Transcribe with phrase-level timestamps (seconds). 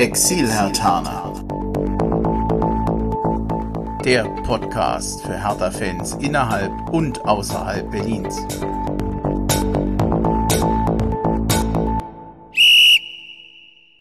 [0.00, 1.44] Exil-Hertaner.
[4.02, 8.34] Der Podcast für Hertha-Fans innerhalb und außerhalb Berlins.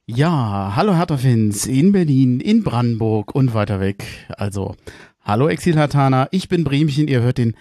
[0.05, 4.05] Ja, hallo Hertha-Fans in Berlin, in Brandenburg und weiter weg.
[4.37, 4.77] Also,
[5.25, 7.57] hallo Exil-Hertaner, ich bin Bremchen, ihr hört den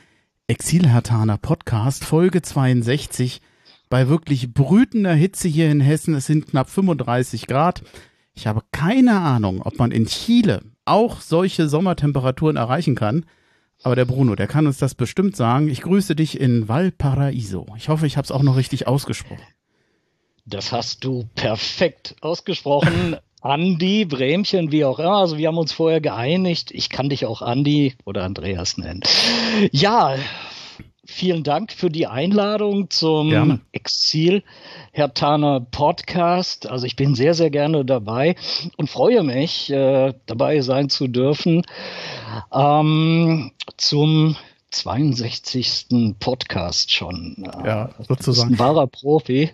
[0.47, 3.41] Exil-Hertaner Podcast, Folge 62
[3.89, 6.15] bei wirklich brütender Hitze hier in Hessen.
[6.15, 7.83] Es sind knapp 35 Grad.
[8.39, 13.27] Ich habe keine Ahnung, ob man in Chile auch solche Sommertemperaturen erreichen kann.
[13.83, 15.69] Aber der Bruno, der kann uns das bestimmt sagen.
[15.69, 17.67] Ich grüße dich in Valparaiso.
[17.77, 19.43] Ich hoffe, ich habe es auch noch richtig ausgesprochen.
[20.47, 23.17] Das hast du perfekt ausgesprochen.
[23.41, 25.17] Andi, Bremchen, wie auch immer.
[25.17, 26.71] Also wir haben uns vorher geeinigt.
[26.71, 29.03] Ich kann dich auch Andi oder Andreas nennen.
[29.73, 30.15] Ja,
[31.09, 33.61] vielen Dank für die Einladung zum gerne.
[33.73, 34.43] Exil
[34.93, 36.69] Herr Taner Podcast.
[36.69, 38.37] Also ich bin sehr, sehr gerne dabei
[38.77, 41.63] und freue mich, äh, dabei sein zu dürfen
[42.53, 44.37] ähm, zum
[44.71, 46.15] 62.
[46.21, 47.49] Podcast schon.
[47.65, 48.53] Ja, sozusagen.
[48.53, 49.51] Ein wahrer Profi.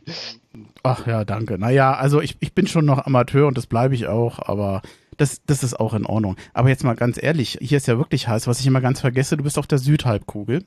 [0.82, 1.56] Ach ja, danke.
[1.56, 4.82] Naja, also ich, ich bin schon noch Amateur und das bleibe ich auch, aber
[5.16, 6.36] das, das ist auch in Ordnung.
[6.52, 9.36] Aber jetzt mal ganz ehrlich, hier ist ja wirklich heiß, was ich immer ganz vergesse,
[9.36, 10.64] du bist auf der Südhalbkugel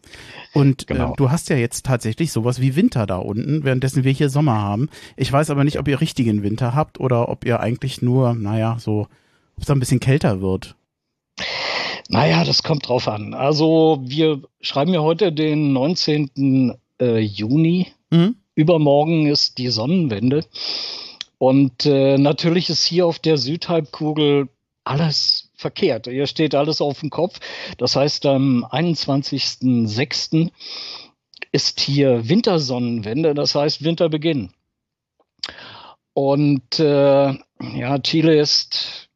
[0.54, 1.14] und äh, genau.
[1.14, 4.62] äh, du hast ja jetzt tatsächlich sowas wie Winter da unten, währenddessen wir hier Sommer
[4.62, 4.90] haben.
[5.16, 8.78] Ich weiß aber nicht, ob ihr richtigen Winter habt oder ob ihr eigentlich nur, naja,
[8.80, 9.02] so,
[9.56, 10.76] ob es da ein bisschen kälter wird.
[12.10, 13.34] Naja, das kommt drauf an.
[13.34, 16.74] Also wir schreiben ja heute den 19.
[17.00, 17.88] Äh, Juni.
[18.10, 18.36] Mhm.
[18.56, 20.46] Übermorgen ist die Sonnenwende.
[21.38, 24.50] Und äh, natürlich ist hier auf der Südhalbkugel
[24.84, 26.08] alles verkehrt.
[26.08, 27.40] Hier steht alles auf dem Kopf.
[27.78, 30.52] Das heißt, am 21.06.
[31.52, 34.52] ist hier Wintersonnenwende, das heißt Winterbeginn.
[36.14, 39.10] Und äh, ja, Chile ist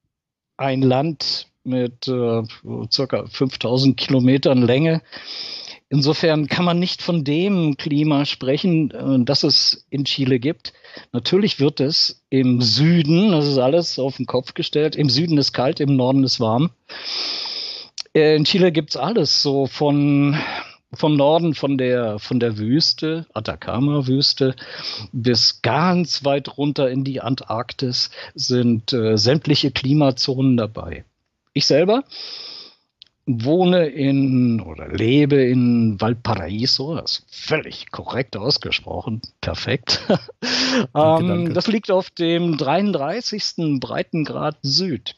[0.57, 2.43] ein Land mit äh,
[2.91, 5.01] circa 5000 Kilometern Länge.
[5.91, 10.71] Insofern kann man nicht von dem Klima sprechen, äh, das es in Chile gibt.
[11.11, 15.51] Natürlich wird es im Süden, das ist alles auf den Kopf gestellt, im Süden ist
[15.51, 16.69] kalt, im Norden ist warm.
[18.13, 20.39] Äh, in Chile gibt es alles, so von
[20.93, 24.55] vom Norden von der, von der Wüste, Atacama-Wüste,
[25.13, 31.05] bis ganz weit runter in die Antarktis sind äh, sämtliche Klimazonen dabei.
[31.53, 32.03] Ich selber
[33.25, 40.01] wohne in oder lebe in Valparaiso, das ist völlig korrekt ausgesprochen, perfekt.
[40.07, 40.19] danke,
[40.95, 41.53] ähm, danke.
[41.53, 43.79] Das liegt auf dem 33.
[43.79, 45.15] Breitengrad Süd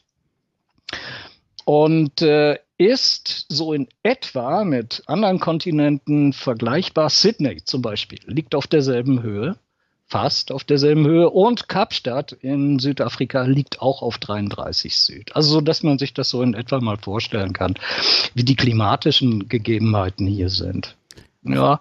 [1.64, 7.08] und äh, ist so in etwa mit anderen Kontinenten vergleichbar.
[7.08, 9.56] Sydney zum Beispiel liegt auf derselben Höhe
[10.14, 15.34] fast auf derselben Höhe und Kapstadt in Südafrika liegt auch auf 33 Süd.
[15.34, 17.74] Also so, dass man sich das so in etwa mal vorstellen kann,
[18.32, 20.96] wie die klimatischen Gegebenheiten hier sind.
[21.42, 21.80] Ja.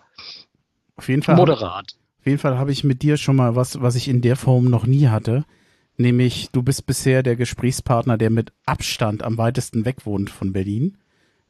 [0.96, 1.36] Auf jeden Fall.
[1.36, 1.96] Moderat.
[2.22, 4.66] Auf jeden Fall habe ich mit dir schon mal was, was ich in der Form
[4.66, 5.46] noch nie hatte.
[5.98, 10.98] Nämlich, du bist bisher der Gesprächspartner, der mit Abstand am weitesten weg wohnt von Berlin.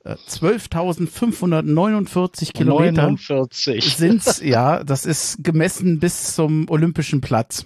[0.06, 3.96] 12.549 Kilometer 49.
[3.96, 7.66] sind's, ja, das ist gemessen bis zum Olympischen Platz.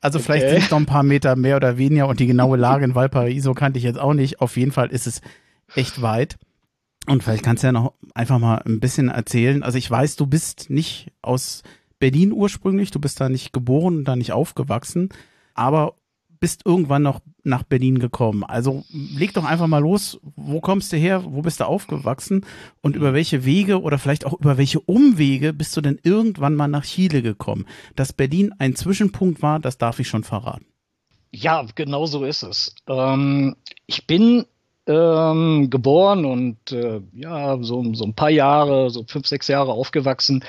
[0.00, 0.24] Also okay.
[0.24, 2.96] vielleicht sind es noch ein paar Meter mehr oder weniger und die genaue Lage in
[2.96, 4.40] Valparaiso kannte ich jetzt auch nicht.
[4.40, 5.20] Auf jeden Fall ist es
[5.76, 6.38] echt weit.
[7.06, 9.62] Und vielleicht kannst du ja noch einfach mal ein bisschen erzählen.
[9.62, 11.62] Also ich weiß, du bist nicht aus
[11.98, 15.10] Berlin ursprünglich, du bist da nicht geboren und da nicht aufgewachsen.
[15.54, 15.94] Aber
[16.40, 18.44] bist irgendwann noch nach Berlin gekommen.
[18.44, 22.46] Also leg doch einfach mal los, wo kommst du her, wo bist du aufgewachsen
[22.80, 26.68] und über welche Wege oder vielleicht auch über welche Umwege bist du denn irgendwann mal
[26.68, 27.66] nach Chile gekommen?
[27.96, 30.66] Dass Berlin ein Zwischenpunkt war, das darf ich schon verraten.
[31.32, 32.74] Ja, genau so ist es.
[32.88, 34.44] Ähm, ich bin
[34.86, 40.44] ähm, geboren und äh, ja, so, so ein paar Jahre, so fünf, sechs Jahre aufgewachsen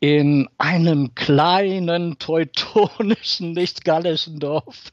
[0.00, 4.92] in einem kleinen teutonischen, nicht gallischen Dorf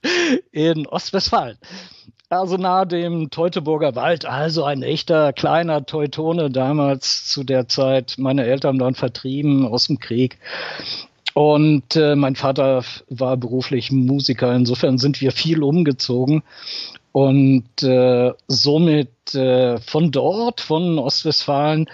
[0.51, 1.57] in Ostwestfalen.
[2.29, 8.15] Also nahe dem Teutoburger Wald, also ein echter kleiner Teutone damals zu der Zeit.
[8.17, 10.37] Meine Eltern waren vertrieben aus dem Krieg.
[11.33, 14.53] Und äh, mein Vater war beruflich Musiker.
[14.53, 16.43] Insofern sind wir viel umgezogen.
[17.13, 21.89] Und äh, somit äh, von dort, von Ostwestfalen,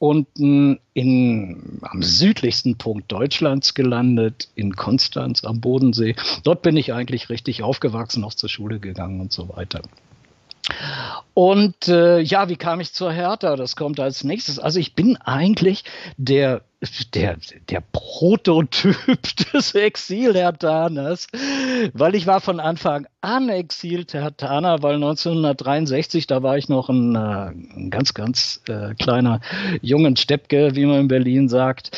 [0.00, 6.16] unten in, am südlichsten Punkt Deutschlands gelandet, in Konstanz am Bodensee.
[6.42, 9.82] Dort bin ich eigentlich richtig aufgewachsen, auch zur Schule gegangen und so weiter.
[11.34, 13.56] Und äh, ja, wie kam ich zur Hertha?
[13.56, 14.58] Das kommt als nächstes.
[14.58, 15.84] Also ich bin eigentlich
[16.16, 16.62] der
[17.14, 17.36] der,
[17.68, 18.96] der Prototyp
[19.52, 21.26] des Exil-Hertaners,
[21.92, 27.78] weil ich war von Anfang an Exil-Hertaner, weil 1963, da war ich noch ein, äh,
[27.78, 29.40] ein ganz, ganz äh, kleiner
[29.82, 31.90] jungen Steppke, wie man in Berlin sagt,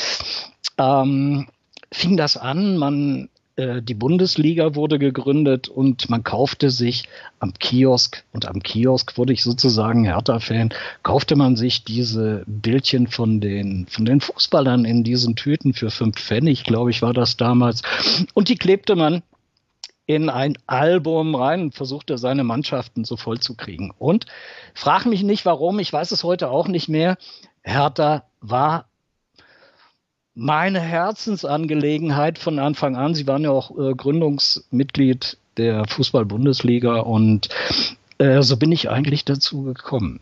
[0.79, 1.47] ähm,
[1.93, 7.05] fing das an, man die Bundesliga wurde gegründet und man kaufte sich
[7.39, 10.71] am Kiosk und am Kiosk wurde ich sozusagen Hertha-Fan,
[11.03, 16.17] kaufte man sich diese Bildchen von den, von den Fußballern in diesen Tüten für fünf
[16.19, 17.83] Pfennig, glaube ich, war das damals.
[18.33, 19.23] Und die klebte man
[20.07, 23.93] in ein Album rein und versuchte seine Mannschaften so voll zu kriegen.
[23.99, 24.27] Und
[24.75, 27.17] frag mich nicht warum, ich weiß es heute auch nicht mehr.
[27.63, 28.87] Hertha war
[30.35, 33.15] meine Herzensangelegenheit von Anfang an.
[33.15, 37.49] Sie waren ja auch äh, Gründungsmitglied der Fußball-Bundesliga und
[38.19, 40.21] äh, so bin ich eigentlich dazu gekommen.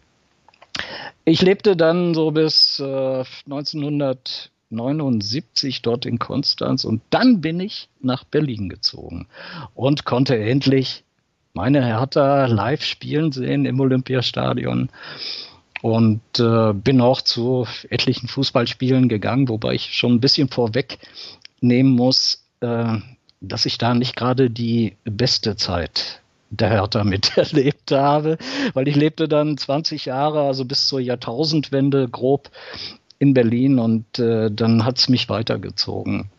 [1.25, 8.25] Ich lebte dann so bis äh, 1979 dort in Konstanz und dann bin ich nach
[8.25, 9.29] Berlin gezogen
[9.75, 11.05] und konnte endlich
[11.53, 14.89] meine Hertha live spielen sehen im Olympiastadion
[15.83, 22.45] und äh, bin auch zu etlichen Fußballspielen gegangen, wobei ich schon ein bisschen vorwegnehmen muss,
[22.61, 22.99] äh,
[23.41, 28.37] dass ich da nicht gerade die beste Zeit der Hertha miterlebt habe,
[28.75, 32.51] weil ich lebte dann 20 Jahre, also bis zur Jahrtausendwende grob
[33.19, 36.31] in Berlin und äh, dann hat es mich weitergezogen.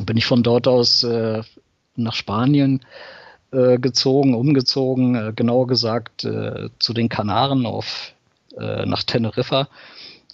[0.00, 1.42] Bin ich von dort aus äh,
[1.96, 2.84] nach Spanien
[3.52, 8.14] äh, gezogen, umgezogen, äh, genauer gesagt äh, zu den Kanaren auf
[8.58, 9.68] äh, nach Teneriffa,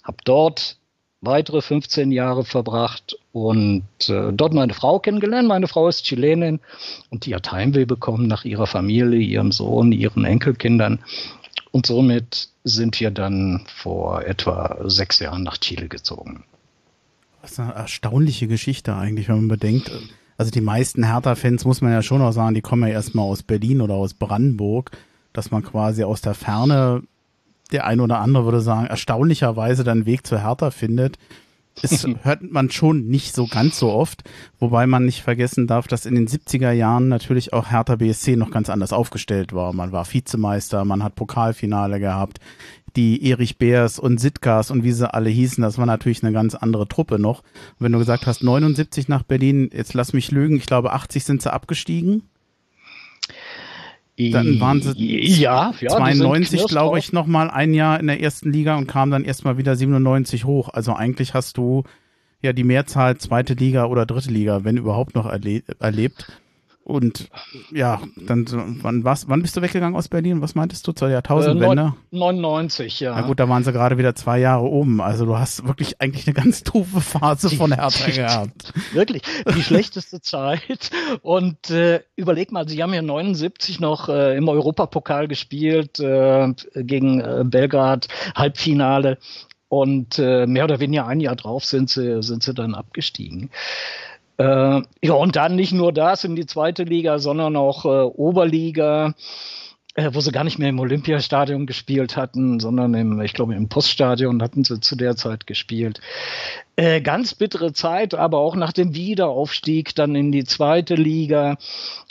[0.03, 0.77] habe dort
[1.21, 5.47] weitere 15 Jahre verbracht und äh, dort meine Frau kennengelernt.
[5.47, 6.59] Meine Frau ist Chilenin
[7.09, 10.99] und die hat Heimweh bekommen nach ihrer Familie, ihrem Sohn, ihren Enkelkindern.
[11.71, 16.45] Und somit sind wir dann vor etwa sechs Jahren nach Chile gezogen.
[17.41, 19.91] Das ist eine erstaunliche Geschichte eigentlich, wenn man bedenkt.
[20.37, 23.43] Also die meisten Hertha-Fans, muss man ja schon auch sagen, die kommen ja erstmal aus
[23.43, 24.91] Berlin oder aus Brandenburg,
[25.31, 27.03] dass man quasi aus der Ferne
[27.71, 31.17] der eine oder andere würde sagen, erstaunlicherweise dann Weg zu Hertha findet.
[31.81, 34.23] Das hört man schon nicht so ganz so oft,
[34.59, 38.51] wobei man nicht vergessen darf, dass in den 70er Jahren natürlich auch Hertha BSC noch
[38.51, 39.73] ganz anders aufgestellt war.
[39.73, 42.39] Man war Vizemeister, man hat Pokalfinale gehabt,
[42.95, 46.55] die Erich Beers und Sitkas und wie sie alle hießen, das war natürlich eine ganz
[46.55, 47.39] andere Truppe noch.
[47.39, 51.25] Und wenn du gesagt hast, 79 nach Berlin, jetzt lass mich lügen, ich glaube 80
[51.25, 52.23] sind sie abgestiegen.
[54.17, 54.93] Dann waren sie
[55.41, 59.11] ja, ja, 92, glaube ich, noch mal ein Jahr in der ersten Liga und kam
[59.11, 60.69] dann erstmal wieder 97 hoch.
[60.69, 61.83] Also eigentlich hast du
[62.41, 66.31] ja die Mehrzahl zweite Liga oder dritte Liga, wenn überhaupt noch erle erlebt.
[66.85, 67.29] Und
[67.71, 68.45] ja, dann
[68.83, 70.43] wann was, wann bist du weggegangen aus Berlin?
[70.43, 71.95] Was meintest du zur Jahrtausendwende?
[72.11, 73.15] Äh, 99, ja.
[73.15, 75.01] Na gut, da waren sie gerade wieder zwei Jahre oben.
[75.01, 78.71] Also du hast wirklich eigentlich eine ganz doofe Phase von Hertha gehabt.
[78.93, 79.23] wirklich,
[79.55, 80.91] die schlechteste Zeit.
[81.23, 87.19] Und äh, überleg mal, sie haben ja 79 noch äh, im Europapokal gespielt äh, gegen
[87.19, 89.17] äh, Belgrad, Halbfinale.
[89.69, 93.49] Und äh, mehr oder weniger ein Jahr drauf sind sie, sind sie dann abgestiegen.
[94.37, 99.13] Äh, ja, und dann nicht nur das in die zweite Liga, sondern auch äh, Oberliga,
[99.95, 103.69] äh, wo sie gar nicht mehr im Olympiastadion gespielt hatten, sondern im, ich glaube, im
[103.69, 106.01] Poststadion hatten sie zu der Zeit gespielt.
[106.75, 111.57] Äh, ganz bittere Zeit, aber auch nach dem Wiederaufstieg dann in die zweite Liga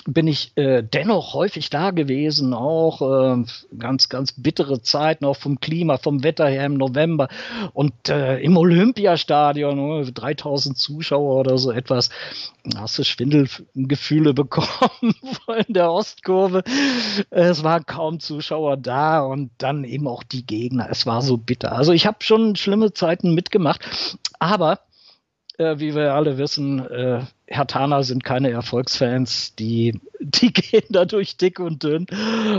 [0.07, 3.45] bin ich äh, dennoch häufig da gewesen, auch äh,
[3.79, 7.29] ganz, ganz bittere Zeiten, auch vom Klima, vom Wetter her im November
[7.73, 12.11] und äh, im Olympiastadion, 3000 Zuschauer oder so etwas,
[12.77, 15.15] hast du Schwindelgefühle bekommen
[15.67, 16.63] in der Ostkurve.
[17.31, 20.89] Es waren kaum Zuschauer da und dann eben auch die Gegner.
[20.91, 21.73] Es war so bitter.
[21.73, 23.81] Also ich habe schon schlimme Zeiten mitgemacht,
[24.39, 24.81] aber
[25.59, 26.81] äh, wie wir alle wissen,
[27.47, 32.07] Herr Tana sind keine Erfolgsfans, die, die gehen dadurch dick und dünn.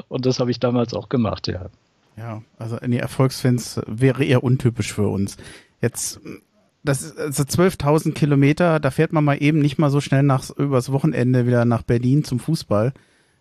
[0.08, 1.70] Und das habe ich damals auch gemacht, ja.
[2.18, 5.38] Ja, also die Erfolgsfans wäre eher untypisch für uns.
[5.82, 6.22] Jetzt,
[6.84, 10.50] das ist also 12.000 Kilometer, da fährt man mal eben nicht mal so schnell nach,
[10.52, 12.94] übers Wochenende wieder nach Berlin zum Fußball.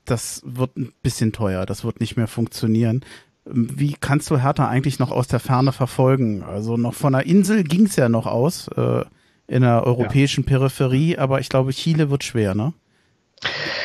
[0.04, 3.04] Das wird ein bisschen teuer, das wird nicht mehr funktionieren.
[3.44, 6.42] Wie kannst du Hertha eigentlich noch aus der Ferne verfolgen?
[6.42, 8.68] Also noch von der Insel ging es ja noch aus.
[8.68, 9.04] Äh,
[9.46, 10.48] in der europäischen ja.
[10.48, 12.72] Peripherie, aber ich glaube, Chile wird schwer, ne?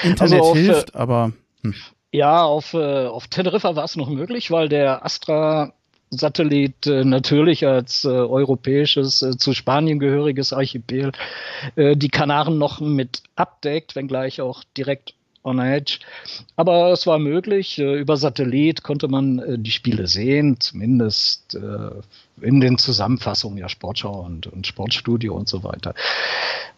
[0.03, 1.33] Internet also auf, hilft, aber.
[1.63, 1.75] Hm.
[2.11, 5.73] Ja, auf, äh, auf Teneriffa war es noch möglich, weil der Astra
[6.11, 11.11] Satellit äh, natürlich als äh, europäisches, äh, zu Spanien gehöriges Archipel
[11.75, 15.13] äh, die Kanaren noch mit abdeckt, wenngleich auch direkt
[15.43, 15.99] on Edge.
[16.55, 17.79] Aber es war möglich.
[17.79, 21.91] Äh, über Satellit konnte man äh, die Spiele sehen, zumindest äh,
[22.41, 25.93] in den Zusammenfassungen, ja, Sportschau und, und Sportstudio und so weiter.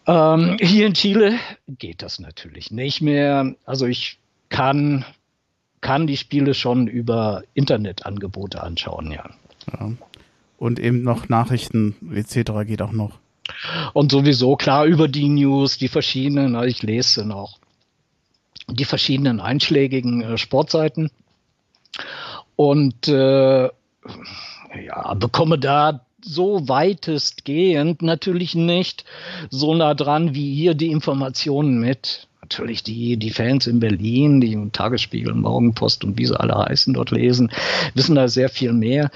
[0.06, 1.38] Ähm, hier in Chile
[1.68, 3.54] geht das natürlich nicht mehr.
[3.64, 5.04] Also ich kann,
[5.80, 9.30] kann die Spiele schon über Internetangebote anschauen, ja.
[9.72, 9.92] ja.
[10.58, 12.52] Und eben noch Nachrichten etc.
[12.66, 13.18] geht auch noch.
[13.92, 17.58] Und sowieso klar über die News, die verschiedenen, ich lese noch
[18.68, 21.10] die verschiedenen einschlägigen äh, Sportseiten
[22.56, 29.04] und äh, ja, bekomme da so weitestgehend natürlich nicht
[29.50, 32.28] so nah dran wie hier die Informationen mit.
[32.40, 37.10] Natürlich die, die Fans in Berlin, die Tagesspiegel, Morgenpost und wie sie alle heißen dort
[37.10, 37.50] lesen,
[37.94, 39.10] wissen da sehr viel mehr.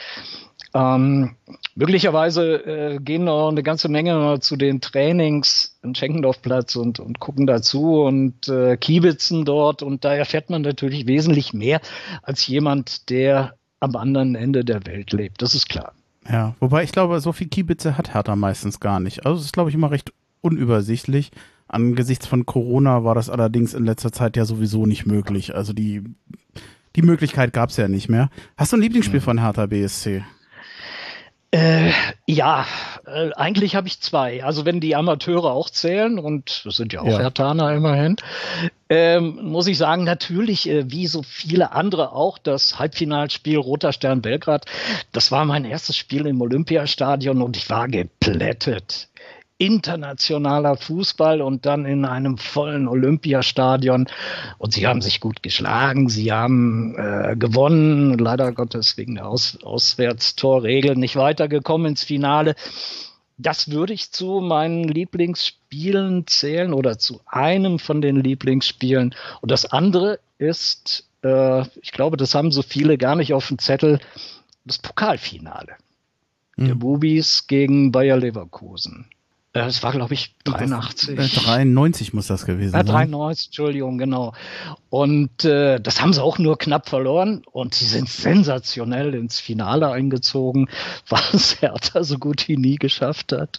[0.76, 1.36] Ähm,
[1.74, 7.46] möglicherweise äh, gehen noch eine ganze Menge zu den Trainings am Schenkendorfplatz und, und gucken
[7.46, 11.80] dazu und äh, kiebitzen dort und da erfährt man natürlich wesentlich mehr
[12.22, 15.40] als jemand, der am anderen Ende der Welt lebt.
[15.40, 15.92] Das ist klar.
[16.30, 19.24] Ja, wobei ich glaube, so viel Kiebitze hat Hertha meistens gar nicht.
[19.24, 21.30] Also es ist, glaube ich, immer recht unübersichtlich.
[21.68, 25.54] Angesichts von Corona war das allerdings in letzter Zeit ja sowieso nicht möglich.
[25.54, 26.02] Also die,
[26.96, 28.28] die Möglichkeit gab es ja nicht mehr.
[28.58, 29.24] Hast du ein Lieblingsspiel mhm.
[29.24, 30.22] von Hertha BSC?
[31.52, 31.92] Äh,
[32.26, 32.66] ja,
[33.06, 34.44] äh, eigentlich habe ich zwei.
[34.44, 37.18] Also wenn die Amateure auch zählen, und das sind ja auch ja.
[37.18, 38.16] Hertaner immerhin,
[38.88, 44.22] ähm, muss ich sagen, natürlich, äh, wie so viele andere auch, das Halbfinalspiel Roter Stern
[44.22, 44.66] Belgrad,
[45.12, 49.08] das war mein erstes Spiel im Olympiastadion und ich war geplättet
[49.58, 54.06] internationaler Fußball und dann in einem vollen Olympiastadion.
[54.58, 59.58] Und sie haben sich gut geschlagen, sie haben äh, gewonnen, leider Gottes wegen der Aus
[59.62, 62.54] Auswärtstorregel nicht weitergekommen ins Finale.
[63.38, 69.14] Das würde ich zu meinen Lieblingsspielen zählen oder zu einem von den Lieblingsspielen.
[69.40, 73.58] Und das andere ist, äh, ich glaube, das haben so viele gar nicht auf dem
[73.58, 74.00] Zettel,
[74.64, 75.76] das Pokalfinale.
[76.58, 76.78] Der hm.
[76.78, 79.06] Bubis gegen Bayer Leverkusen.
[79.58, 81.16] Das war, glaube ich, 83.
[81.16, 82.86] Das, äh, 93 muss das gewesen sein.
[82.86, 84.34] Ja, 93, Entschuldigung, genau.
[84.90, 89.90] Und äh, das haben sie auch nur knapp verloren und sie sind sensationell ins Finale
[89.90, 90.68] eingezogen,
[91.08, 93.58] was Hertha so gut wie nie geschafft hat.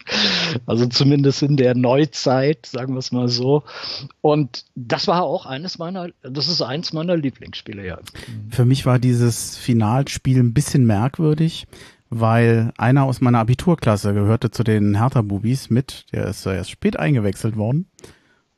[0.65, 3.63] Also zumindest in der Neuzeit, sagen wir es mal so.
[4.21, 7.99] Und das war auch eines meiner, das ist eins meiner Lieblingsspiele, ja.
[8.49, 11.67] Für mich war dieses Finalspiel ein bisschen merkwürdig
[12.09, 17.57] weil einer aus meiner Abiturklasse gehörte zu den Hertha-Bubis mit, der ist erst spät eingewechselt
[17.57, 17.89] worden.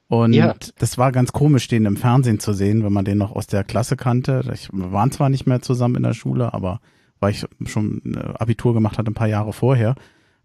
[0.08, 0.56] Und ja.
[0.80, 3.64] das war ganz komisch, den im Fernsehen zu sehen, wenn man den noch aus der
[3.64, 4.44] Klasse kannte.
[4.54, 6.80] Ich, wir waren zwar nicht mehr zusammen in der Schule, aber
[7.20, 9.96] weil ich schon äh, Abitur gemacht hatte ein paar Jahre vorher.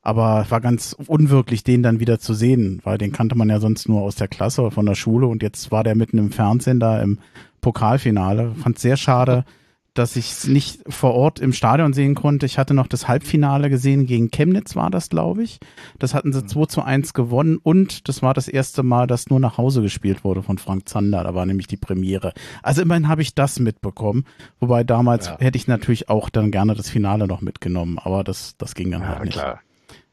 [0.02, 3.58] Aber es war ganz unwirklich, den dann wieder zu sehen, weil den kannte man ja
[3.58, 6.30] sonst nur aus der Klasse oder von der Schule und jetzt war der mitten im
[6.30, 7.18] Fernsehen da im
[7.62, 8.54] Pokalfinale.
[8.56, 9.46] Fand sehr schade,
[9.94, 12.46] dass ich es nicht vor Ort im Stadion sehen konnte.
[12.46, 15.60] Ich hatte noch das Halbfinale gesehen, gegen Chemnitz war das, glaube ich.
[15.98, 16.68] Das hatten sie 2 mhm.
[16.68, 20.42] zu 1 gewonnen und das war das erste Mal, dass nur nach Hause gespielt wurde
[20.42, 21.22] von Frank Zander.
[21.22, 22.32] Da war nämlich die Premiere.
[22.62, 24.24] Also immerhin habe ich das mitbekommen.
[24.58, 25.38] Wobei damals ja.
[25.38, 29.02] hätte ich natürlich auch dann gerne das Finale noch mitgenommen, aber das, das ging dann
[29.02, 29.34] ja, halt nicht.
[29.34, 29.60] Klar.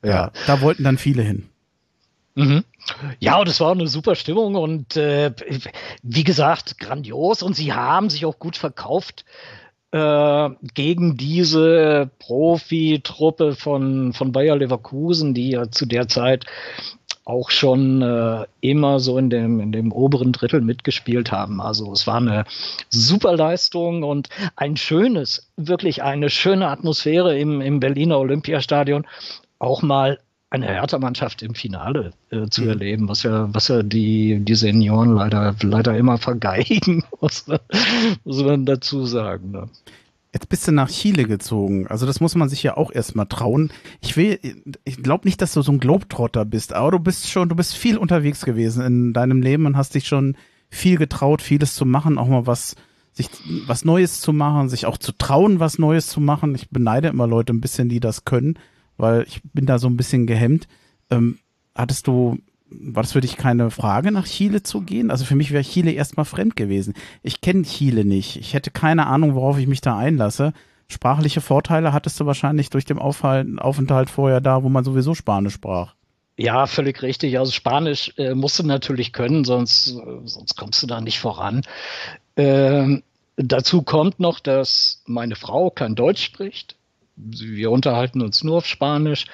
[0.04, 0.10] Ja.
[0.10, 1.48] ja, da wollten dann viele hin.
[2.36, 2.64] Mhm.
[3.20, 5.34] Ja, und es war eine super Stimmung und äh,
[6.02, 9.26] wie gesagt, grandios und sie haben sich auch gut verkauft
[9.92, 16.46] äh, gegen diese Profi-Truppe von, von Bayer Leverkusen, die ja zu der Zeit
[17.24, 21.62] auch schon äh, immer so in dem, in dem oberen Drittel mitgespielt haben.
[21.62, 22.46] Also es war eine
[22.90, 29.06] super Leistung und ein schönes, wirklich eine schöne Atmosphäre im, im Berliner Olympiastadion.
[29.60, 30.20] Auch mal
[30.52, 32.70] eine Hertha-Mannschaft im Finale äh, zu mhm.
[32.70, 37.46] erleben, was ja, was ja die, die Senioren leider, leider immer vergeigen, muss,
[38.26, 39.52] muss man dazu sagen.
[39.52, 39.70] Ne?
[40.34, 41.88] Jetzt bist du nach Chile gezogen.
[41.88, 43.72] Also das muss man sich ja auch erstmal trauen.
[44.02, 44.40] Ich will,
[44.84, 47.74] ich glaube nicht, dass du so ein Globetrotter bist, aber du bist schon, du bist
[47.74, 50.36] viel unterwegs gewesen in deinem Leben und hast dich schon
[50.70, 52.76] viel getraut, vieles zu machen, auch mal was,
[53.14, 53.30] sich
[53.68, 56.56] was Neues zu machen, sich auch zu trauen, was Neues zu machen.
[56.56, 58.58] Ich beneide immer Leute ein bisschen, die das können
[59.02, 60.68] weil ich bin da so ein bisschen gehemmt.
[61.10, 61.40] Ähm,
[61.76, 62.38] hattest du,
[62.70, 65.12] war das für dich keine Frage, nach Chile zu gehen?
[65.12, 66.94] Also für mich wäre Chile erstmal fremd gewesen.
[67.24, 68.38] Ich kenne Chile nicht.
[68.38, 70.54] Ich hätte keine Ahnung, worauf ich mich da einlasse.
[70.88, 75.96] Sprachliche Vorteile hattest du wahrscheinlich durch den Aufenthalt vorher da, wo man sowieso Spanisch sprach.
[76.38, 77.40] Ja, völlig richtig.
[77.40, 81.62] Also Spanisch äh, musst du natürlich können, sonst, äh, sonst kommst du da nicht voran.
[82.36, 83.04] Ähm,
[83.36, 86.76] dazu kommt noch, dass meine Frau kein Deutsch spricht
[87.16, 89.26] wir unterhalten uns nur auf Spanisch.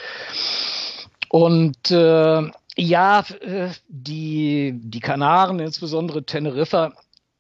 [1.30, 2.42] Und äh,
[2.78, 6.94] ja, äh, die, die Kanaren, insbesondere Teneriffa,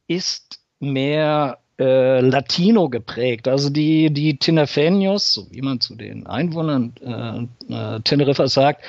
[0.07, 3.47] ist mehr äh, Latino geprägt.
[3.47, 8.83] Also die, die Tinefeños, so wie man zu den Einwohnern äh, äh, Teneriffa sagt,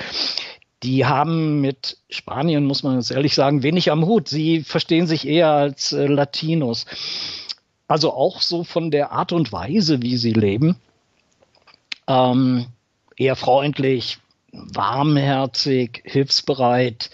[0.82, 4.28] die haben mit Spanien, muss man jetzt ehrlich sagen, wenig am Hut.
[4.28, 6.86] Sie verstehen sich eher als äh, Latinos.
[7.88, 10.76] Also auch so von der Art und Weise, wie sie leben.
[12.08, 12.66] Ähm,
[13.16, 14.18] eher freundlich,
[14.52, 17.10] warmherzig, hilfsbereit.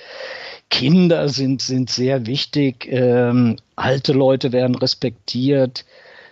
[0.71, 2.87] Kinder sind, sind sehr wichtig.
[2.91, 5.85] Ähm, alte Leute werden respektiert.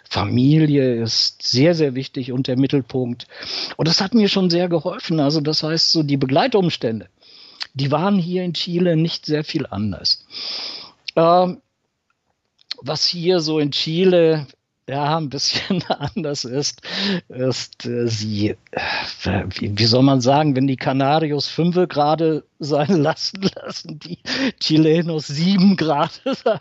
[0.09, 3.26] Familie ist sehr, sehr wichtig und der Mittelpunkt.
[3.76, 5.21] Und das hat mir schon sehr geholfen.
[5.21, 7.09] Also das heißt, so die Begleitumstände,
[7.75, 10.26] die waren hier in Chile nicht sehr viel anders.
[11.16, 11.62] Ähm,
[12.83, 14.47] was hier so in Chile
[14.92, 16.82] ja, ein bisschen anders ist,
[17.28, 23.00] ist äh, sie, äh, wie, wie, soll man sagen, wenn die Canarios 5 gerade sein
[23.00, 24.18] lassen, lassen die
[24.61, 26.61] Chilenos 7 Grad sein.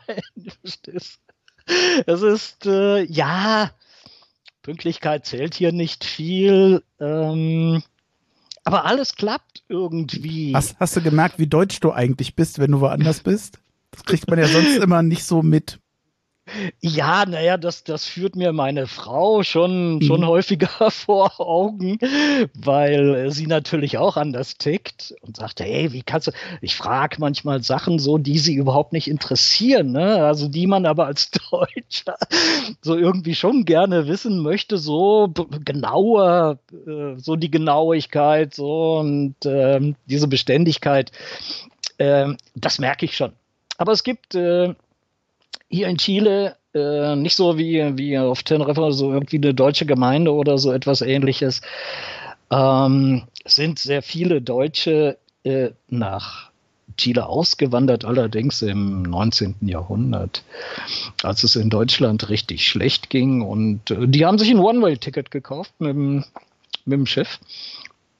[2.05, 3.71] Es ist, äh, ja,
[4.61, 7.83] Pünktlichkeit zählt hier nicht viel, ähm,
[8.63, 10.55] aber alles klappt irgendwie.
[10.55, 13.59] Hast, hast du gemerkt, wie deutsch du eigentlich bist, wenn du woanders bist?
[13.91, 15.79] Das kriegt man ja sonst immer nicht so mit.
[16.81, 20.27] Ja, naja, das, das führt mir meine Frau schon, schon mhm.
[20.27, 21.97] häufiger vor Augen,
[22.53, 26.31] weil sie natürlich auch anders tickt und sagt, hey, wie kannst du,
[26.61, 30.25] ich frage manchmal Sachen so, die sie überhaupt nicht interessieren, ne?
[30.25, 32.17] also die man aber als Deutscher
[32.81, 39.93] so irgendwie schon gerne wissen möchte, so genauer, äh, so die Genauigkeit so und äh,
[40.05, 41.11] diese Beständigkeit,
[41.97, 43.33] äh, das merke ich schon.
[43.77, 44.75] Aber es gibt äh,
[45.71, 50.33] hier in Chile äh, nicht so wie, wie auf Teneriffa, so irgendwie eine deutsche Gemeinde
[50.33, 51.61] oder so etwas ähnliches.
[52.51, 56.51] Ähm, sind sehr viele Deutsche äh, nach
[56.97, 59.55] Chile ausgewandert, allerdings im 19.
[59.61, 60.43] Jahrhundert,
[61.23, 63.41] als es in Deutschland richtig schlecht ging.
[63.41, 66.25] Und äh, die haben sich ein One-Way-Ticket gekauft mit dem,
[66.85, 67.39] mit dem Schiff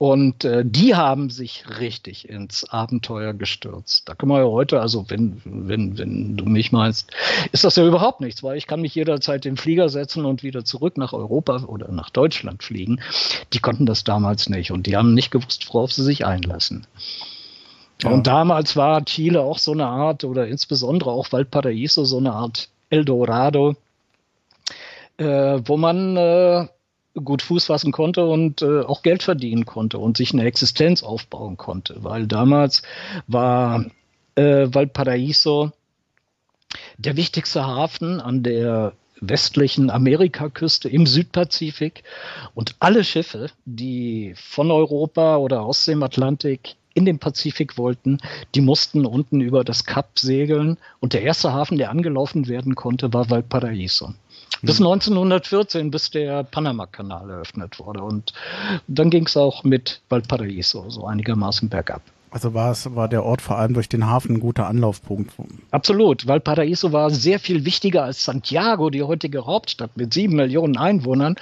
[0.01, 4.09] und äh, die haben sich richtig ins Abenteuer gestürzt.
[4.09, 7.11] Da können wir ja heute, also wenn, wenn, wenn du mich meinst,
[7.51, 10.41] ist das ja überhaupt nichts, weil ich kann mich jederzeit in den Flieger setzen und
[10.41, 12.99] wieder zurück nach Europa oder nach Deutschland fliegen.
[13.53, 16.87] Die konnten das damals nicht und die haben nicht gewusst, worauf sie sich einlassen.
[18.01, 18.09] Ja.
[18.09, 22.69] Und damals war Chile auch so eine Art, oder insbesondere auch Valparaiso so eine Art
[22.89, 23.75] Eldorado,
[25.17, 26.67] äh, wo man äh,
[27.13, 31.57] gut Fuß fassen konnte und äh, auch Geld verdienen konnte und sich eine Existenz aufbauen
[31.57, 31.97] konnte.
[32.03, 32.83] Weil damals
[33.27, 33.85] war
[34.35, 35.71] äh, Valparaiso
[36.97, 42.03] der wichtigste Hafen an der westlichen Amerikaküste im Südpazifik
[42.55, 48.17] und alle Schiffe, die von Europa oder aus dem Atlantik in den Pazifik wollten,
[48.55, 53.13] die mussten unten über das Kap segeln und der erste Hafen, der angelaufen werden konnte,
[53.13, 54.13] war Valparaiso.
[54.61, 55.91] Bis 1914, hm.
[55.91, 58.03] bis der Panama-Kanal eröffnet wurde.
[58.03, 58.33] Und
[58.87, 62.01] dann ging es auch mit Valparaiso so einigermaßen bergab.
[62.31, 65.33] Also war es, war der Ort vor allem durch den Hafen ein guter Anlaufpunkt.
[65.71, 66.27] Absolut.
[66.27, 71.35] Valparaiso war sehr viel wichtiger als Santiago, die heutige Hauptstadt mit sieben Millionen Einwohnern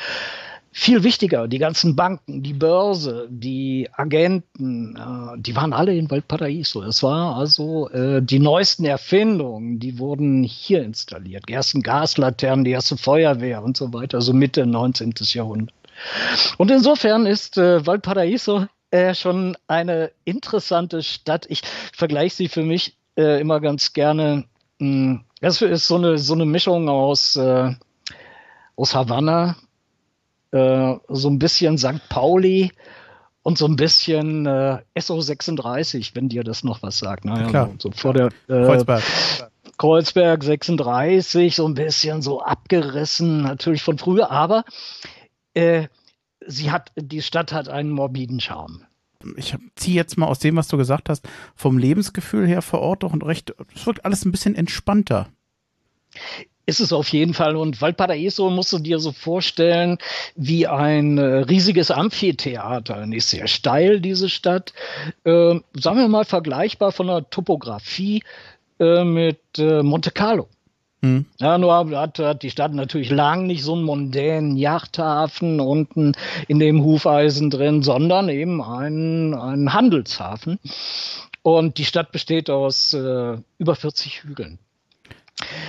[0.72, 6.84] viel wichtiger, die ganzen Banken, die Börse, die Agenten, äh, die waren alle in Valparaiso.
[6.84, 11.46] Es war also äh, die neuesten Erfindungen, die wurden hier installiert.
[11.50, 15.14] Die ersten Gaslaternen, die erste Feuerwehr und so weiter, so Mitte 19.
[15.34, 15.74] Jahrhundert.
[16.58, 21.46] Und insofern ist äh, Valparaiso äh, schon eine interessante Stadt.
[21.50, 21.62] Ich
[21.94, 24.46] vergleiche sie für mich äh, immer ganz gerne.
[24.80, 27.74] Mh, das ist so eine, so eine Mischung aus, äh,
[28.76, 29.56] aus Havanna,
[30.52, 32.08] äh, so ein bisschen St.
[32.10, 32.72] Pauli
[33.42, 37.26] und so ein bisschen äh, SO36, wenn dir das noch was sagt.
[37.26, 37.70] Naja, Klar.
[37.80, 39.04] So, so vor der äh, Kreuzberg.
[39.78, 44.66] Kreuzberg 36, so ein bisschen so abgerissen, natürlich von früher, aber
[45.54, 45.88] äh,
[46.46, 48.86] sie hat, die Stadt hat einen morbiden Charme.
[49.38, 53.04] Ich ziehe jetzt mal aus dem, was du gesagt hast, vom Lebensgefühl her vor Ort
[53.04, 55.28] doch ein recht, es wirkt alles ein bisschen entspannter
[56.70, 57.56] ist es auf jeden Fall.
[57.56, 59.98] Und Valparaiso musst du dir so vorstellen
[60.36, 63.06] wie ein äh, riesiges Amphitheater.
[63.06, 64.74] Nicht sehr steil, diese Stadt.
[65.24, 68.24] Äh, sagen wir mal vergleichbar von der Topografie
[68.80, 70.48] äh, mit äh, Monte Carlo.
[71.02, 71.26] Hm.
[71.40, 76.12] Ja, nur hat, hat die Stadt natürlich lang nicht so einen mondänen Yachthafen unten
[76.48, 80.60] in dem Hufeisen drin, sondern eben einen, einen Handelshafen.
[81.42, 84.60] Und die Stadt besteht aus äh, über 40 Hügeln.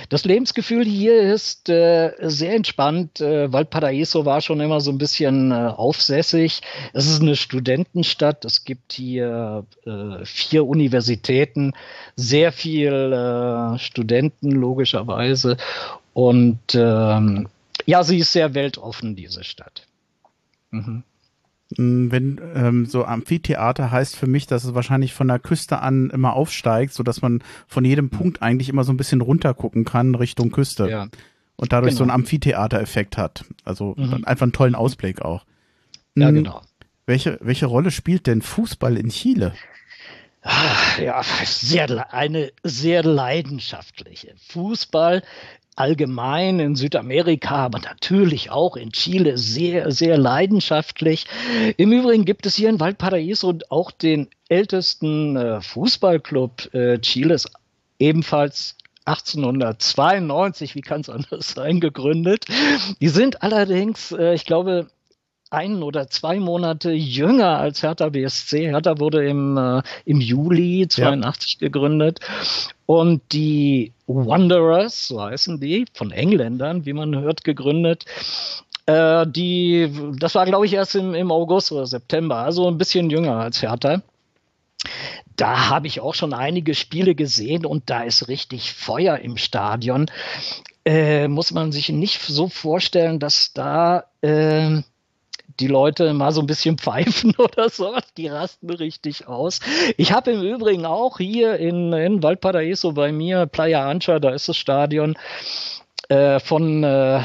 [0.09, 3.21] Das Lebensgefühl hier ist äh, sehr entspannt.
[3.21, 6.61] Äh, Valparaiso war schon immer so ein bisschen äh, aufsässig.
[6.93, 8.43] Es ist eine Studentenstadt.
[8.43, 11.73] Es gibt hier äh, vier Universitäten,
[12.15, 15.57] sehr viel äh, Studenten logischerweise.
[16.13, 17.47] Und ähm,
[17.85, 19.87] ja, sie ist sehr weltoffen, diese Stadt.
[20.71, 21.03] Mhm.
[21.77, 26.09] Mm, wenn ähm, so Amphitheater heißt für mich, dass es wahrscheinlich von der Küste an
[26.09, 29.85] immer aufsteigt, so dass man von jedem Punkt eigentlich immer so ein bisschen runter gucken
[29.85, 30.89] kann Richtung Küste.
[30.89, 31.07] Ja.
[31.55, 31.97] Und dadurch genau.
[31.97, 33.45] so einen Amphitheater-Effekt hat.
[33.63, 34.25] Also mhm.
[34.25, 35.45] einfach einen tollen Ausblick auch.
[36.15, 36.61] Ja, mm, genau.
[37.05, 39.53] Welche, welche Rolle spielt denn Fußball in Chile?
[40.43, 44.33] Ah, ja, sehr, eine sehr leidenschaftliche.
[44.49, 45.21] Fußball
[45.75, 51.25] allgemein in Südamerika, aber natürlich auch in Chile sehr, sehr leidenschaftlich.
[51.77, 57.47] Im Übrigen gibt es hier in Valparaiso auch den ältesten äh, Fußballclub äh, Chiles,
[57.99, 62.45] ebenfalls 1892, wie kann es anders sein, gegründet.
[62.99, 64.87] Die sind allerdings, äh, ich glaube,
[65.51, 68.67] ein oder zwei Monate jünger als Hertha BSC.
[68.67, 71.67] Hertha wurde im, äh, im Juli 82 ja.
[71.67, 72.19] gegründet.
[72.91, 78.03] Und die Wanderers, so heißen die, von Engländern, wie man hört, gegründet.
[78.85, 83.09] Äh, die, das war, glaube ich, erst im, im August oder September, also ein bisschen
[83.09, 84.01] jünger als Hertha
[85.37, 90.11] da habe ich auch schon einige Spiele gesehen und da ist richtig Feuer im Stadion.
[90.83, 94.81] Äh, muss man sich nicht so vorstellen, dass da äh,
[95.59, 99.59] die Leute mal so ein bisschen pfeifen oder sowas, die rasten richtig aus.
[99.97, 104.49] Ich habe im Übrigen auch hier in, in Valparaiso bei mir, Playa Ancha, da ist
[104.49, 105.17] das Stadion
[106.09, 107.21] äh, von äh,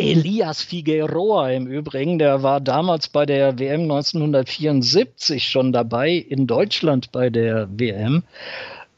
[0.00, 7.10] Elias Figueroa im Übrigen, der war damals bei der WM 1974 schon dabei, in Deutschland
[7.10, 8.22] bei der WM.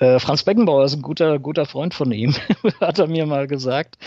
[0.01, 2.35] Äh, Franz Beckenbauer ist ein guter, guter Freund von ihm,
[2.81, 3.99] hat er mir mal gesagt.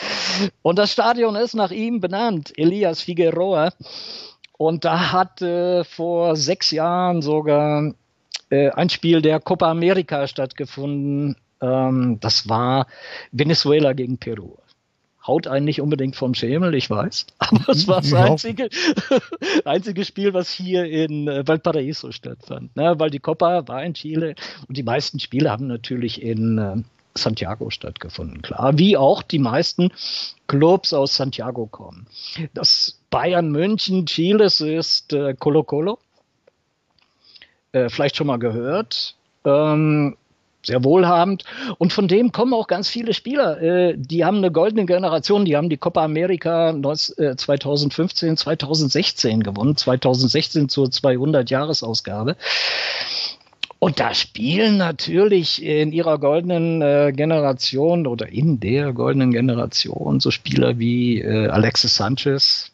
[0.63, 3.71] Und das Stadion ist nach ihm benannt, Elias Figueroa.
[4.57, 7.93] Und da hat äh, vor sechs Jahren sogar
[8.49, 11.35] äh, ein Spiel der Copa America stattgefunden.
[11.61, 12.87] Ähm, das war
[13.31, 14.57] Venezuela gegen Peru
[15.25, 17.27] haut einen nicht unbedingt vom Schemel, ich weiß.
[17.37, 18.69] Aber es war das einzige,
[19.65, 22.75] einzige Spiel, was hier in äh, Valparaiso stattfand.
[22.75, 22.95] Ne?
[22.97, 24.35] Weil die Copa war in Chile
[24.67, 26.75] und die meisten Spiele haben natürlich in äh,
[27.15, 28.77] Santiago stattgefunden, klar.
[28.77, 29.91] Wie auch die meisten
[30.47, 32.07] Clubs aus Santiago kommen.
[32.53, 35.99] Das Bayern München Chiles ist äh, Colo Colo.
[37.71, 39.15] Äh, vielleicht schon mal gehört.
[39.45, 40.17] Ähm,
[40.65, 41.43] sehr wohlhabend.
[41.77, 43.61] Und von dem kommen auch ganz viele Spieler.
[43.61, 49.75] Äh, die haben eine goldene Generation, die haben die Copa America 2015, 2016 äh, gewonnen,
[49.75, 52.35] 2016 zur 200-Jahresausgabe.
[53.79, 60.31] Und da spielen natürlich in ihrer goldenen äh, Generation oder in der goldenen Generation so
[60.31, 62.71] Spieler wie äh, Alexis Sanchez,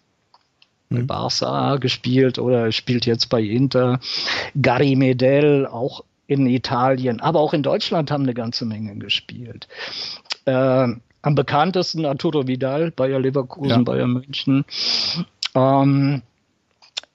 [0.89, 1.08] bei mhm.
[1.08, 3.99] Barca gespielt oder spielt jetzt bei Inter.
[4.56, 9.68] Gary Medel, auch in Italien, aber auch in Deutschland haben eine ganze Menge gespielt.
[10.46, 10.88] Äh,
[11.22, 13.82] am bekanntesten Arturo Vidal, Bayer Leverkusen, ja.
[13.82, 14.63] Bayern München.
[15.56, 16.22] Ähm,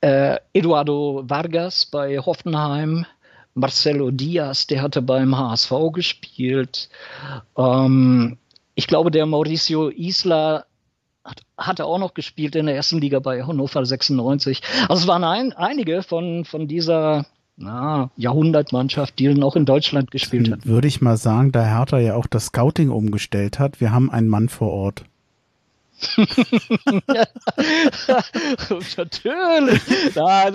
[0.01, 3.07] äh, Eduardo Vargas bei Hoffenheim.
[3.55, 6.89] Marcelo Diaz, der hatte beim HSV gespielt.
[7.57, 8.37] Ähm,
[8.75, 10.65] ich glaube, der Mauricio Isla
[11.25, 14.61] hat, hatte auch noch gespielt in der ersten Liga bei Hannover 96.
[14.89, 20.11] Also es waren ein, einige von, von dieser na, Jahrhundertmannschaft, die dann auch in Deutschland
[20.11, 20.67] gespielt hat.
[20.67, 24.29] Würde ich mal sagen, da Hertha ja auch das Scouting umgestellt hat, wir haben einen
[24.29, 25.05] Mann vor Ort.
[28.97, 29.81] Natürlich.
[30.15, 30.51] Da,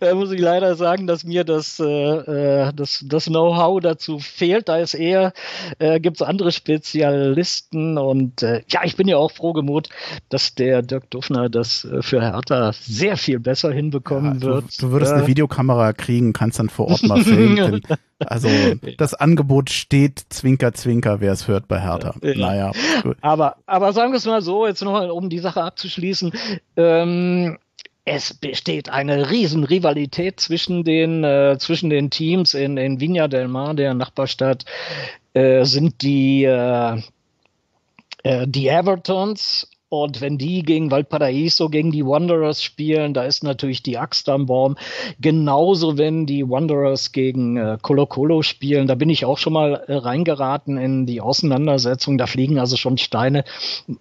[0.00, 4.68] da, muss ich leider sagen, dass mir das, äh, äh, das, das Know-how dazu fehlt.
[4.68, 5.32] Da ist eher,
[5.78, 9.88] äh, gibt es andere Spezialisten und äh, ja, ich bin ja auch froh gemut,
[10.28, 14.80] dass der Dirk Duffner das äh, für Hertha sehr viel besser hinbekommen ja, wird.
[14.80, 17.80] Du, du würdest eine Videokamera kriegen, kannst dann vor Ort mal filmen.
[18.26, 18.48] Also
[18.98, 22.14] das Angebot steht, Zwinker, Zwinker, wer es hört bei Hertha.
[22.22, 22.34] Ja.
[22.36, 22.72] Naja.
[23.02, 23.16] Gut.
[23.20, 26.32] Aber, aber sagen wir es mal so, jetzt noch um die Sache abzuschließen.
[26.76, 27.58] Ähm,
[28.04, 33.74] es besteht eine Riesenrivalität zwischen den, äh, zwischen den Teams in, in Viña del Mar,
[33.74, 34.64] der Nachbarstadt,
[35.34, 37.00] äh, sind die, äh,
[38.22, 43.82] äh die Evertons und wenn die gegen Valparaiso, gegen die Wanderers spielen, da ist natürlich
[43.82, 44.76] die Axt am Baum.
[45.18, 49.84] Genauso, wenn die Wanderers gegen äh, Colo Colo spielen, da bin ich auch schon mal
[49.86, 52.18] äh, reingeraten in die Auseinandersetzung.
[52.18, 53.44] Da fliegen also schon Steine.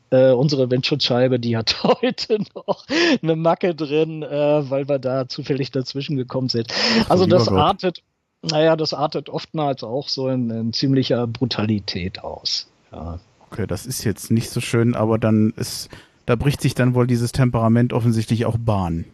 [0.09, 2.85] Äh, unsere Windschutzscheibe, die hat heute noch
[3.21, 6.67] eine Macke drin, äh, weil wir da zufällig dazwischen gekommen sind.
[7.07, 8.03] Also das artet,
[8.41, 12.69] naja, das artet oftmals auch so in, in ziemlicher Brutalität aus.
[12.91, 13.19] Ja.
[13.51, 15.89] Okay, das ist jetzt nicht so schön, aber dann ist,
[16.25, 19.05] da bricht sich dann wohl dieses Temperament offensichtlich auch Bahn.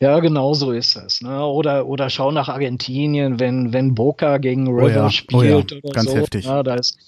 [0.00, 1.20] Ja, genau so ist es.
[1.22, 1.44] Ne?
[1.44, 5.56] Oder, oder schau nach Argentinien, wenn, wenn Boca gegen River oh ja, spielt oh ja,
[5.56, 6.16] oder ganz so.
[6.16, 6.44] Heftig.
[6.44, 6.98] Ja, da ist,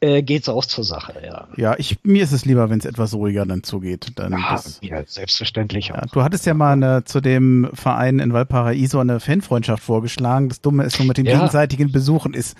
[0.00, 1.48] äh, geht's auch zur Sache, ja.
[1.56, 4.12] Ja, ich, mir ist es lieber, wenn es etwas ruhiger dann zugeht.
[4.14, 8.32] Dann ja, das, ja, selbstverständlich ja, Du hattest ja mal eine, zu dem Verein in
[8.32, 10.50] Valparaiso eine Fanfreundschaft vorgeschlagen.
[10.50, 11.34] Das Dumme ist, so mit den ja.
[11.34, 12.56] gegenseitigen Besuchen ist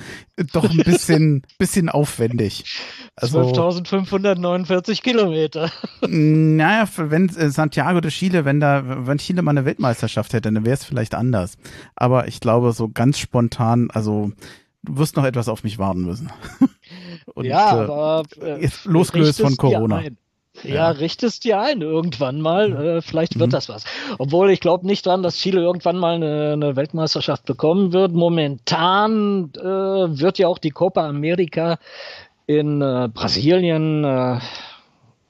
[0.52, 2.64] doch ein bisschen, bisschen aufwendig.
[3.14, 5.70] Also, 12.549 Kilometer.
[6.08, 10.64] Naja, wenn äh, Santiago de Chile, wenn da, wenn Chile mal eine Weltmeisterschaft hätte, dann
[10.64, 11.56] wäre es vielleicht anders.
[11.94, 14.32] Aber ich glaube, so ganz spontan, also
[14.82, 16.30] du wirst noch etwas auf mich warten müssen.
[17.34, 20.02] Und, ja, äh, aber äh, losgelöst von Corona.
[20.02, 20.10] Ja,
[20.64, 22.72] ja, richtest dir ein irgendwann mal.
[22.72, 23.52] Äh, vielleicht wird mhm.
[23.52, 23.84] das was.
[24.18, 28.12] Obwohl ich glaube nicht dran, dass Chile irgendwann mal eine, eine Weltmeisterschaft bekommen wird.
[28.12, 31.78] Momentan äh, wird ja auch die Copa America
[32.46, 34.40] in äh, Brasilien äh,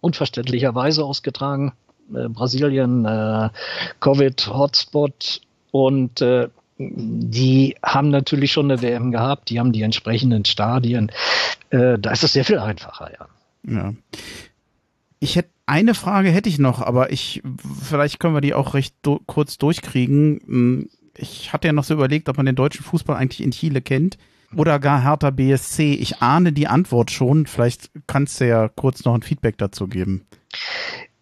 [0.01, 1.73] unverständlicherweise ausgetragen.
[2.15, 3.51] Äh, Brasilien, äh,
[4.01, 5.41] Covid-Hotspot
[5.73, 11.11] und äh, die haben natürlich schon eine WM gehabt, die haben die entsprechenden Stadien.
[11.71, 13.27] Äh, da ist es sehr viel einfacher, ja.
[13.71, 13.95] Ja.
[15.21, 17.43] Ich hätte eine Frage hätte ich noch, aber ich
[17.83, 20.41] vielleicht können wir die auch recht do, kurz durchkriegen.
[20.47, 23.83] Hm, ich hatte ja noch so überlegt, ob man den deutschen Fußball eigentlich in Chile
[23.83, 24.17] kennt
[24.57, 25.95] oder gar Hertha BSC.
[25.95, 27.47] Ich ahne die Antwort schon.
[27.47, 30.27] Vielleicht kannst du ja kurz noch ein Feedback dazu geben.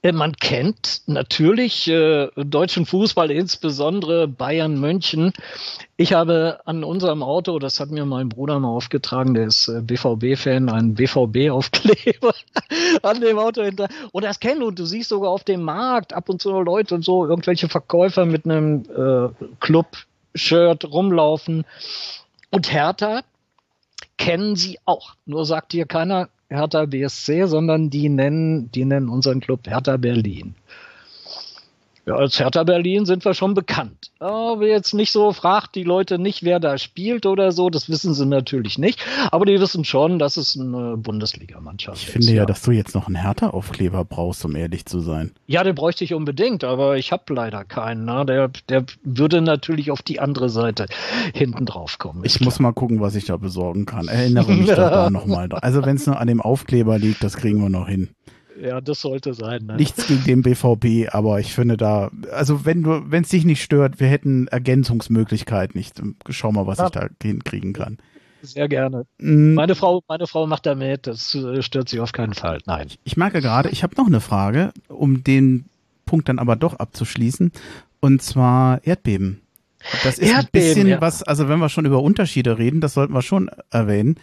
[0.03, 5.33] Äh, man kennt natürlich äh, deutschen Fußball, insbesondere Bayern München.
[5.97, 9.81] Ich habe an unserem Auto, das hat mir mein Bruder mal aufgetragen, der ist äh,
[9.81, 12.35] BVB-Fan, einen BVB-Aufkleber
[13.03, 13.89] an dem Auto hinter.
[14.13, 17.05] Und das kennen du, du siehst sogar auf dem Markt ab und zu Leute und
[17.05, 21.65] so, irgendwelche Verkäufer mit einem äh, Club-Shirt rumlaufen.
[22.51, 23.23] Und Hertha
[24.19, 25.15] kennen sie auch.
[25.25, 30.55] Nur sagt hier keiner, Hertha BSC, sondern die nennen, die nennen unseren Club Hertha Berlin.
[32.09, 34.12] Ja, als Hertha Berlin sind wir schon bekannt.
[34.21, 38.14] Aber jetzt nicht so, fragt die Leute nicht, wer da spielt oder so, das wissen
[38.14, 39.05] sie natürlich nicht.
[39.33, 42.05] Aber die wissen schon, dass es eine Bundesligamannschaft ist.
[42.05, 45.33] Ich finde ja, ja, dass du jetzt noch einen Hertha-Aufkleber brauchst, um ehrlich zu sein.
[45.49, 48.05] Ja, den bräuchte ich unbedingt, aber ich habe leider keinen.
[48.05, 48.25] Ne?
[48.25, 50.87] Der, der würde natürlich auf die andere Seite
[51.35, 52.23] hinten drauf kommen.
[52.25, 52.45] Ich klar.
[52.45, 54.07] muss mal gucken, was ich da besorgen kann.
[54.07, 55.49] Erinnere mich doch da nochmal.
[55.55, 58.11] Also wenn es nur an dem Aufkleber liegt, das kriegen wir noch hin.
[58.61, 59.66] Ja, das sollte sein.
[59.66, 59.77] Ne?
[59.77, 63.62] Nichts gegen den BVB, aber ich finde da, also wenn du, wenn es dich nicht
[63.62, 65.79] stört, wir hätten Ergänzungsmöglichkeiten.
[65.81, 65.92] Ich
[66.31, 66.87] schau mal, was ja.
[66.87, 67.99] ich da hinkriegen kann.
[68.42, 69.07] Sehr gerne.
[69.19, 69.55] Mhm.
[69.55, 72.61] Meine Frau, meine Frau macht da mit, das äh, stört sie auf keinen Fall.
[72.66, 72.88] Nein.
[73.05, 75.66] Ich merke gerade, ich habe noch eine Frage, um den
[76.05, 77.53] Punkt dann aber doch abzuschließen.
[78.01, 79.40] Und zwar Erdbeben.
[80.05, 81.01] Das ist Erdbeben, ein bisschen ja.
[81.01, 84.16] was, also wenn wir schon über Unterschiede reden, das sollten wir schon erwähnen.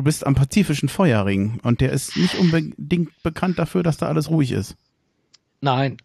[0.00, 4.30] Du bist am Pazifischen Feuerring und der ist nicht unbedingt bekannt dafür, dass da alles
[4.30, 4.74] ruhig ist.
[5.60, 5.98] Nein.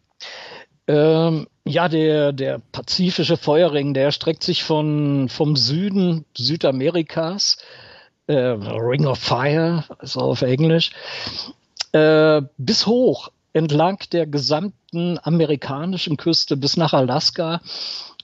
[0.85, 7.55] Ähm, ja, der, der Pazifische Feuerring, der streckt sich von, vom Süden Südamerikas,
[8.27, 10.91] äh, Ring of Fire, also auf Englisch,
[11.93, 17.61] äh, bis hoch entlang der gesamten amerikanischen Küste bis nach Alaska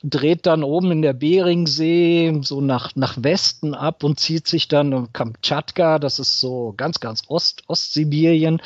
[0.03, 4.93] dreht dann oben in der Beringsee so nach, nach Westen ab und zieht sich dann
[4.93, 8.61] um Kamtschatka, das ist so ganz, ganz Ost, Ostsibirien,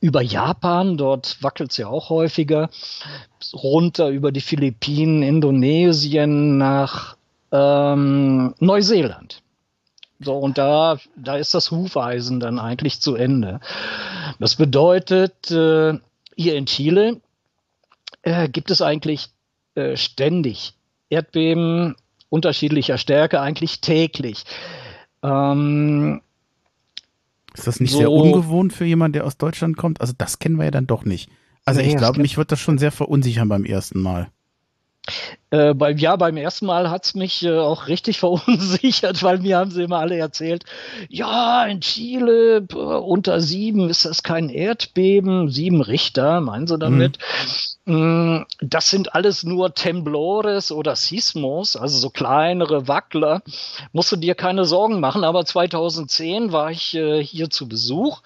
[0.00, 2.70] über Japan, dort wackelt es ja auch häufiger,
[3.52, 7.16] runter über die Philippinen, Indonesien nach
[7.52, 9.42] ähm, Neuseeland.
[10.18, 13.60] So, und da, da ist das Hufeisen dann eigentlich zu Ende.
[14.38, 15.98] Das bedeutet, äh,
[16.36, 17.20] hier in Chile
[18.22, 19.30] äh, gibt es eigentlich
[19.74, 20.74] äh, ständig.
[21.08, 21.94] Erdbeben
[22.28, 24.44] unterschiedlicher Stärke, eigentlich täglich.
[25.22, 26.22] Ähm,
[27.54, 30.00] ist das nicht so, sehr ungewohnt für jemanden, der aus Deutschland kommt?
[30.00, 31.30] Also das kennen wir ja dann doch nicht.
[31.64, 34.30] Also ich glaube, mich wird das schon sehr verunsichern beim ersten Mal.
[35.50, 39.58] Äh, beim, ja, beim ersten Mal hat es mich äh, auch richtig verunsichert, weil mir
[39.58, 40.64] haben sie immer alle erzählt,
[41.08, 47.18] ja, in Chile unter sieben ist das kein Erdbeben, sieben Richter, meinen sie damit.
[47.18, 47.71] Mhm.
[47.84, 53.42] Das sind alles nur Temblores oder Sismos, also so kleinere Wackler.
[53.92, 58.22] Musst du dir keine Sorgen machen, aber 2010 war ich äh, hier zu Besuch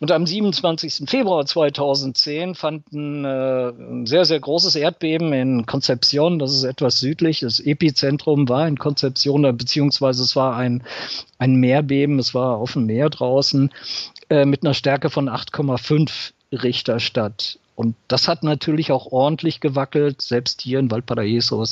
[0.00, 1.08] und am 27.
[1.10, 7.00] Februar 2010 fand ein, äh, ein, sehr, sehr großes Erdbeben in Concepción, das ist etwas
[7.00, 7.40] südlich.
[7.40, 10.84] Das Epizentrum war in Concepción, beziehungsweise es war ein,
[11.38, 13.70] ein Meerbeben, es war auf dem Meer draußen,
[14.30, 17.58] äh, mit einer Stärke von 8,5 Richter statt.
[17.78, 21.64] Und das hat natürlich auch ordentlich gewackelt, selbst hier in Valparaiso.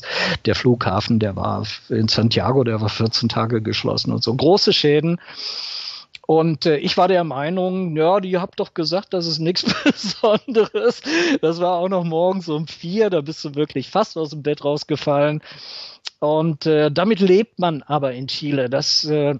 [0.44, 4.32] Der Flughafen, der war in Santiago, der war 14 Tage geschlossen und so.
[4.32, 5.20] Große Schäden.
[6.24, 11.02] Und äh, ich war der Meinung, ja, die habt doch gesagt, das ist nichts Besonderes.
[11.40, 14.64] Das war auch noch morgens um vier, da bist du wirklich fast aus dem Bett
[14.64, 15.42] rausgefallen.
[16.20, 18.70] Und äh, damit lebt man aber in Chile.
[18.70, 19.34] Das äh,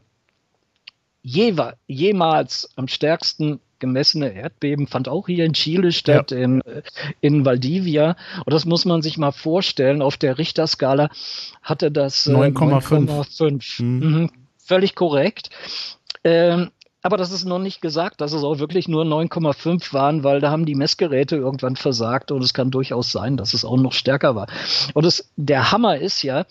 [1.22, 6.38] jemals am stärksten gemessene Erdbeben fand auch hier in Chile statt, ja.
[6.38, 6.62] in,
[7.20, 8.16] in Valdivia.
[8.44, 10.02] Und das muss man sich mal vorstellen.
[10.02, 11.10] Auf der Richterskala
[11.62, 13.80] hatte das 9,5.
[13.80, 14.30] Äh, mhm.
[14.58, 15.50] Völlig korrekt.
[16.24, 16.70] Ähm,
[17.06, 20.50] aber das ist noch nicht gesagt, dass es auch wirklich nur 9,5 waren, weil da
[20.50, 24.34] haben die Messgeräte irgendwann versagt und es kann durchaus sein, dass es auch noch stärker
[24.34, 24.48] war.
[24.92, 26.46] Und es, der Hammer ist ja,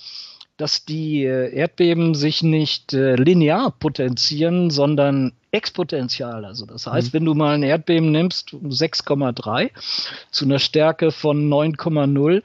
[0.58, 6.46] dass die äh, Erdbeben sich nicht äh, linear potenzieren, sondern exponentiell.
[6.46, 7.14] Also das heißt, mhm.
[7.14, 9.72] wenn du mal ein Erdbeben nimmst, 6,3
[10.32, 12.44] zu einer Stärke von 9,0,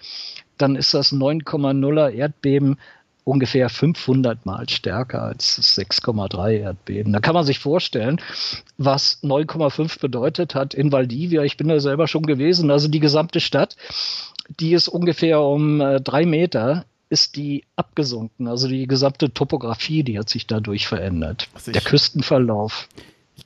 [0.59, 2.79] dann ist das 9,0er Erdbeben
[3.25, 7.13] ungefähr 500 mal stärker als das 6,3 Erdbeben.
[7.13, 8.21] Da kann man sich vorstellen,
[8.77, 11.43] was 9,5 bedeutet hat in Valdivia.
[11.43, 12.71] Ich bin da selber schon gewesen.
[12.71, 13.77] Also die gesamte Stadt,
[14.59, 18.49] die ist ungefähr um äh, drei Meter ist die abgesunken.
[18.49, 21.49] Also die gesamte Topografie, die hat sich dadurch verändert.
[21.55, 22.89] Also der Küstenverlauf.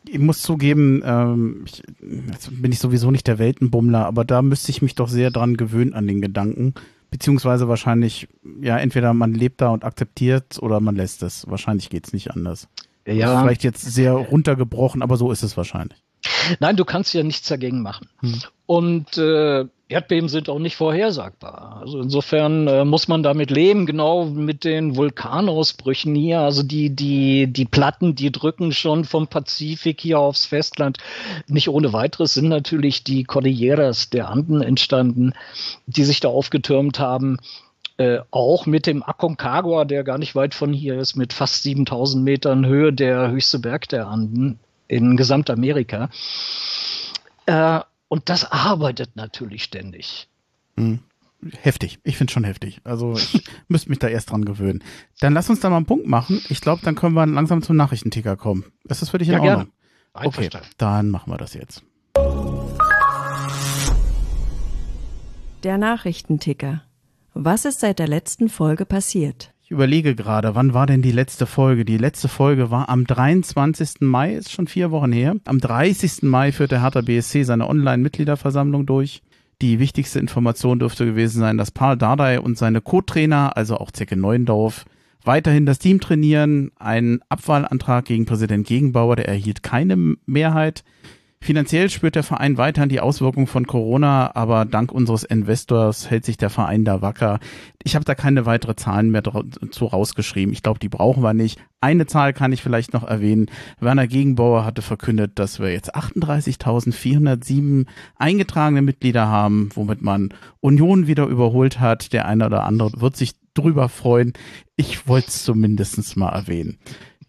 [0.07, 1.83] Ich muss zugeben, ähm, ich,
[2.31, 5.57] jetzt bin ich sowieso nicht der Weltenbummler, aber da müsste ich mich doch sehr dran
[5.57, 6.75] gewöhnen an den Gedanken.
[7.11, 8.29] Beziehungsweise wahrscheinlich,
[8.61, 11.49] ja, entweder man lebt da und akzeptiert oder man lässt es.
[11.49, 12.69] Wahrscheinlich geht es nicht anders.
[13.07, 13.41] Ja.
[13.41, 16.04] Vielleicht jetzt sehr runtergebrochen, aber so ist es wahrscheinlich.
[16.61, 18.09] Nein, du kannst ja nichts dagegen machen.
[18.21, 18.41] Hm.
[18.67, 21.79] Und äh, Erdbeben sind auch nicht vorhersagbar.
[21.81, 26.41] Also insofern äh, muss man damit leben, genau mit den Vulkanausbrüchen hier.
[26.41, 30.99] Also die, die, die Platten, die drücken schon vom Pazifik hier aufs Festland.
[31.47, 35.35] Nicht ohne weiteres sind natürlich die Cordilleras der Anden entstanden,
[35.87, 37.37] die sich da aufgetürmt haben.
[37.99, 42.25] Äh, auch mit dem Aconcagua, der gar nicht weit von hier ist, mit fast 7000
[42.25, 46.11] Metern Höhe, der höchste Berg der Anden in Gesamtamerika.
[47.47, 50.29] Äh, und das arbeitet natürlich ständig.
[50.77, 51.01] Hm.
[51.61, 51.99] Heftig.
[52.05, 52.81] Ich finde schon heftig.
[52.85, 54.83] Also ich müsste mich da erst dran gewöhnen.
[55.21, 56.41] Dann lass uns da mal einen Punkt machen.
[56.49, 58.65] Ich glaube, dann können wir langsam zum Nachrichtenticker kommen.
[58.85, 59.73] Ist das für dich in ja, Ordnung?
[60.15, 60.29] Gerne.
[60.29, 61.83] Okay, dann machen wir das jetzt.
[65.65, 66.83] Der Nachrichtenticker.
[67.35, 69.54] Was ist seit der letzten Folge passiert?
[69.75, 71.85] Überlege gerade, wann war denn die letzte Folge?
[71.85, 74.03] Die letzte Folge war am 23.
[74.03, 75.35] Mai, ist schon vier Wochen her.
[75.47, 76.23] Am 30.
[76.23, 79.21] Mai führte Hertha BSC seine Online-Mitgliederversammlung durch.
[79.61, 84.17] Die wichtigste Information dürfte gewesen sein, dass Paul Dardai und seine Co-Trainer, also auch Zecke
[84.17, 84.85] Neuendorf,
[85.25, 86.71] weiterhin das Team trainieren.
[86.79, 90.85] Ein Abwahlantrag gegen Präsident Gegenbauer, der erhielt keine Mehrheit.
[91.45, 96.39] Finanziell spürt der Verein weiterhin die Auswirkungen von Corona, aber dank unseres Investors hält sich
[96.39, 97.39] der Verein da wacker.
[97.83, 100.55] Ich habe da keine weitere Zahlen mehr zu rausgeschrieben.
[100.55, 101.61] Ich glaube, die brauchen wir nicht.
[101.83, 103.51] Eine Zahl kann ich vielleicht noch erwähnen.
[103.79, 107.85] Werner Gegenbauer hatte verkündet, dass wir jetzt 38.407
[108.17, 112.15] eingetragene Mitglieder haben, womit man Union wieder überholt hat.
[112.15, 114.33] Der eine oder andere wird sich drüber freuen.
[114.77, 116.79] Ich wollte es zumindest mal erwähnen.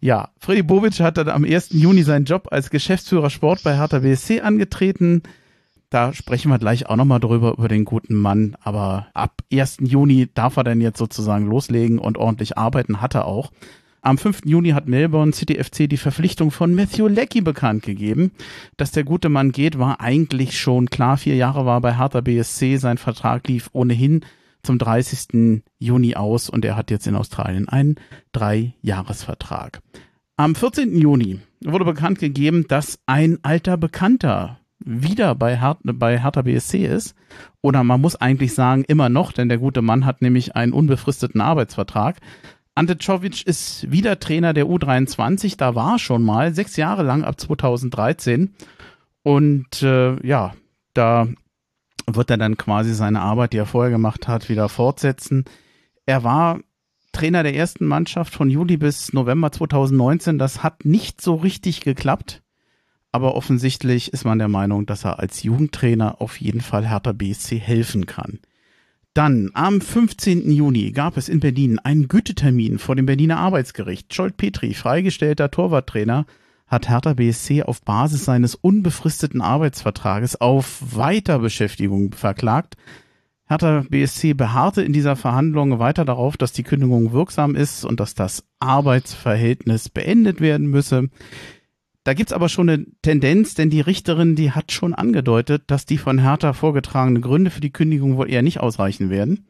[0.05, 1.69] Ja, Freddy Bobic hat dann am 1.
[1.71, 5.23] Juni seinen Job als Geschäftsführer Sport bei Hertha BSC angetreten.
[5.89, 8.55] Da sprechen wir gleich auch nochmal drüber, über den guten Mann.
[8.61, 9.77] Aber ab 1.
[9.79, 13.51] Juni darf er dann jetzt sozusagen loslegen und ordentlich arbeiten, hat er auch.
[14.01, 14.41] Am 5.
[14.45, 18.29] Juni hat Melbourne City FC die Verpflichtung von Matthew Leckie bekannt gegeben.
[18.77, 21.17] Dass der gute Mann geht, war eigentlich schon klar.
[21.17, 22.77] Vier Jahre war bei Hertha BSC.
[22.77, 24.23] Sein Vertrag lief ohnehin
[24.65, 25.63] zum 30.
[25.80, 27.95] Juni aus und er hat jetzt in Australien einen
[28.34, 29.82] Dreijahresvertrag.
[30.38, 30.97] Am 14.
[30.97, 37.15] Juni wurde bekannt gegeben, dass ein alter Bekannter wieder bei, Her bei Hertha BSC ist.
[37.62, 41.41] Oder man muss eigentlich sagen, immer noch, denn der gute Mann hat nämlich einen unbefristeten
[41.41, 42.17] Arbeitsvertrag.
[42.75, 47.39] Ante Czovic ist wieder Trainer der U23, da war schon mal, sechs Jahre lang ab
[47.39, 48.54] 2013.
[49.23, 50.54] Und äh, ja,
[50.93, 51.28] da
[52.07, 55.45] wird er dann quasi seine Arbeit, die er vorher gemacht hat, wieder fortsetzen.
[56.05, 56.59] Er war
[57.11, 60.37] Trainer der ersten Mannschaft von Juli bis November 2019.
[60.37, 62.43] Das hat nicht so richtig geklappt.
[63.11, 67.57] Aber offensichtlich ist man der Meinung, dass er als Jugendtrainer auf jeden Fall Hertha BSC
[67.57, 68.39] helfen kann.
[69.13, 70.51] Dann am 15.
[70.51, 74.13] Juni gab es in Berlin einen Gütetermin vor dem Berliner Arbeitsgericht.
[74.13, 76.25] Scholt Petri, freigestellter Torwarttrainer,
[76.67, 82.75] hat Hertha BSC auf Basis seines unbefristeten Arbeitsvertrages auf Weiterbeschäftigung verklagt.
[83.47, 88.16] Hertha BSC beharrte in dieser Verhandlung weiter darauf, dass die Kündigung wirksam ist und dass
[88.16, 91.09] das Arbeitsverhältnis beendet werden müsse.
[92.03, 95.99] Da gibt's aber schon eine Tendenz, denn die Richterin, die hat schon angedeutet, dass die
[95.99, 99.47] von Hertha vorgetragenen Gründe für die Kündigung wohl eher nicht ausreichen werden.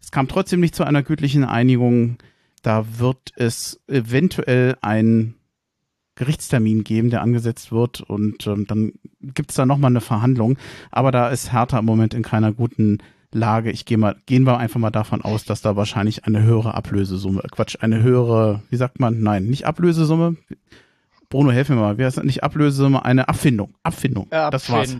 [0.00, 2.18] Es kam trotzdem nicht zu einer gütlichen Einigung.
[2.62, 5.35] Da wird es eventuell ein
[6.16, 10.58] Gerichtstermin geben, der angesetzt wird und ähm, dann gibt es da nochmal eine Verhandlung.
[10.90, 12.98] Aber da ist Hertha im Moment in keiner guten
[13.32, 13.70] Lage.
[13.70, 17.42] Ich gehe mal, gehen wir einfach mal davon aus, dass da wahrscheinlich eine höhere Ablösesumme,
[17.50, 20.36] Quatsch, eine höhere, wie sagt man, nein, nicht Ablösesumme.
[21.28, 22.24] Bruno, helf mir mal, wie heißt das?
[22.24, 23.74] Nicht Ablösesumme, eine Abfindung.
[23.82, 24.28] Abfindung.
[24.32, 24.96] Ja, das war's.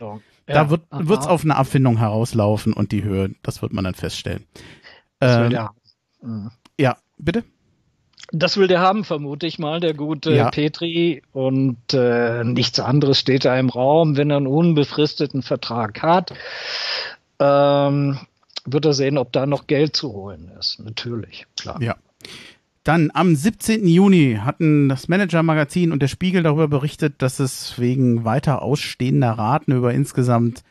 [0.48, 3.94] Ja, da wird es auf eine Abfindung herauslaufen und die Höhe, das wird man dann
[3.94, 4.44] feststellen.
[5.20, 5.70] Ähm, ja.
[6.22, 6.50] Mhm.
[6.78, 7.42] ja, bitte?
[8.32, 10.50] Das will der haben, vermute ich mal, der gute ja.
[10.50, 11.22] Petri.
[11.32, 14.16] Und äh, nichts anderes steht da im Raum.
[14.16, 16.32] Wenn er einen unbefristeten Vertrag hat,
[17.38, 18.18] ähm,
[18.64, 20.80] wird er sehen, ob da noch Geld zu holen ist.
[20.80, 21.80] Natürlich, klar.
[21.80, 21.96] Ja.
[22.82, 23.86] Dann am 17.
[23.86, 29.72] Juni hatten das Manager-Magazin und der Spiegel darüber berichtet, dass es wegen weiter ausstehender Raten
[29.72, 30.62] über insgesamt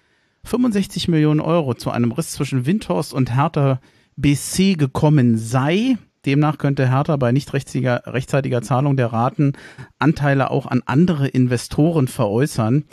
[0.45, 3.81] 65 Millionen Euro zu einem Riss zwischen Windhorst und Hertha
[4.15, 5.97] BC gekommen sei.
[6.25, 9.53] Demnach könnte Hertha bei nicht rechtzeitiger Zahlung der Raten
[9.99, 12.85] Anteile auch an andere Investoren veräußern.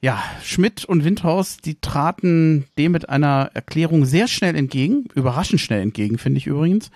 [0.00, 5.80] Ja, Schmidt und Windhorst, die traten dem mit einer Erklärung sehr schnell entgegen, überraschend schnell
[5.80, 6.90] entgegen, finde ich übrigens.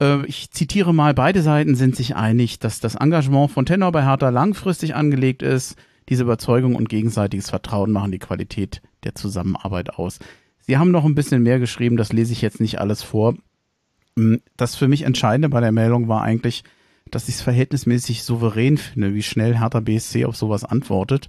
[0.00, 4.04] Äh, ich zitiere mal, beide Seiten sind sich einig, dass das Engagement von Tenor bei
[4.04, 5.76] Hertha langfristig angelegt ist.
[6.08, 10.18] Diese Überzeugung und gegenseitiges Vertrauen machen die Qualität der Zusammenarbeit aus.
[10.60, 13.34] Sie haben noch ein bisschen mehr geschrieben, das lese ich jetzt nicht alles vor.
[14.16, 16.64] Mm, das für mich Entscheidende bei der Meldung war eigentlich,
[17.10, 21.28] dass ich es verhältnismäßig souverän finde, wie schnell Hertha BSC auf sowas antwortet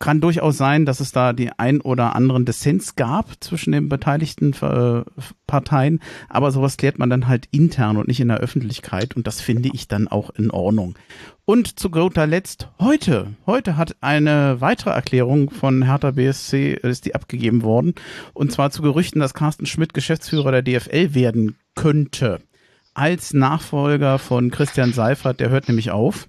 [0.00, 4.54] kann durchaus sein, dass es da die ein oder anderen Dissens gab zwischen den beteiligten
[4.62, 5.02] äh,
[5.46, 6.00] Parteien,
[6.30, 9.68] aber sowas klärt man dann halt intern und nicht in der Öffentlichkeit und das finde
[9.72, 10.98] ich dann auch in Ordnung.
[11.44, 17.14] Und zu guter Letzt heute, heute hat eine weitere Erklärung von Hertha BSC ist die
[17.14, 17.94] abgegeben worden
[18.32, 22.40] und zwar zu Gerüchten, dass Carsten Schmidt Geschäftsführer der DFL werden könnte
[22.94, 26.28] als Nachfolger von Christian Seifert, der hört nämlich auf.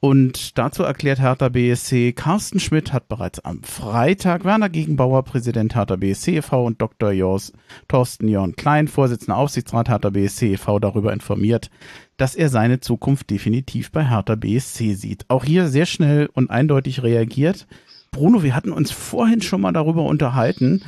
[0.00, 5.96] Und dazu erklärt Hertha BSC, Carsten Schmidt hat bereits am Freitag Werner Gegenbauer, Präsident Hertha
[5.96, 6.66] BSC e.V.
[6.66, 7.10] und Dr.
[7.10, 7.54] Jos,
[7.88, 10.78] Thorsten Jörn Klein, Vorsitzender Aufsichtsrat Hertha BSC e.V.
[10.78, 11.70] darüber informiert,
[12.18, 15.24] dass er seine Zukunft definitiv bei Hertha BSC sieht.
[15.28, 17.66] Auch hier sehr schnell und eindeutig reagiert.
[18.10, 20.82] Bruno, wir hatten uns vorhin schon mal darüber unterhalten.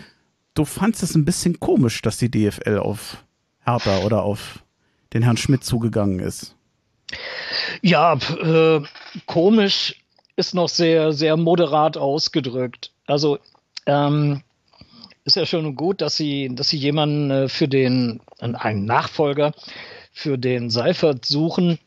[0.52, 3.24] Du fandst es ein bisschen komisch, dass die DFL auf
[3.66, 4.60] Hertha oder auf
[5.12, 6.54] den Herrn Schmidt zugegangen ist.
[7.82, 8.82] Ja, äh,
[9.26, 9.96] komisch
[10.36, 12.92] ist noch sehr, sehr moderat ausgedrückt.
[13.06, 13.38] Also
[13.86, 14.42] ähm,
[15.24, 19.52] ist ja schon gut, dass sie, dass sie jemanden äh, für den, einen Nachfolger
[20.12, 21.78] für den Seifert suchen.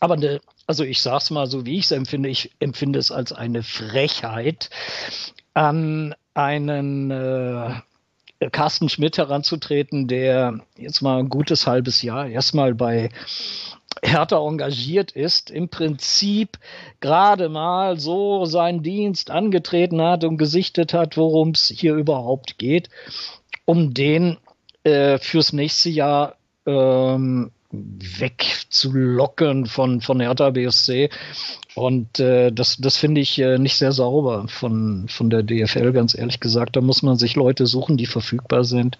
[0.00, 3.10] Aber ne, also ich sage es mal so, wie ich es empfinde, ich empfinde es
[3.10, 4.70] als eine Frechheit,
[5.52, 7.74] an einen äh,
[8.50, 13.10] Carsten Schmidt heranzutreten, der jetzt mal ein gutes halbes Jahr erstmal bei
[14.02, 16.58] härter engagiert ist, im Prinzip
[17.00, 22.90] gerade mal so seinen Dienst angetreten hat und gesichtet hat, worum es hier überhaupt geht,
[23.64, 24.36] um den
[24.82, 26.36] äh, fürs nächste Jahr
[26.66, 27.50] ähm,
[28.18, 31.10] wegzulocken von, von Hertha BSC.
[31.74, 36.16] Und äh, das, das finde ich äh, nicht sehr sauber von, von der DFL, ganz
[36.16, 36.76] ehrlich gesagt.
[36.76, 38.98] Da muss man sich Leute suchen, die verfügbar sind.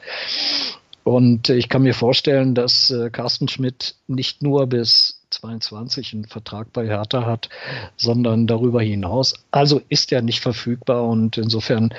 [1.05, 6.73] Und ich kann mir vorstellen, dass äh, Carsten Schmidt nicht nur bis 22 einen Vertrag
[6.73, 7.51] bei Hertha hat,
[7.97, 9.35] sondern darüber hinaus.
[9.51, 11.93] Also ist er nicht verfügbar und insofern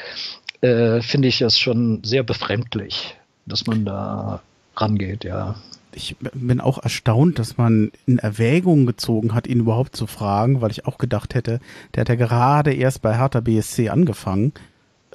[0.62, 3.16] äh, finde ich es schon sehr befremdlich,
[3.46, 4.42] dass man da
[4.76, 5.56] rangeht, ja.
[5.96, 10.72] Ich bin auch erstaunt, dass man in Erwägung gezogen hat, ihn überhaupt zu fragen, weil
[10.72, 11.60] ich auch gedacht hätte,
[11.94, 14.54] der hat ja gerade erst bei Hertha BSC angefangen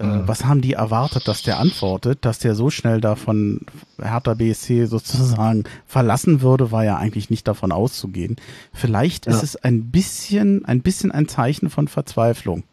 [0.01, 0.29] äh, mhm.
[0.29, 3.61] Was haben die erwartet, dass der antwortet, dass der so schnell da von
[4.01, 8.37] Hertha BSC sozusagen verlassen würde, war ja eigentlich nicht davon auszugehen.
[8.73, 9.33] Vielleicht ja.
[9.33, 12.65] ist es ein bisschen, ein bisschen ein Zeichen von Verzweiflung.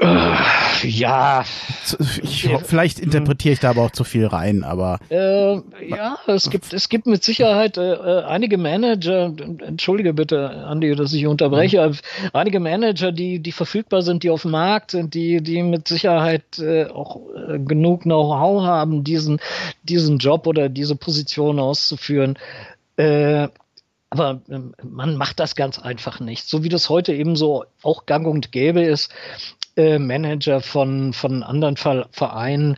[0.00, 1.44] Äh, ja.
[2.22, 4.98] Ich, vielleicht interpretiere ich da aber auch zu viel rein, aber.
[5.10, 5.54] Äh,
[5.88, 9.32] ja, es gibt, es gibt mit Sicherheit äh, äh einige Manager,
[9.66, 11.96] entschuldige bitte, Andi, dass ich unterbreche, mhm.
[12.32, 16.58] einige Manager, die, die verfügbar sind, die auf dem Markt sind, die, die mit Sicherheit
[16.58, 19.40] äh, auch äh, genug Know-how haben, diesen,
[19.82, 22.38] diesen Job oder diese Position auszuführen.
[22.96, 23.48] Äh,
[24.10, 26.48] aber ähm, man macht das ganz einfach nicht.
[26.48, 29.12] So wie das heute eben so auch gang und gäbe ist,
[29.98, 32.76] Manager von, von anderen Vereinen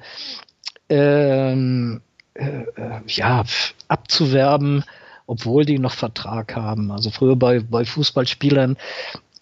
[0.88, 2.02] ähm,
[2.34, 3.44] äh, äh, ja,
[3.88, 4.84] abzuwerben,
[5.26, 6.90] obwohl die noch Vertrag haben.
[6.90, 8.76] Also früher bei, bei Fußballspielern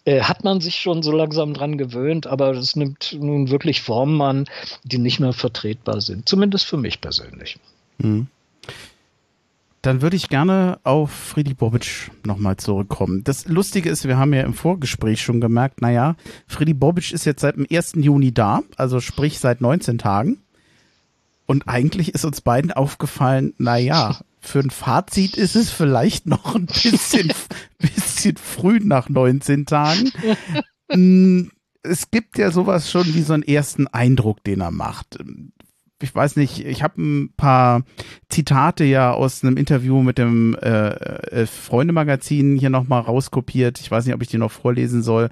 [0.04, 4.20] äh, hat man sich schon so langsam dran gewöhnt, aber es nimmt nun wirklich Formen
[4.22, 4.44] an,
[4.84, 6.28] die nicht mehr vertretbar sind.
[6.28, 7.58] Zumindest für mich persönlich.
[7.98, 8.28] Mhm.
[9.82, 13.22] Dann würde ich gerne auf Friedrich Bobic nochmal zurückkommen.
[13.22, 16.16] Das Lustige ist, wir haben ja im Vorgespräch schon gemerkt, naja,
[16.46, 17.92] Friedrich Bobic ist jetzt seit dem 1.
[17.96, 20.38] Juni da, also sprich seit 19 Tagen.
[21.46, 26.66] Und eigentlich ist uns beiden aufgefallen, naja, für ein Fazit ist es vielleicht noch ein
[26.66, 27.32] bisschen,
[27.78, 30.10] bisschen früh nach 19 Tagen.
[30.90, 31.50] Hm,
[31.82, 35.18] es gibt ja sowas schon wie so einen ersten Eindruck, den er macht
[36.00, 37.82] ich weiß nicht, ich habe ein paar
[38.28, 43.80] Zitate ja aus einem Interview mit dem äh, äh, Freunde-Magazin hier nochmal rauskopiert.
[43.80, 45.30] Ich weiß nicht, ob ich die noch vorlesen soll.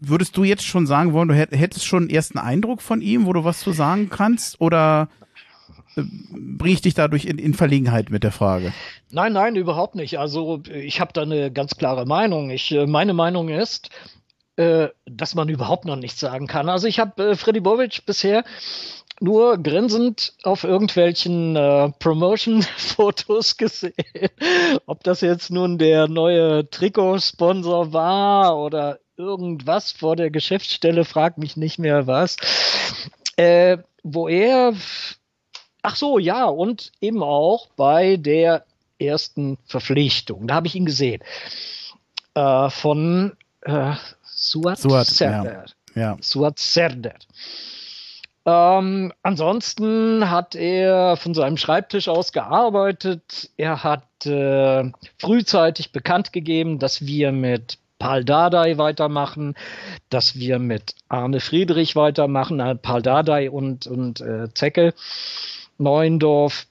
[0.00, 3.32] Würdest du jetzt schon sagen wollen, du hättest schon einen ersten Eindruck von ihm, wo
[3.32, 4.60] du was zu sagen kannst?
[4.60, 5.08] Oder
[5.96, 8.72] äh, bringe ich dich dadurch in, in, Verlegenheit mit der Frage?
[9.10, 10.18] Nein, nein, überhaupt nicht.
[10.18, 12.50] Also ich habe da eine ganz klare Meinung.
[12.50, 13.90] Ich, äh, meine Meinung ist,
[14.56, 16.68] äh, dass man überhaupt noch nichts sagen kann.
[16.68, 18.44] Also ich habe äh, Freddy Bovic bisher
[19.20, 23.94] nur grinsend auf irgendwelchen äh, Promotion-Fotos gesehen.
[24.86, 31.56] Ob das jetzt nun der neue Trikotsponsor war oder irgendwas vor der Geschäftsstelle, fragt mich
[31.56, 32.36] nicht mehr was.
[33.36, 34.74] Äh, wo er,
[35.82, 38.64] ach so, ja, und eben auch bei der
[38.98, 41.22] ersten Verpflichtung, da habe ich ihn gesehen,
[42.34, 45.64] äh, von äh, Suat, Suat Serdar.
[45.94, 46.00] Ja.
[46.00, 46.16] ja.
[46.20, 47.14] Suat Serdar.
[48.46, 53.50] Ähm, ansonsten hat er von seinem Schreibtisch aus gearbeitet.
[53.56, 59.54] Er hat äh, frühzeitig bekannt gegeben, dass wir mit Paul Dardai weitermachen,
[60.10, 64.92] dass wir mit Arne Friedrich weitermachen, äh, Paul Dardai und, und äh, Zecke
[65.78, 66.66] Neuendorf.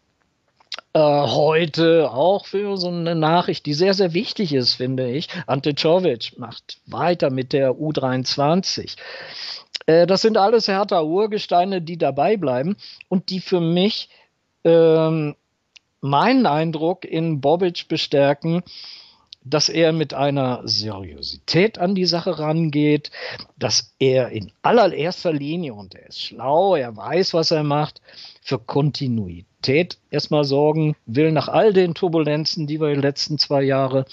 [0.94, 5.28] Äh, heute auch für so eine Nachricht, die sehr, sehr wichtig ist, finde ich.
[5.48, 8.96] Ante Czovic macht weiter mit der U23.
[9.86, 12.76] Äh, das sind alles härter Urgesteine, die dabei bleiben
[13.10, 14.10] und die für mich
[14.64, 15.36] ähm,
[16.02, 18.64] meinen Eindruck in Bobic bestärken,
[19.46, 23.12] dass er mit einer Seriosität an die Sache rangeht,
[23.58, 28.02] dass er in allererster Linie, und er ist schlau, er weiß, was er macht,
[28.42, 34.06] für Kontinuität erstmal sorgen will, nach all den Turbulenzen, die wir die letzten zwei Jahre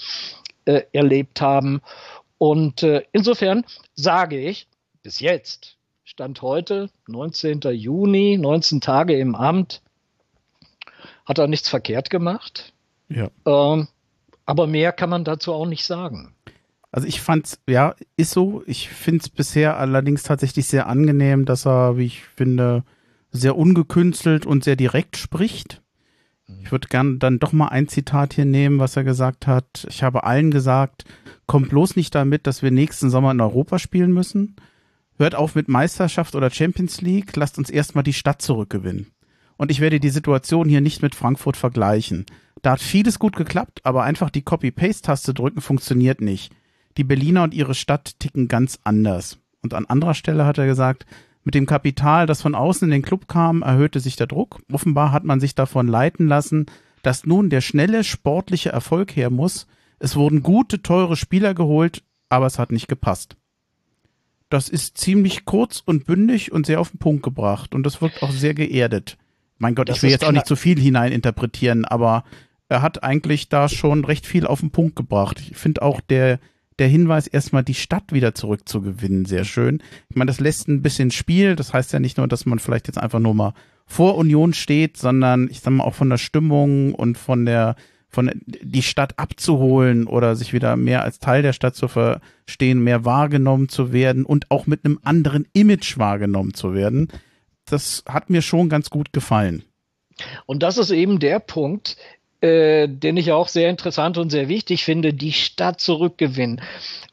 [0.65, 1.81] äh, erlebt haben.
[2.37, 4.67] Und äh, insofern sage ich,
[5.03, 7.61] bis jetzt, Stand heute, 19.
[7.71, 9.81] Juni, 19 Tage im Amt,
[11.25, 12.73] hat er nichts verkehrt gemacht.
[13.09, 13.29] Ja.
[13.45, 13.87] Ähm,
[14.45, 16.33] aber mehr kann man dazu auch nicht sagen.
[16.91, 18.63] Also ich fand's, ja, ist so.
[18.65, 22.83] Ich finde es bisher allerdings tatsächlich sehr angenehm, dass er, wie ich finde,
[23.31, 25.81] sehr ungekünstelt und sehr direkt spricht.
[26.63, 29.85] Ich würde gern dann doch mal ein Zitat hier nehmen, was er gesagt hat.
[29.89, 31.05] Ich habe allen gesagt,
[31.45, 34.55] kommt bloß nicht damit, dass wir nächsten Sommer in Europa spielen müssen.
[35.21, 39.11] Hört auf mit Meisterschaft oder Champions League, lasst uns erstmal die Stadt zurückgewinnen.
[39.55, 42.25] Und ich werde die Situation hier nicht mit Frankfurt vergleichen.
[42.63, 46.51] Da hat vieles gut geklappt, aber einfach die Copy-Paste-Taste drücken funktioniert nicht.
[46.97, 49.37] Die Berliner und ihre Stadt ticken ganz anders.
[49.61, 51.05] Und an anderer Stelle hat er gesagt,
[51.43, 54.63] mit dem Kapital, das von außen in den Club kam, erhöhte sich der Druck.
[54.71, 56.65] Offenbar hat man sich davon leiten lassen,
[57.03, 59.67] dass nun der schnelle sportliche Erfolg her muss.
[59.99, 63.37] Es wurden gute, teure Spieler geholt, aber es hat nicht gepasst
[64.51, 68.21] das ist ziemlich kurz und bündig und sehr auf den Punkt gebracht und das wirkt
[68.21, 69.17] auch sehr geerdet.
[69.57, 72.23] Mein Gott, das ich will jetzt auch nicht zu viel hineininterpretieren, aber
[72.67, 75.41] er hat eigentlich da schon recht viel auf den Punkt gebracht.
[75.49, 76.39] Ich finde auch der,
[76.79, 79.81] der Hinweis, erstmal die Stadt wieder zurückzugewinnen, sehr schön.
[80.09, 81.55] Ich meine, das lässt ein bisschen Spiel.
[81.55, 83.53] Das heißt ja nicht nur, dass man vielleicht jetzt einfach nur mal
[83.85, 87.75] vor Union steht, sondern ich sag mal auch von der Stimmung und von der
[88.11, 93.05] von die Stadt abzuholen oder sich wieder mehr als Teil der Stadt zu verstehen, mehr
[93.05, 97.07] wahrgenommen zu werden und auch mit einem anderen Image wahrgenommen zu werden.
[97.65, 99.63] Das hat mir schon ganz gut gefallen.
[100.45, 101.95] Und das ist eben der Punkt,
[102.41, 106.61] äh, den ich auch sehr interessant und sehr wichtig finde, die Stadt zurückgewinnen.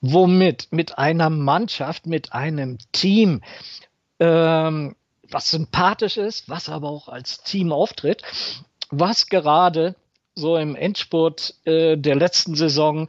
[0.00, 0.68] Womit?
[0.72, 3.42] Mit einer Mannschaft, mit einem Team,
[4.18, 4.96] ähm,
[5.30, 8.22] was sympathisch ist, was aber auch als Team auftritt,
[8.90, 9.94] was gerade
[10.38, 13.08] so im Endspurt äh, der letzten Saison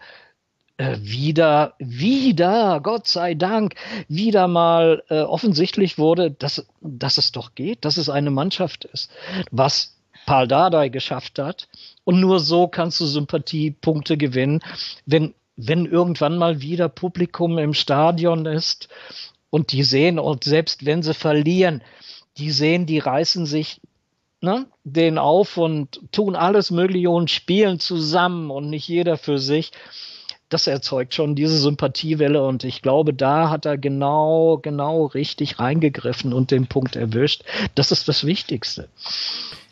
[0.77, 3.75] äh, wieder, wieder, Gott sei Dank,
[4.07, 9.11] wieder mal äh, offensichtlich wurde, dass, dass es doch geht, dass es eine Mannschaft ist,
[9.51, 11.67] was Paul Dardai geschafft hat.
[12.03, 14.61] Und nur so kannst du Sympathiepunkte gewinnen,
[15.05, 18.89] wenn, wenn irgendwann mal wieder Publikum im Stadion ist
[19.49, 21.81] und die sehen, und selbst wenn sie verlieren,
[22.37, 23.81] die sehen, die reißen sich
[24.41, 29.71] ne, den auf und tun alles Mögliche und spielen zusammen und nicht jeder für sich.
[30.49, 36.33] Das erzeugt schon diese Sympathiewelle und ich glaube, da hat er genau, genau richtig reingegriffen
[36.33, 37.43] und den Punkt erwischt.
[37.75, 38.89] Das ist das Wichtigste.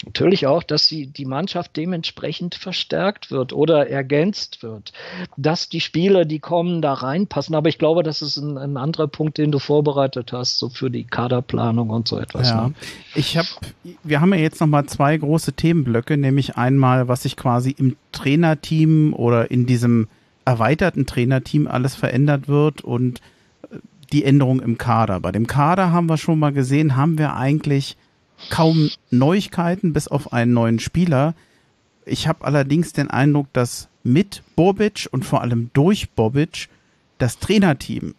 [0.06, 4.94] Natürlich auch, dass die, die Mannschaft dementsprechend verstärkt wird oder ergänzt wird,
[5.38, 7.56] dass die Spieler, die kommen, da reinpassen.
[7.56, 10.92] Aber ich glaube, das ist ein, ein anderer Punkt, den du vorbereitet hast, so für
[10.92, 12.50] die Kaderplanung und so etwas.
[12.50, 12.68] Ja.
[12.68, 12.74] Ne?
[13.16, 13.48] Ich habe,
[14.04, 19.14] wir haben ja jetzt nochmal zwei große Themenblöcke, nämlich einmal, was sich quasi im Trainerteam
[19.16, 20.08] oder in diesem
[20.48, 23.22] erweiterten Trainerteam alles verändert wird und
[23.70, 23.78] äh,
[24.14, 25.20] die Änderung im Kader.
[25.20, 27.98] Bei dem Kader haben wir schon mal gesehen, haben wir eigentlich
[28.50, 31.34] kaum Neuigkeiten, bis auf einen neuen Spieler.
[32.06, 36.70] Ich habe allerdings den Eindruck, dass mit Bobic und vor allem durch Bobic
[37.18, 38.16] das Trainerteam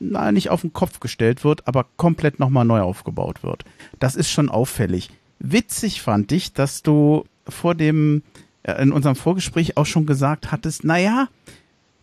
[0.00, 3.64] na, nicht auf den Kopf gestellt wird, aber komplett nochmal neu aufgebaut wird.
[4.00, 5.10] Das ist schon auffällig.
[5.38, 8.22] Witzig fand ich, dass du vor dem,
[8.64, 11.28] in unserem Vorgespräch auch schon gesagt hattest, naja,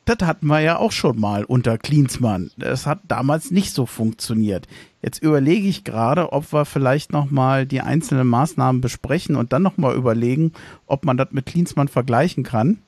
[0.06, 2.52] das hatten wir ja auch schon mal unter Klinsmann.
[2.58, 4.68] Das hat damals nicht so funktioniert.
[5.02, 9.96] Jetzt überlege ich gerade, ob wir vielleicht nochmal die einzelnen Maßnahmen besprechen und dann nochmal
[9.96, 10.54] überlegen,
[10.88, 12.80] ob man das mit Klinsmann vergleichen kann.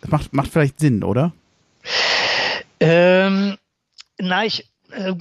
[0.00, 1.32] Das macht, macht vielleicht Sinn, oder?
[2.80, 3.56] Ähm,
[4.18, 5.14] na, ich, äh,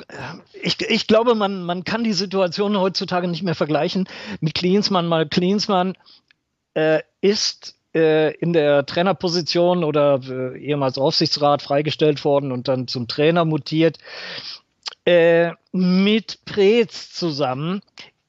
[0.61, 4.07] ich, ich glaube, man, man kann die Situation heutzutage nicht mehr vergleichen
[4.39, 5.95] mit Klinsmann, weil Klinsmann
[6.77, 13.07] äh, ist äh, in der Trainerposition oder äh, ehemals Aufsichtsrat freigestellt worden und dann zum
[13.07, 13.97] Trainer mutiert.
[15.03, 17.81] Äh, mit Preetz zusammen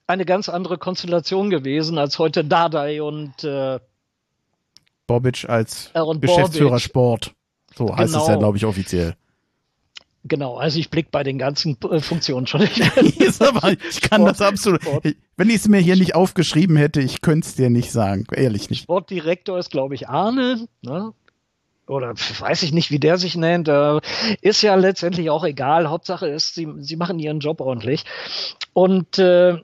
[0.06, 3.78] eine ganz andere Konstellation gewesen als heute Dardai und äh,
[5.06, 5.90] Bobic als
[6.20, 6.78] Geschäftsführer.
[6.78, 7.34] Sport.
[7.74, 8.22] So heißt genau.
[8.22, 8.38] es ja, genau.
[8.38, 9.14] glaube ich, offiziell.
[10.24, 12.78] Genau, also ich blicke bei den ganzen äh, Funktionen schon nicht.
[12.78, 14.80] ich kann das absolut.
[15.36, 18.68] Wenn ich es mir hier nicht aufgeschrieben hätte, ich könnte es dir nicht sagen, ehrlich
[18.68, 18.82] nicht.
[18.82, 20.66] Sportdirektor ist, glaube ich, Arne.
[20.82, 21.12] Ne?
[21.88, 24.00] oder weiß ich nicht, wie der sich nennt, äh,
[24.40, 25.88] ist ja letztendlich auch egal.
[25.88, 28.04] Hauptsache ist, sie, sie machen ihren Job ordentlich.
[28.72, 29.56] Und äh,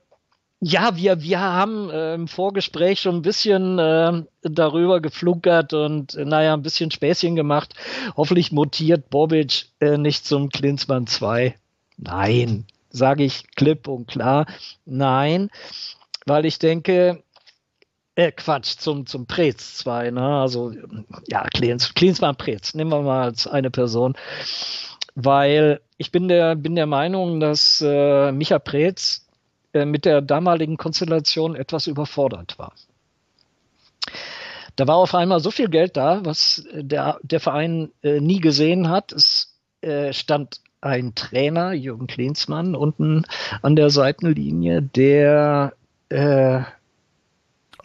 [0.67, 6.25] ja, wir, wir haben äh, im Vorgespräch schon ein bisschen äh, darüber geflunkert und äh,
[6.25, 7.75] naja, ein bisschen Späßchen gemacht.
[8.17, 11.55] Hoffentlich mutiert Bobic äh, nicht zum Klinsmann 2.
[11.99, 14.47] Nein, sage ich klipp und klar.
[14.87, 15.51] Nein,
[16.25, 17.23] weil ich denke,
[18.15, 20.41] äh, Quatsch, zum, zum Prez 2, ne?
[20.41, 20.73] Also,
[21.29, 24.15] ja, Klinsmann Klinsmann Prez, nehmen wir mal als eine Person.
[25.15, 29.24] Weil ich bin der, bin der Meinung, dass äh, Micha Preetz
[29.75, 32.73] mit der damaligen Konstellation etwas überfordert war.
[34.77, 38.89] Da war auf einmal so viel Geld da, was der, der Verein äh, nie gesehen
[38.89, 39.13] hat.
[39.13, 43.25] Es äh, stand ein Trainer, Jürgen Klinsmann, unten
[43.63, 45.73] an der Seitenlinie, der
[46.09, 46.61] äh,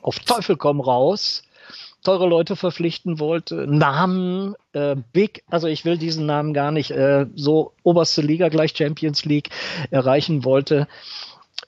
[0.01, 1.43] auf Teufel komm raus
[2.03, 7.25] teure Leute verpflichten wollte, Namen, äh, Big, also ich will diesen Namen gar nicht, äh,
[7.35, 9.49] so oberste Liga gleich Champions League
[9.91, 10.87] erreichen wollte.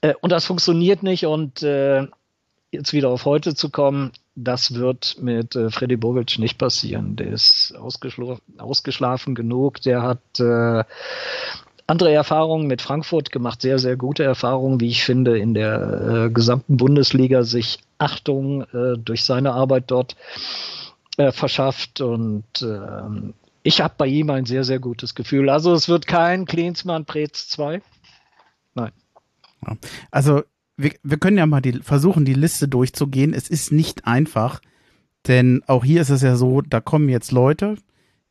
[0.02, 2.08] Äh, und das funktioniert nicht und äh,
[2.72, 7.16] jetzt wieder auf heute zu kommen, das wird mit äh, Freddy Bobic nicht passieren.
[7.16, 10.84] Der ist ausgeschl ausgeschlafen genug, der hat äh,
[11.88, 16.30] andere Erfahrungen mit Frankfurt gemacht, sehr, sehr gute Erfahrungen, wie ich finde, in der äh,
[16.30, 20.16] gesamten Bundesliga sich Achtung äh, durch seine Arbeit dort
[21.18, 23.34] äh, verschafft und ähm,
[23.64, 25.50] ich habe bei ihm ein sehr, sehr gutes Gefühl.
[25.50, 27.82] Also es wird kein Klinsmann Prez 2.
[28.74, 28.92] Nein.
[30.12, 30.42] Also
[30.78, 33.34] wir, wir können ja mal die, versuchen, die Liste durchzugehen.
[33.34, 34.62] Es ist nicht einfach,
[35.28, 37.76] denn auch hier ist es ja so, da kommen jetzt Leute,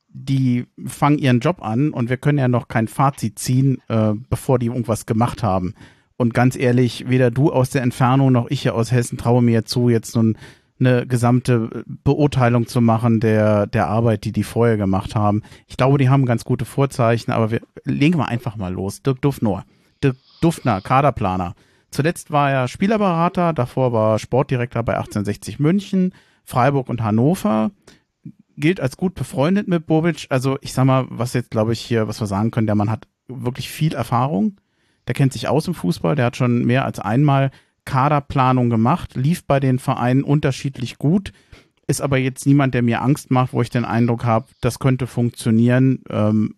[0.09, 4.59] die fangen ihren Job an und wir können ja noch kein Fazit ziehen, äh, bevor
[4.59, 5.75] die irgendwas gemacht haben.
[6.17, 9.65] Und ganz ehrlich, weder du aus der Entfernung noch ich hier aus Hessen traue mir
[9.65, 10.37] zu, jetzt nun
[10.79, 15.43] eine gesamte Beurteilung zu machen der, der Arbeit, die die vorher gemacht haben.
[15.67, 19.03] Ich glaube, die haben ganz gute Vorzeichen, aber wir legen wir einfach mal los.
[19.03, 19.65] Dirk Duffner,
[20.41, 21.55] Dirk Duffner, Kaderplaner.
[21.91, 26.15] Zuletzt war er Spielerberater, davor war Sportdirektor bei 1860 München,
[26.45, 27.71] Freiburg und Hannover
[28.57, 30.27] gilt als gut befreundet mit Bobic.
[30.29, 32.91] Also ich sag mal, was jetzt glaube ich hier, was wir sagen können, der Mann
[32.91, 34.61] hat wirklich viel Erfahrung.
[35.07, 36.15] Der kennt sich aus im Fußball.
[36.15, 37.51] Der hat schon mehr als einmal
[37.87, 41.33] Kaderplanung gemacht, lief bei den Vereinen unterschiedlich gut,
[41.87, 45.07] ist aber jetzt niemand, der mir Angst macht, wo ich den Eindruck habe, das könnte
[45.07, 46.05] funktionieren.
[46.11, 46.57] Ähm,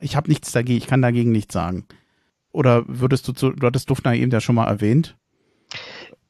[0.00, 1.86] ich habe nichts dagegen, ich kann dagegen nichts sagen.
[2.52, 5.16] Oder würdest du zu, du hattest Duftner eben ja schon mal erwähnt?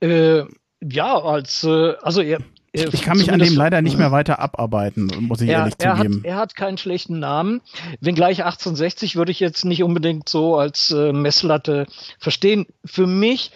[0.01, 0.45] Äh,
[0.83, 2.41] ja, als, äh, also er,
[2.73, 5.97] ich kann mich an dem leider nicht mehr weiter abarbeiten, muss ich er, ehrlich er
[5.97, 6.18] zugeben.
[6.18, 7.62] Hat, er hat keinen schlechten Namen.
[8.01, 11.87] Wenngleich 1860 würde ich jetzt nicht unbedingt so als äh, Messlatte
[12.18, 12.66] verstehen.
[12.85, 13.51] Für mich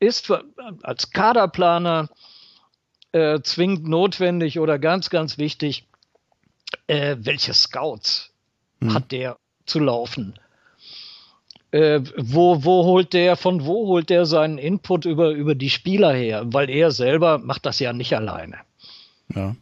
[0.00, 0.44] ist für,
[0.82, 2.08] als Kaderplaner
[3.12, 5.86] äh, zwingend notwendig oder ganz, ganz wichtig,
[6.86, 8.30] äh, welche Scouts
[8.80, 8.94] hm.
[8.94, 9.36] hat der
[9.66, 10.38] zu laufen?
[11.74, 16.12] Äh, wo, wo holt der, von wo holt der seinen Input über, über die Spieler
[16.14, 16.44] her?
[16.46, 18.58] Weil er selber macht das ja nicht alleine.
[19.34, 19.56] Ja.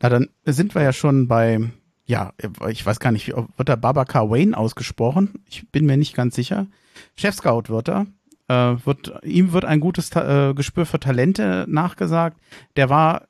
[0.00, 1.58] Na, dann sind wir ja schon bei,
[2.06, 2.32] ja,
[2.68, 5.42] ich weiß gar nicht, wird da Babacar Wayne ausgesprochen?
[5.48, 6.68] Ich bin mir nicht ganz sicher.
[7.16, 8.06] Chef-Scout wird er.
[8.46, 12.38] Äh, wird, ihm wird ein gutes äh, Gespür für Talente nachgesagt.
[12.76, 13.26] Der war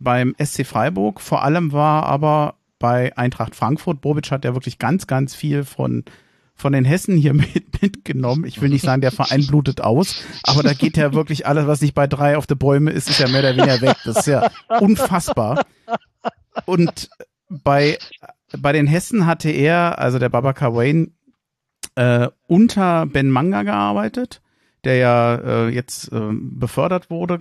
[0.00, 4.00] beim SC Freiburg, vor allem war aber bei Eintracht Frankfurt.
[4.00, 6.04] Bobic hat ja wirklich ganz, ganz viel von
[6.62, 8.44] von den Hessen hier mit, mitgenommen.
[8.46, 11.82] Ich will nicht sagen, der Verein blutet aus, aber da geht ja wirklich alles, was
[11.82, 13.96] nicht bei drei auf der Bäume ist, ist ja mehr oder weniger weg.
[14.04, 14.50] Das ist ja
[14.80, 15.66] unfassbar.
[16.64, 17.10] Und
[17.50, 17.98] bei,
[18.56, 21.08] bei den Hessen hatte er, also der Babaka Wayne,
[21.96, 24.40] äh, unter Ben Manga gearbeitet,
[24.84, 27.40] der ja äh, jetzt äh, befördert wurde.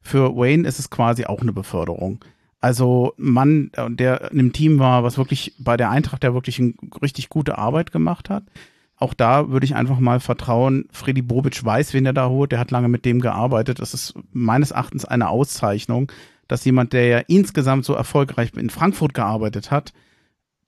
[0.00, 2.24] Für Wayne ist es quasi auch eine Beförderung.
[2.62, 6.60] Also Mann, äh, der in einem Team war, was wirklich bei der Eintracht, der wirklich
[6.60, 8.44] eine richtig gute Arbeit gemacht hat.
[8.96, 12.60] Auch da würde ich einfach mal vertrauen, Freddy Bobic weiß, wen er da holt, der
[12.60, 13.80] hat lange mit dem gearbeitet.
[13.80, 16.12] Das ist meines Erachtens eine Auszeichnung,
[16.46, 19.92] dass jemand, der ja insgesamt so erfolgreich in Frankfurt gearbeitet hat,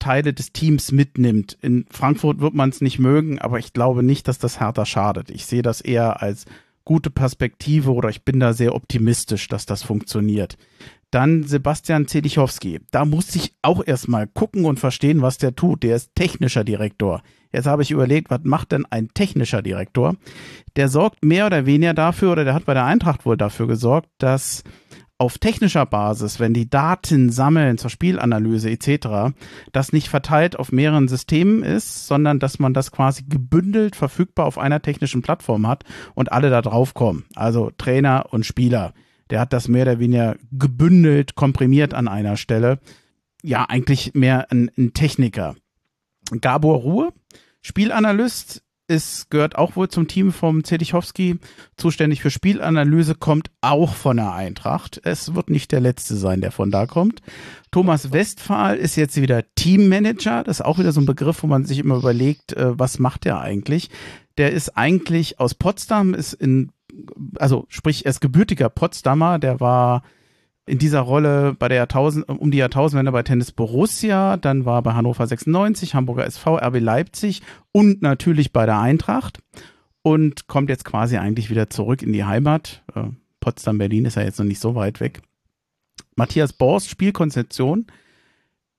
[0.01, 1.57] Teile des Teams mitnimmt.
[1.63, 5.31] In Frankfurt wird man es nicht mögen, aber ich glaube nicht, dass das härter schadet.
[5.31, 6.45] Ich sehe das eher als
[6.85, 10.59] gute Perspektive oder ich bin da sehr optimistisch, dass das funktioniert.
[11.15, 12.81] Dann Sebastian Zedichowski.
[12.91, 15.85] Da musste ich auch erstmal gucken und verstehen, was der tut.
[15.85, 17.23] Der ist technischer Direktor.
[17.53, 20.17] Jetzt habe ich überlegt, was macht denn ein technischer Direktor?
[20.75, 24.09] Der sorgt mehr oder weniger dafür, oder der hat bei der Eintracht wohl dafür gesorgt,
[24.19, 24.65] dass
[25.17, 29.37] auf technischer Basis, wenn die Daten sammeln zur Spielanalyse etc.,
[29.71, 34.59] das nicht verteilt auf mehreren Systemen ist, sondern dass man das quasi gebündelt verfügbar auf
[34.59, 35.85] einer technischen Plattform hat
[36.15, 37.25] und alle da drauf kommen.
[37.37, 38.95] Also Trainer und Spieler
[39.31, 42.79] der hat das mehr oder weniger gebündelt, komprimiert an einer Stelle.
[43.43, 45.57] Ja, eigentlich mehr ein, ein Techniker.
[46.41, 47.13] Gabor Ruhe,
[47.61, 51.39] Spielanalyst, ist, gehört auch wohl zum Team vom Zedichowski,
[51.77, 55.01] zuständig für Spielanalyse, kommt auch von der Eintracht.
[55.05, 57.23] Es wird nicht der letzte sein, der von da kommt.
[57.71, 60.45] Thomas Westphal ist jetzt wieder Teammanager.
[60.45, 63.25] Das ist auch wieder so ein Begriff, wo man sich immer überlegt, äh, was macht
[63.25, 63.91] der eigentlich?
[64.37, 66.71] Der ist eigentlich aus Potsdam, ist in
[67.39, 70.03] also sprich, er ist gebürtiger Potsdamer, der war
[70.67, 74.95] in dieser Rolle bei der Jahrtausend, um die Jahrtausendwende bei Tennis Borussia, dann war bei
[74.95, 79.41] Hannover 96, Hamburger SV, RB Leipzig und natürlich bei der Eintracht
[80.03, 82.83] und kommt jetzt quasi eigentlich wieder zurück in die Heimat.
[82.95, 83.05] Äh,
[83.41, 85.21] Potsdam, Berlin ist ja jetzt noch nicht so weit weg.
[86.17, 87.87] Matthias Borst, Spielkonzeption.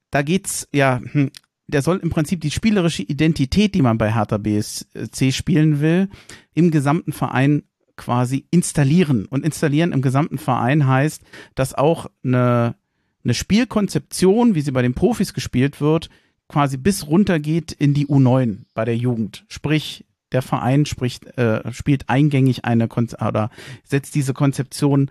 [0.09, 1.31] Da geht's ja, hm,
[1.67, 6.09] der soll im Prinzip die spielerische Identität, die man bei Hertha BSC spielen will,
[6.53, 7.63] im gesamten Verein
[7.95, 9.25] quasi installieren.
[9.25, 11.23] Und installieren im gesamten Verein heißt,
[11.55, 12.75] dass auch eine,
[13.23, 16.09] eine Spielkonzeption, wie sie bei den Profis gespielt wird,
[16.47, 19.45] quasi bis runter geht in die U9 bei der Jugend.
[19.47, 23.49] Sprich, der Verein spricht, äh, spielt eingängig eine Konze oder
[23.83, 25.09] setzt diese Konzeption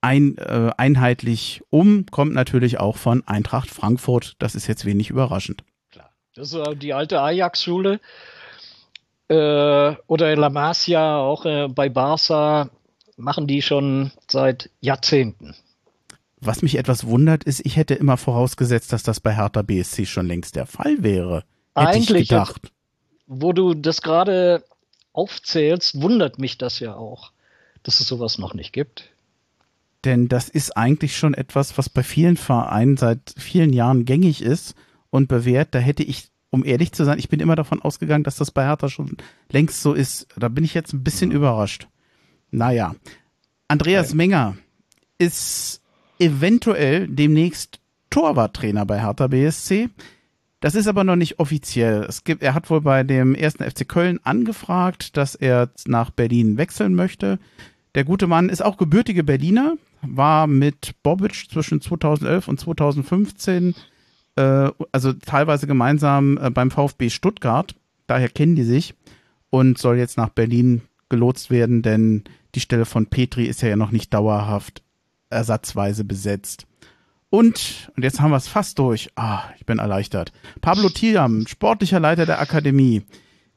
[0.00, 4.34] ein, äh, einheitlich um, kommt natürlich auch von Eintracht Frankfurt.
[4.38, 5.62] Das ist jetzt wenig überraschend.
[5.90, 6.10] Klar.
[6.34, 8.00] Das ist die alte Ajax-Schule
[9.28, 12.70] äh, oder La Masia, auch äh, bei Barca,
[13.16, 15.54] machen die schon seit Jahrzehnten.
[16.40, 20.26] Was mich etwas wundert, ist, ich hätte immer vorausgesetzt, dass das bei Hertha BSC schon
[20.26, 21.44] längst der Fall wäre.
[21.76, 22.72] Hätte Eigentlich, ich gedacht.
[23.26, 24.64] wo du das gerade
[25.12, 27.30] aufzählst, wundert mich das ja auch,
[27.84, 29.12] dass es sowas noch nicht gibt.
[30.04, 34.74] Denn das ist eigentlich schon etwas, was bei vielen Vereinen seit vielen Jahren gängig ist
[35.10, 35.74] und bewährt.
[35.76, 38.64] Da hätte ich um ehrlich zu sein, ich bin immer davon ausgegangen, dass das bei
[38.64, 39.16] Hertha schon
[39.50, 40.28] längst so ist.
[40.36, 41.38] Da bin ich jetzt ein bisschen ja.
[41.38, 41.88] überrascht.
[42.50, 42.94] Naja.
[43.68, 44.16] Andreas okay.
[44.16, 44.56] Menger
[45.16, 45.80] ist
[46.18, 47.80] eventuell demnächst
[48.10, 49.88] Torwarttrainer bei Hertha BSC.
[50.60, 52.04] Das ist aber noch nicht offiziell.
[52.04, 56.58] Es gibt, er hat wohl bei dem ersten FC Köln angefragt, dass er nach Berlin
[56.58, 57.38] wechseln möchte.
[57.94, 63.74] Der gute Mann ist auch gebürtige Berliner, war mit Bobic zwischen 2011 und 2015
[64.36, 67.74] äh, also teilweise gemeinsam äh, beim VfB Stuttgart.
[68.06, 68.94] Daher kennen die sich
[69.50, 72.24] und soll jetzt nach Berlin gelotst werden, denn
[72.54, 74.82] die Stelle von Petri ist ja noch nicht dauerhaft
[75.30, 76.66] ersatzweise besetzt.
[77.30, 79.10] Und, und jetzt haben wir es fast durch.
[79.16, 80.32] Ah, ich bin erleichtert.
[80.60, 83.02] Pablo Thiam, sportlicher Leiter der Akademie.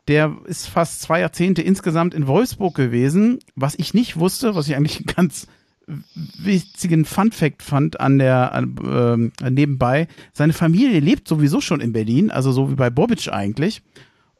[0.08, 3.40] Der ist fast zwei Jahrzehnte insgesamt in Wolfsburg gewesen.
[3.56, 5.48] Was ich nicht wusste, was ich eigentlich ganz
[5.88, 10.08] witzigen Fun Fact fand an der äh, nebenbei.
[10.34, 13.82] Seine Familie lebt sowieso schon in Berlin, also so wie bei Bobic eigentlich.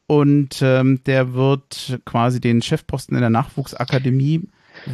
[0.08, 4.44] Und ähm, der wird quasi den Chefposten in der Nachwuchsakademie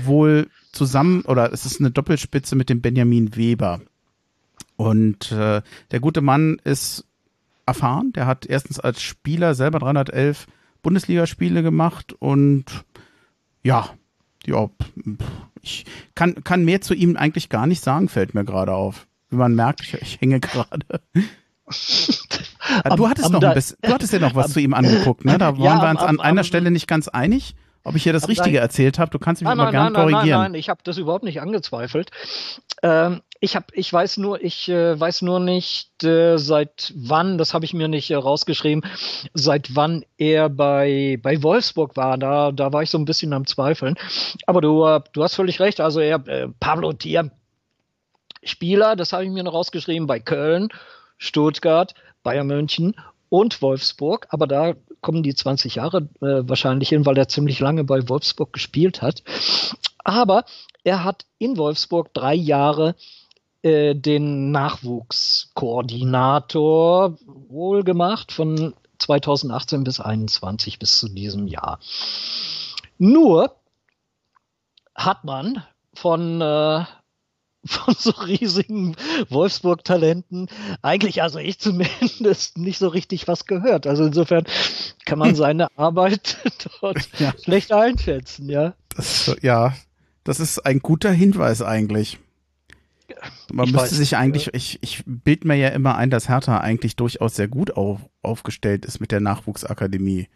[0.05, 3.81] wohl zusammen, oder es ist eine Doppelspitze mit dem Benjamin Weber.
[4.77, 7.05] Und äh, der gute Mann ist
[7.65, 8.13] erfahren.
[8.13, 10.47] Der hat erstens als Spieler selber 311
[10.81, 12.65] Bundesligaspiele gemacht und
[13.63, 13.89] ja,
[14.47, 14.69] ja,
[15.61, 15.85] ich
[16.15, 19.07] kann, kann mehr zu ihm eigentlich gar nicht sagen, fällt mir gerade auf.
[19.29, 20.85] Wie man merkt, ich, ich hänge gerade.
[22.95, 25.23] du hattest am, noch ein bisschen, du hattest ja noch was am, zu ihm angeguckt,
[25.25, 25.37] ne?
[25.37, 28.27] Da waren ja, wir uns an einer Stelle nicht ganz einig ob ich hier das
[28.27, 29.11] Richtige erzählt habe.
[29.11, 30.21] Du kannst mich nein, aber gerne korrigieren.
[30.21, 32.11] Nein, nein, nein, ich habe das überhaupt nicht angezweifelt.
[32.83, 37.55] Ähm, ich habe, ich weiß nur, ich äh, weiß nur nicht, äh, seit wann, das
[37.55, 38.85] habe ich mir nicht äh, rausgeschrieben,
[39.33, 42.19] seit wann er bei, bei Wolfsburg war.
[42.19, 43.97] Da, da war ich so ein bisschen am Zweifeln.
[44.45, 45.81] Aber du, äh, du hast völlig recht.
[45.81, 47.31] Also er, äh, Pablo Tier,
[48.43, 50.69] Spieler, das habe ich mir noch rausgeschrieben, bei Köln,
[51.17, 52.95] Stuttgart, Bayern München
[53.29, 57.83] und Wolfsburg, aber da kommen die 20 Jahre äh, wahrscheinlich hin, weil er ziemlich lange
[57.85, 59.23] bei Wolfsburg gespielt hat.
[60.03, 60.45] Aber
[60.83, 62.95] er hat in Wolfsburg drei Jahre
[63.63, 71.79] äh, den Nachwuchskoordinator wohl gemacht von 2018 bis 2021 bis zu diesem Jahr.
[72.97, 73.55] Nur
[74.95, 76.85] hat man von äh,
[77.65, 78.95] von so riesigen
[79.29, 80.47] Wolfsburg-Talenten
[80.81, 83.85] eigentlich, also ich zumindest, nicht so richtig was gehört.
[83.85, 84.45] Also insofern
[85.05, 86.37] kann man seine Arbeit
[86.81, 87.33] dort ja.
[87.43, 88.73] schlecht einschätzen, ja.
[88.95, 89.73] Das, ja,
[90.23, 92.17] das ist ein guter Hinweis eigentlich.
[93.51, 94.51] Man ich müsste weiß, sich eigentlich, ja.
[94.53, 98.85] ich, ich bild mir ja immer ein, dass Hertha eigentlich durchaus sehr gut auf, aufgestellt
[98.85, 100.27] ist mit der Nachwuchsakademie.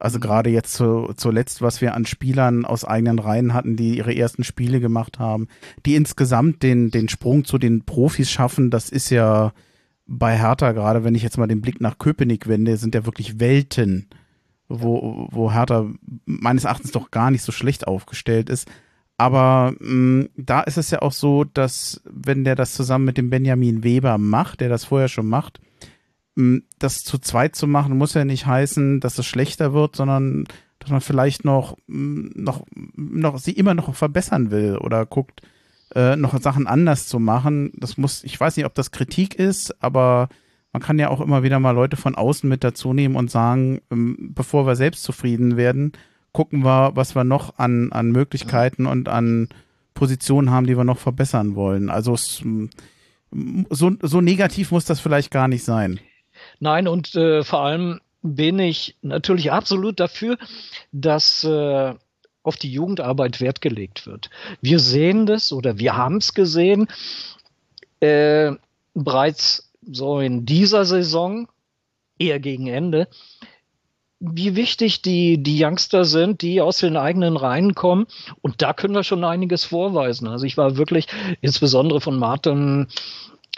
[0.00, 4.14] Also gerade jetzt zu, zuletzt, was wir an Spielern aus eigenen Reihen hatten, die ihre
[4.14, 5.48] ersten Spiele gemacht haben,
[5.86, 9.52] die insgesamt den, den Sprung zu den Profis schaffen, das ist ja
[10.06, 13.40] bei Hertha, gerade wenn ich jetzt mal den Blick nach Köpenick wende, sind ja wirklich
[13.40, 14.08] Welten,
[14.68, 15.90] wo, wo Hertha
[16.24, 18.68] meines Erachtens doch gar nicht so schlecht aufgestellt ist.
[19.18, 23.18] Aber mh, mm, da ist es ja auch so, dass wenn der das zusammen mit
[23.18, 25.60] dem Benjamin Weber macht, der das vorher schon macht,
[26.78, 30.44] das zu zweit zu machen, muss ja nicht heißen, dass es schlechter wird, sondern
[30.78, 32.64] dass man vielleicht noch, noch,
[32.94, 35.42] noch sie immer noch verbessern will oder guckt,
[35.96, 37.72] äh, noch Sachen anders zu machen.
[37.74, 40.28] Das muss, ich weiß nicht, ob das Kritik ist, aber
[40.72, 43.80] man kann ja auch immer wieder mal Leute von außen mit dazu nehmen und sagen,
[43.90, 45.92] bevor wir selbst zufrieden werden,
[46.38, 49.48] gucken wir, was wir noch an, an Möglichkeiten und an
[49.94, 51.90] Positionen haben, die wir noch verbessern wollen.
[51.90, 55.98] Also so, so negativ muss das vielleicht gar nicht sein.
[56.60, 60.38] Nein, und äh, vor allem bin ich natürlich absolut dafür,
[60.92, 61.94] dass äh,
[62.44, 64.30] auf die Jugendarbeit Wert gelegt wird.
[64.60, 66.86] Wir sehen das oder wir haben es gesehen
[67.98, 68.52] äh,
[68.94, 71.48] bereits so in dieser Saison,
[72.16, 73.08] eher gegen Ende,
[74.20, 78.06] wie wichtig die, die Youngster sind, die aus den eigenen Reihen kommen.
[78.42, 80.26] Und da können wir schon einiges vorweisen.
[80.28, 81.06] Also ich war wirklich
[81.40, 82.88] insbesondere von Martin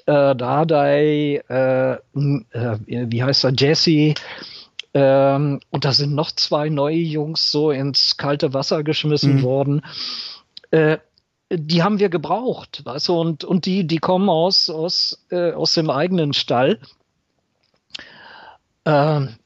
[0.06, 4.14] äh, Dardai, äh, äh, wie heißt er, Jesse,
[4.92, 9.42] ähm, und da sind noch zwei neue Jungs so ins kalte Wasser geschmissen mhm.
[9.42, 9.82] worden.
[10.70, 10.98] Äh,
[11.52, 15.74] die haben wir gebraucht, weißt du, und, und die, die kommen aus, aus, äh, aus
[15.74, 16.78] dem eigenen Stall.
[18.84, 19.36] Ähm,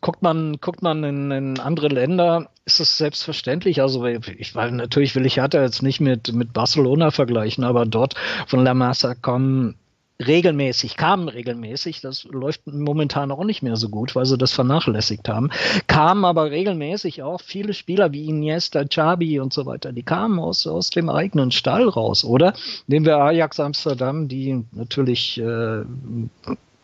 [0.00, 3.80] guckt man, guckt man in, in andere Länder, ist es selbstverständlich.
[3.80, 8.14] Also ich weil natürlich will ich Hertha jetzt nicht mit, mit Barcelona vergleichen, aber dort
[8.46, 9.76] von La Massa kommen
[10.24, 15.28] regelmäßig, kamen regelmäßig, das läuft momentan auch nicht mehr so gut, weil sie das vernachlässigt
[15.28, 15.50] haben,
[15.86, 20.66] kamen aber regelmäßig auch viele Spieler wie Iniesta, Chabi und so weiter, die kamen aus,
[20.66, 22.54] aus dem eigenen Stall raus, oder?
[22.86, 25.82] Nehmen wir Ajax Amsterdam, die natürlich äh,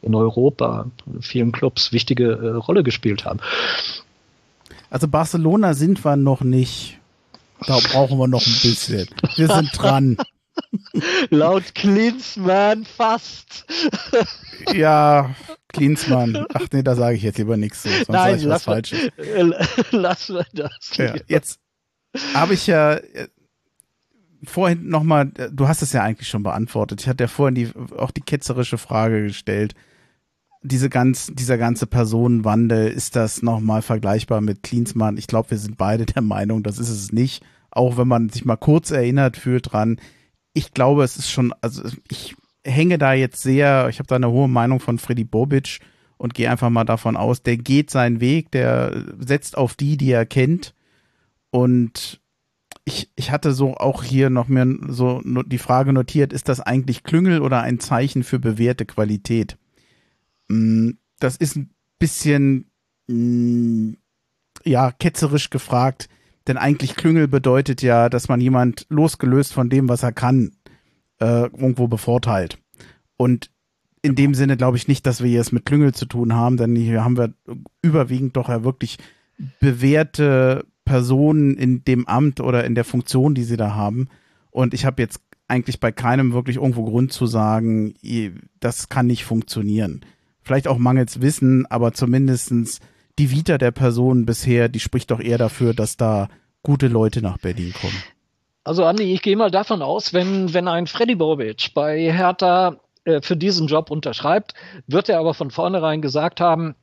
[0.03, 3.41] in Europa, in vielen Clubs wichtige äh, Rolle gespielt haben.
[4.91, 6.99] Also Barcelona sind wir noch nicht.
[7.67, 9.09] Da brauchen wir noch ein bisschen.
[9.37, 10.19] Wir sind dran.
[11.31, 13.65] Laut Klinsmann fast.
[14.75, 15.35] ja,
[15.69, 16.47] Klinsmann.
[16.53, 17.85] Ach nee, da sage ich jetzt lieber nichts.
[17.85, 19.11] Sonst Nein, ich lass, was Falsches.
[19.93, 20.91] lass mal das.
[20.97, 21.61] Ja, jetzt
[22.35, 23.29] habe ich ja äh,
[24.45, 27.01] vorhin nochmal, du hast es ja eigentlich schon beantwortet.
[27.01, 29.75] Ich hatte ja vorhin die, auch die ketzerische Frage gestellt
[30.63, 35.17] diese ganz, dieser ganze Personenwandel, ist das nochmal vergleichbar mit Klinsmann?
[35.17, 37.45] Ich glaube, wir sind beide der Meinung, das ist es nicht.
[37.71, 39.99] Auch wenn man sich mal kurz erinnert fühlt dran.
[40.53, 44.31] Ich glaube, es ist schon, also ich hänge da jetzt sehr, ich habe da eine
[44.31, 45.81] hohe Meinung von Freddy Bobic
[46.19, 50.11] und gehe einfach mal davon aus, der geht seinen Weg, der setzt auf die, die
[50.11, 50.75] er kennt.
[51.51, 52.21] Und
[52.85, 57.03] ich, ich hatte so auch hier noch mir so die Frage notiert, ist das eigentlich
[57.03, 59.57] Klüngel oder ein Zeichen für bewährte Qualität?
[60.53, 62.71] Mm, das ist ein bisschen,
[63.09, 63.95] mm,
[64.65, 66.09] ja, ketzerisch gefragt,
[66.47, 70.53] denn eigentlich Klüngel bedeutet ja, dass man jemand losgelöst von dem, was er kann,
[71.21, 72.59] äh, irgendwo bevorteilt.
[73.17, 73.51] Und
[74.03, 76.77] in dem Sinne glaube ich nicht, dass wir jetzt mit Klüngel zu tun haben, denn
[76.77, 77.33] hier haben wir
[77.81, 78.99] überwiegend doch ja wirklich
[79.61, 84.09] bewährte Personen in dem Amt oder in der Funktion, die sie da haben.
[84.51, 87.95] Und ich habe jetzt eigentlich bei keinem wirklich irgendwo Grund zu sagen,
[88.59, 90.05] das kann nicht funktionieren.
[90.43, 92.81] Vielleicht auch mangels Wissen, aber zumindestens
[93.19, 96.29] die Vita der Person bisher, die spricht doch eher dafür, dass da
[96.63, 98.03] gute Leute nach Berlin kommen.
[98.65, 103.21] Also Andi, ich gehe mal davon aus, wenn, wenn ein Freddy Bobic bei Hertha äh,
[103.21, 104.55] für diesen Job unterschreibt,
[104.87, 106.77] wird er aber von vornherein gesagt haben,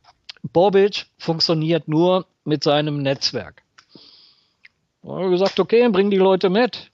[0.43, 3.63] Bobic funktioniert nur mit seinem Netzwerk.
[5.03, 6.91] Haben wir gesagt, okay, bring die Leute mit.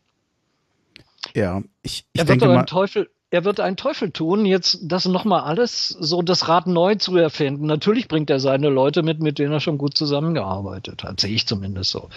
[1.34, 5.06] Ja, ich, ich er denke wird mal, Teufel, er wird einen Teufel tun, jetzt das
[5.06, 7.66] nochmal alles so das Rad neu zu erfinden.
[7.66, 11.48] Natürlich bringt er seine Leute mit, mit denen er schon gut zusammengearbeitet hat, sehe ich
[11.48, 12.10] zumindest so.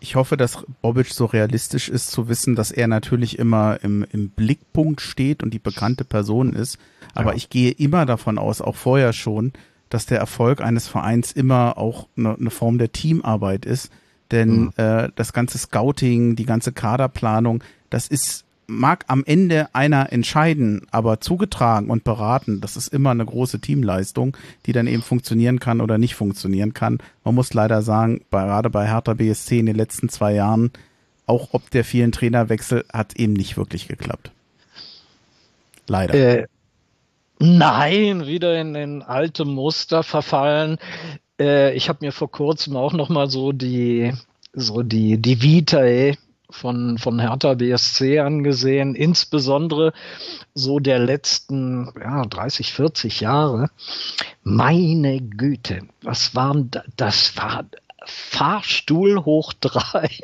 [0.00, 4.30] Ich, hoffe, dass Bobic so realistisch ist, zu wissen, dass er natürlich immer im, im
[4.30, 6.78] Blickpunkt steht und die bekannte Person ist.
[7.14, 7.36] Aber ja.
[7.36, 9.52] ich gehe immer davon aus, auch vorher schon,
[9.90, 13.90] dass der Erfolg eines Vereins immer auch eine, eine Form der Teamarbeit ist.
[14.30, 14.72] Denn mhm.
[14.76, 21.20] äh, das ganze Scouting, die ganze Kaderplanung, das ist mag am Ende einer entscheiden, aber
[21.20, 25.98] zugetragen und beraten, das ist immer eine große Teamleistung, die dann eben funktionieren kann oder
[25.98, 26.98] nicht funktionieren kann.
[27.24, 30.70] Man muss leider sagen, gerade bei Hertha BSC in den letzten zwei Jahren,
[31.26, 34.30] auch ob der vielen Trainerwechsel, hat eben nicht wirklich geklappt.
[35.86, 36.14] Leider.
[36.14, 36.46] Äh,
[37.38, 40.78] nein, wieder in, in alte Muster verfallen.
[41.40, 44.12] Äh, ich habe mir vor kurzem auch noch mal so die
[44.52, 45.84] so die die Vita
[46.50, 49.92] von, von Hertha BSC angesehen, insbesondere
[50.54, 53.70] so der letzten ja, 30, 40 Jahre.
[54.42, 57.64] Meine Güte, was waren da, das war
[58.04, 60.10] Fahrstuhl hoch drei.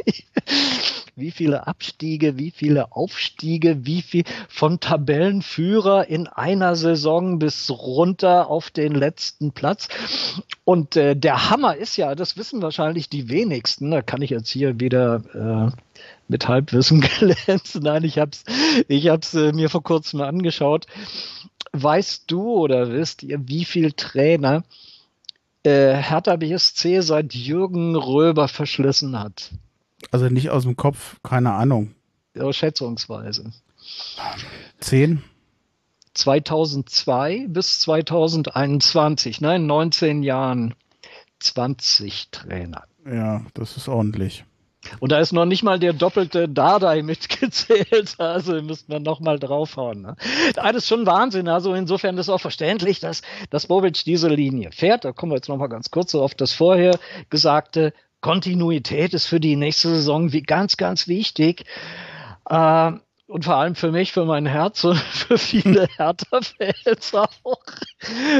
[1.16, 8.48] wie viele Abstiege, wie viele Aufstiege, wie viel von Tabellenführer in einer Saison bis runter
[8.48, 9.88] auf den letzten Platz.
[10.64, 14.50] Und äh, der Hammer ist ja, das wissen wahrscheinlich die wenigsten, da kann ich jetzt
[14.50, 15.85] hier wieder äh,
[16.28, 17.00] mit Halbwissen
[17.46, 17.82] glänzen.
[17.82, 18.44] Nein, ich hab's,
[18.88, 20.86] ich hab's äh, mir vor kurzem angeschaut.
[21.72, 24.64] Weißt du oder wisst ihr, wie viel Trainer
[25.62, 29.50] äh, Hertha BSC seit Jürgen Röber verschlissen hat?
[30.10, 31.94] Also nicht aus dem Kopf, keine Ahnung.
[32.34, 33.52] Ja, schätzungsweise.
[34.78, 35.22] Zehn?
[36.14, 40.74] 2002 bis 2021, nein, 19 Jahren
[41.40, 42.84] 20 Trainer.
[43.04, 44.44] Ja, das ist ordentlich.
[45.00, 48.14] Und da ist noch nicht mal der doppelte Dardai mitgezählt.
[48.18, 50.02] Also müssten wir noch mal draufhauen.
[50.02, 50.16] Ne?
[50.54, 51.48] Das ist schon Wahnsinn.
[51.48, 55.04] Also insofern ist auch verständlich, dass, dass Bobic diese Linie fährt.
[55.04, 56.98] Da kommen wir jetzt noch mal ganz kurz so auf das vorher
[57.30, 57.92] Gesagte.
[58.20, 61.64] Kontinuität ist für die nächste Saison wie ganz, ganz wichtig.
[62.48, 62.92] Äh,
[63.28, 67.58] und vor allem für mich, für mein Herz und für viele Hertha-Fans auch.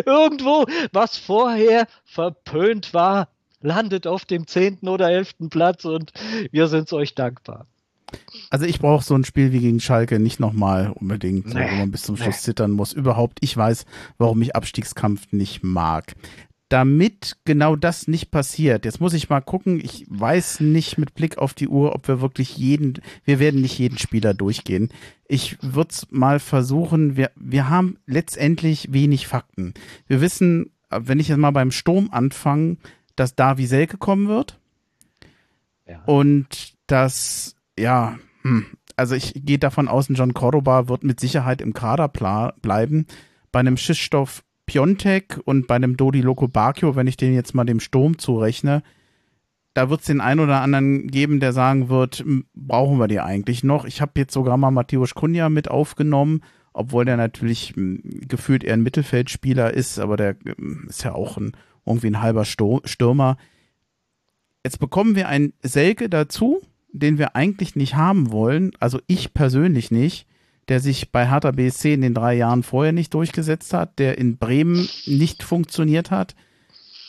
[0.05, 3.29] Irgendwo, was vorher verpönt war,
[3.67, 6.12] landet auf dem zehnten oder elften Platz und
[6.53, 7.67] wir sind euch dankbar.
[8.51, 11.91] Also ich brauche so ein Spiel wie gegen Schalke nicht nochmal unbedingt, nee, wo man
[11.91, 12.43] bis zum Schluss nee.
[12.43, 12.93] zittern muss.
[12.93, 13.85] Überhaupt, ich weiß,
[14.17, 16.14] warum ich Abstiegskampf nicht mag.
[16.69, 21.39] Damit genau das nicht passiert, jetzt muss ich mal gucken, ich weiß nicht mit Blick
[21.39, 24.91] auf die Uhr, ob wir wirklich jeden, wir werden nicht jeden Spieler durchgehen.
[25.29, 29.75] Ich würde es mal versuchen, wir, wir haben letztendlich wenig Fakten.
[30.09, 32.79] Wir wissen, wenn ich jetzt mal beim Sturm anfange,
[33.17, 34.61] dass Davi Selke kommen wird.
[35.87, 36.03] Ja.
[36.05, 41.75] Und dass, ja, hm, also ich gehe davon aus, John Cordoba wird mit Sicherheit im
[41.75, 43.07] Kader bleiben.
[43.53, 47.64] Bei einem Schiffstoff Piontek und bei einem Dodi Loco Bacchio, wenn ich den jetzt mal
[47.64, 48.83] dem Sturm zurechne,
[49.75, 53.62] da wird es den einen oder anderen geben, der sagen wird, brauchen wir die eigentlich
[53.62, 53.85] noch?
[53.85, 56.41] Ich habe jetzt sogar mal Matthäus Kunja mit aufgenommen,
[56.73, 60.37] obwohl der natürlich gefühlt eher ein Mittelfeldspieler ist, aber der
[60.89, 61.53] ist ja auch ein
[61.87, 63.37] irgendwie ein halber Stürmer.
[64.64, 66.61] Jetzt bekommen wir einen Selke dazu,
[66.93, 70.26] den wir eigentlich nicht haben wollen, also ich persönlich nicht,
[70.68, 74.37] der sich bei Hertha BSC in den drei Jahren vorher nicht durchgesetzt hat, der in
[74.39, 76.34] Bremen nicht funktioniert hat.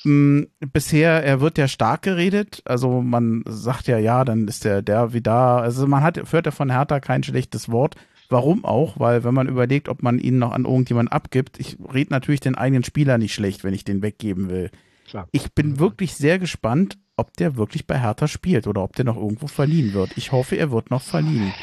[0.03, 4.81] Hm, bisher, er wird ja stark geredet, also man sagt ja, ja, dann ist der,
[4.81, 7.95] der wieder, also man hat, hört ja von Hertha kein schlechtes Wort.
[8.29, 8.99] Warum auch?
[8.99, 12.55] Weil wenn man überlegt, ob man ihn noch an irgendjemanden abgibt, ich rede natürlich den
[12.55, 14.69] eigenen Spieler nicht schlecht, wenn ich den weggeben will.
[15.07, 15.27] Klar.
[15.31, 19.15] Ich bin wirklich sehr gespannt, ob der wirklich bei Hertha spielt oder ob der noch
[19.15, 20.11] irgendwo verliehen wird.
[20.17, 21.53] Ich hoffe, er wird noch verliehen.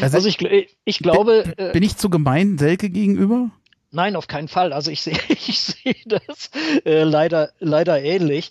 [0.00, 1.42] Also, also ich, ich glaube.
[1.56, 3.50] Bin, äh, bin ich zu gemein Selke gegenüber?
[3.90, 4.72] Nein, auf keinen Fall.
[4.72, 6.50] Also ich sehe ich sehe das
[6.84, 8.50] äh, leider, leider ähnlich.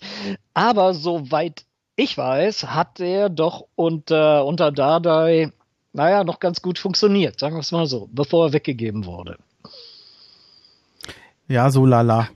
[0.54, 1.64] Aber soweit
[1.96, 5.52] ich weiß, hat er doch unter, unter Dardai
[5.98, 9.36] naja, noch ganz gut funktioniert, sagen wir es mal so, bevor er weggegeben wurde.
[11.48, 12.28] Ja, so lala.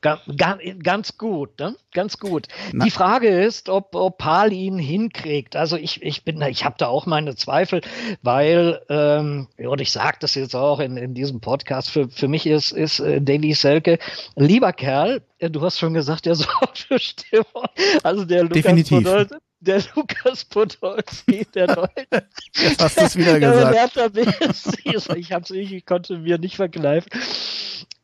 [0.00, 1.76] Ganz, ganz gut, ne?
[1.94, 2.48] Ganz gut.
[2.72, 2.84] Na.
[2.84, 5.56] Die Frage ist, ob, ob Paul ihn hinkriegt.
[5.56, 7.80] Also ich, ich bin, ich habe da auch meine Zweifel,
[8.22, 12.46] weil, ähm, und ich sage das jetzt auch in, in diesem Podcast, für, für mich
[12.46, 13.98] ist, ist äh, Davy Selke
[14.36, 15.22] lieber Kerl.
[15.40, 17.64] Du hast schon gesagt, der sorgt für Stimmung.
[18.02, 19.04] Also der Lukas Definitiv.
[19.04, 22.06] Podolski, der Lukas Podolski, der Deutsche.
[22.54, 23.96] Jetzt hast du es wieder gesagt.
[23.96, 27.10] Der, ich, hab's, ich, ich konnte mir nicht verkneifen.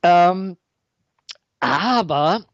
[0.02, 0.56] Ähm,
[1.61, 2.44] aber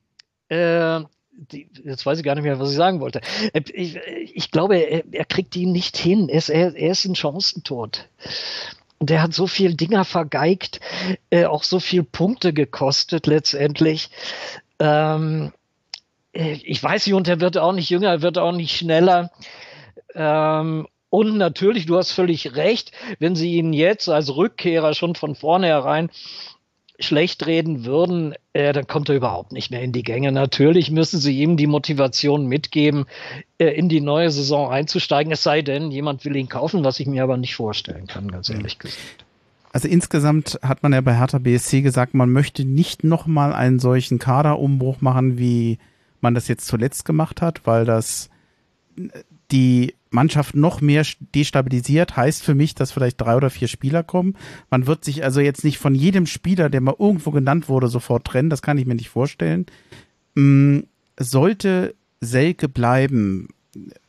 [0.49, 1.01] äh,
[1.31, 3.21] die, jetzt weiß ich gar nicht mehr, was ich sagen wollte.
[3.53, 6.29] Äh, ich, ich glaube, er, er, kriegt ihn nicht hin.
[6.29, 8.09] Er ist, er, ist ein Chancentod.
[8.99, 10.81] Und er hat so viel Dinger vergeigt,
[11.31, 14.11] äh, auch so viel Punkte gekostet letztendlich.
[14.79, 15.66] Ähm, äh,
[16.37, 19.31] ich weiß nicht, und er wird auch nicht jünger, er wird auch nicht schneller.
[20.15, 25.35] Ähm, und natürlich, du hast völlig recht, wenn sie ihn jetzt als Rückkehrer schon von
[25.35, 26.11] vornherein
[26.99, 30.33] schlecht reden würden, äh, dann kommt er überhaupt nicht mehr in die Gänge.
[30.33, 33.05] Natürlich müssen sie ihm die Motivation mitgeben,
[33.59, 37.07] äh, in die neue Saison einzusteigen, es sei denn, jemand will ihn kaufen, was ich
[37.07, 39.27] mir aber nicht vorstellen kann, ganz ehrlich gesagt.
[39.73, 44.19] Also insgesamt hat man ja bei Hertha BSC gesagt, man möchte nicht nochmal einen solchen
[44.19, 45.79] Kaderumbruch machen, wie
[46.23, 48.31] man das jetzt zuletzt gemacht hat, weil das
[49.51, 51.05] die Mannschaft noch mehr
[51.35, 54.37] destabilisiert, heißt für mich, dass vielleicht drei oder vier Spieler kommen.
[54.71, 58.25] Man wird sich also jetzt nicht von jedem Spieler, der mal irgendwo genannt wurde, sofort
[58.25, 58.51] trennen.
[58.51, 59.67] Das kann ich mir nicht vorstellen.
[60.35, 60.81] Mm,
[61.19, 63.49] sollte Selke bleiben,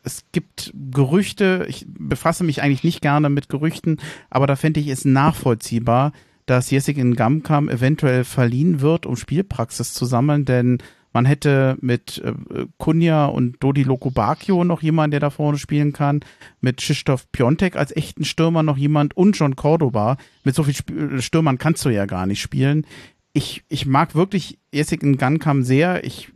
[0.04, 3.98] es gibt Gerüchte, ich befasse mich eigentlich nicht gerne mit Gerüchten,
[4.30, 6.14] aber da fände ich es nachvollziehbar,
[6.46, 10.78] dass Jessica Gamkam eventuell verliehen wird, um Spielpraxis zu sammeln, denn
[11.18, 16.20] man hätte mit äh, Kunja und Dodi Lokobakio noch jemanden, der da vorne spielen kann.
[16.62, 20.18] Mit Krzysztof Piontek als echten Stürmer noch jemand und John Cordoba.
[20.44, 22.86] Mit so vielen Stürmern kannst du ja gar nicht spielen.
[23.34, 26.04] Ich, ich mag wirklich Jessic Gunkam sehr.
[26.04, 26.30] Ich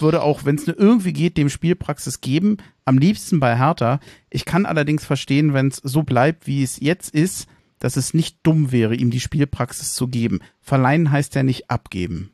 [0.00, 2.56] würde auch, wenn es irgendwie geht, dem Spielpraxis geben.
[2.84, 4.00] Am liebsten bei Hertha.
[4.28, 7.46] Ich kann allerdings verstehen, wenn es so bleibt, wie es jetzt ist,
[7.78, 10.40] dass es nicht dumm wäre, ihm die Spielpraxis zu geben.
[10.62, 12.32] Verleihen heißt ja nicht abgeben.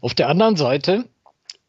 [0.00, 1.08] Auf der anderen Seite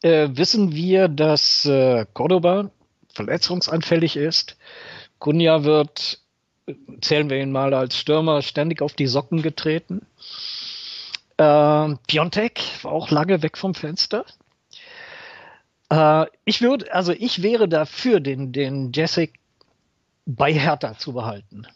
[0.01, 2.71] äh, wissen wir, dass äh, Cordoba
[3.13, 4.57] verletzungsanfällig ist.
[5.19, 6.19] Kunja wird,
[7.01, 10.05] zählen wir ihn mal als Stürmer, ständig auf die Socken getreten.
[11.37, 14.25] Äh, Piontek war auch lange weg vom Fenster.
[15.89, 19.39] Äh, ich würde, also ich wäre dafür, den, den Jessic
[20.25, 21.67] bei Hertha zu behalten.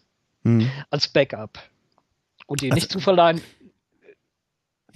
[0.43, 0.69] Hm.
[0.89, 1.59] Als Backup.
[2.45, 3.41] Und ihn also, nicht zu verleihen.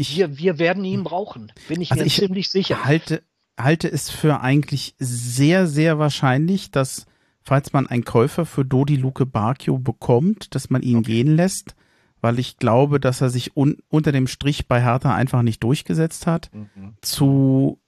[0.02, 2.84] Ich, wir, wir werden ihn brauchen, bin ich also mir ich ziemlich sicher.
[2.84, 3.24] Halte,
[3.60, 7.06] halte es für eigentlich sehr, sehr wahrscheinlich, dass
[7.41, 11.14] falls man einen Käufer für Dodi Luke Bakio bekommt, dass man ihn okay.
[11.14, 11.76] gehen lässt,
[12.22, 16.28] weil ich glaube, dass er sich un unter dem Strich bei Hertha einfach nicht durchgesetzt
[16.28, 16.52] hat.
[16.54, 16.93] Mhm.
[17.02, 17.80] Zu,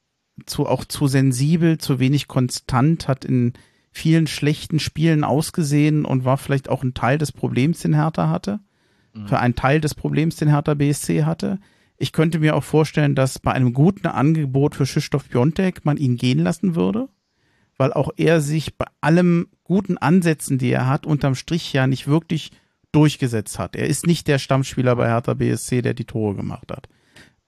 [0.46, 3.54] zu auch zu sensibel, zu wenig konstant, hat in
[3.92, 8.60] vielen schlechten Spielen ausgesehen und war vielleicht auch ein Teil des Problems, den Hertha hatte.
[9.14, 9.28] Mhm.
[9.28, 11.60] Für einen Teil des Problems, den Hertha BSC hatte.
[11.98, 16.18] Ich könnte mir auch vorstellen, dass bei einem guten Angebot für Krzysztof Piontek man ihn
[16.18, 17.10] gehen lassen würde,
[17.78, 22.08] weil auch er sich bei allem guten Ansätzen, die er hat, unterm Strich ja nicht
[22.08, 22.52] wirklich
[22.92, 23.76] durchgesetzt hat.
[23.76, 26.88] Er ist nicht der Stammspieler bei Hertha BSC, der die Tore gemacht hat.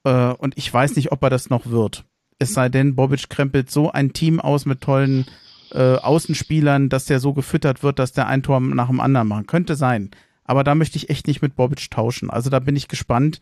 [0.04, 2.04] Äh, und ich weiß nicht, ob er das noch wird.
[2.38, 5.26] Es sei denn, Bobic krempelt so ein Team aus mit tollen
[5.72, 9.48] äh, Außenspielern, dass der so gefüttert wird, dass der ein Tor nach dem anderen macht.
[9.48, 10.10] Könnte sein.
[10.44, 12.30] Aber da möchte ich echt nicht mit Bobic tauschen.
[12.30, 13.40] Also da bin ich gespannt,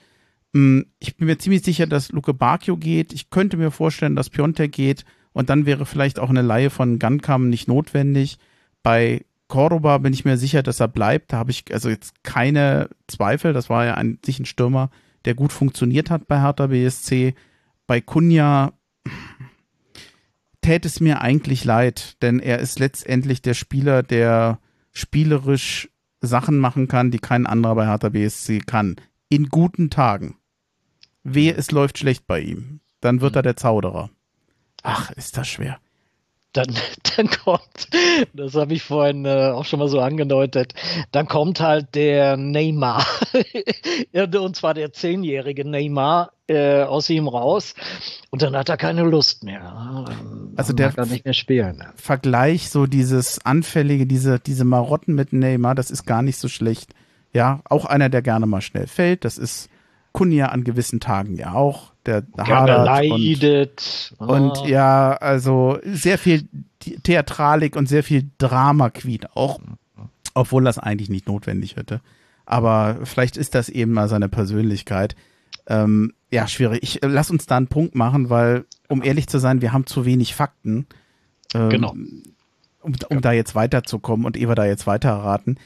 [0.55, 3.13] ich bin mir ziemlich sicher, dass Luke Bacchio geht.
[3.13, 5.05] Ich könnte mir vorstellen, dass Piontek geht.
[5.33, 8.39] Und dann wäre vielleicht auch eine Laie von Gunkam nicht notwendig.
[8.85, 11.33] Bei Cordoba bin ich mir sicher, dass er bleibt.
[11.33, 13.53] Da habe ich also jetzt keine Zweifel.
[13.53, 14.91] Das war ja ein, sich ein Stürmer,
[15.25, 17.35] der gut funktioniert hat bei Hertha BSC.
[17.89, 18.75] Bei Kunja
[20.61, 24.61] täte es mir eigentlich leid, denn er ist letztendlich der Spieler, der
[24.93, 25.91] spielerisch
[26.21, 28.95] Sachen machen kann, die kein anderer bei Hertha BSC kann.
[29.29, 30.37] In guten Tagen.
[31.25, 32.81] Wehe, es läuft schlecht bei ihm.
[33.01, 34.11] Dann wird er der Zauderer.
[34.83, 35.79] Ach, ist das schwer.
[36.53, 36.69] Dann,
[37.17, 37.89] dann kommt,
[38.33, 40.75] das habe ich vorhin äh, auch schon mal so angedeutet,
[41.11, 43.05] dann kommt halt der Neymar.
[44.13, 47.75] und zwar der zehnjährige Neymar äh, aus ihm raus.
[48.31, 50.05] Und dann hat er keine Lust mehr.
[50.07, 51.83] Dann also der kann nicht mehr spielen.
[51.97, 56.95] Vergleich, so dieses Anfällige, diese, diese Marotten mit Neymar, das ist gar nicht so schlecht.
[57.33, 59.25] Ja, auch einer, der gerne mal schnell fällt.
[59.25, 59.69] Das ist
[60.15, 64.15] Kunja an gewissen Tagen ja auch, der hadert leidet.
[64.19, 64.33] Und, oh.
[64.33, 66.49] und, ja, also sehr viel
[67.03, 69.59] Theatralik und sehr viel Drama Queen auch,
[70.33, 72.01] obwohl das eigentlich nicht notwendig hätte.
[72.47, 75.17] Aber vielleicht ist das eben mal seine Persönlichkeit.
[75.67, 76.83] Ähm, ja, schwierig.
[76.85, 79.87] Ich äh, lass uns da einen Punkt machen, weil, um ehrlich zu sein, wir haben
[79.87, 80.87] zu wenig Fakten.
[81.55, 81.91] Ähm, genau.
[81.91, 83.21] Um, um ja.
[83.21, 85.59] da jetzt weiterzukommen und wir da jetzt weiterraten.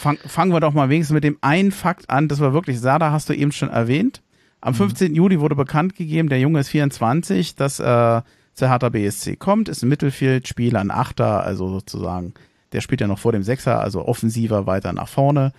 [0.00, 2.26] Fang, fangen wir doch mal wenigstens mit dem einen Fakt an.
[2.26, 4.22] Das war wirklich, Sada hast du eben schon erwähnt.
[4.62, 5.10] Am 15.
[5.10, 5.14] Mhm.
[5.14, 8.22] Juli wurde bekannt gegeben, der Junge ist 24, dass äh,
[8.54, 12.32] zur Hertha BSC kommt, ist ein Mittelfeldspieler, ein Achter, also sozusagen,
[12.72, 15.52] der spielt ja noch vor dem Sechser, also offensiver weiter nach vorne.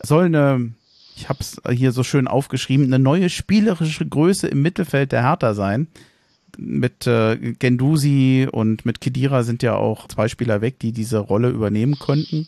[0.00, 0.74] Soll eine,
[1.16, 5.54] ich habe es hier so schön aufgeschrieben, eine neue spielerische Größe im Mittelfeld der Hertha
[5.54, 5.88] sein.
[6.56, 11.48] Mit äh, Gendusi und mit Kedira sind ja auch zwei Spieler weg, die diese Rolle
[11.48, 12.46] übernehmen könnten.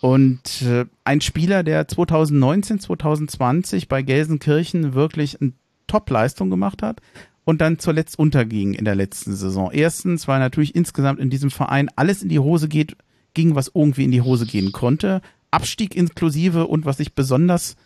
[0.00, 5.52] Und äh, ein Spieler, der 2019, 2020 bei Gelsenkirchen wirklich eine
[5.86, 7.00] Top-Leistung gemacht hat
[7.44, 9.70] und dann zuletzt unterging in der letzten Saison.
[9.72, 12.96] Erstens, weil natürlich insgesamt in diesem Verein alles in die Hose geht,
[13.34, 15.22] ging, was irgendwie in die Hose gehen konnte.
[15.50, 17.76] Abstieg inklusive und was ich besonders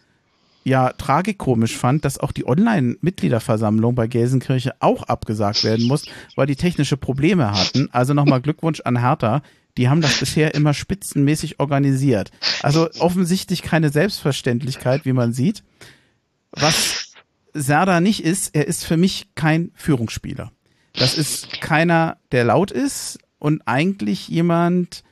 [0.64, 6.06] ja tragikomisch fand, dass auch die Online-Mitgliederversammlung bei Gelsenkirche auch abgesagt werden muss,
[6.36, 7.88] weil die technische Probleme hatten.
[7.92, 9.42] Also nochmal Glückwunsch an Hertha.
[9.78, 12.30] Die haben das bisher immer spitzenmäßig organisiert.
[12.62, 15.64] Also offensichtlich keine Selbstverständlichkeit, wie man sieht.
[16.50, 17.12] Was
[17.54, 20.52] Serda nicht ist, er ist für mich kein Führungsspieler.
[20.94, 25.04] Das ist keiner, der laut ist und eigentlich jemand,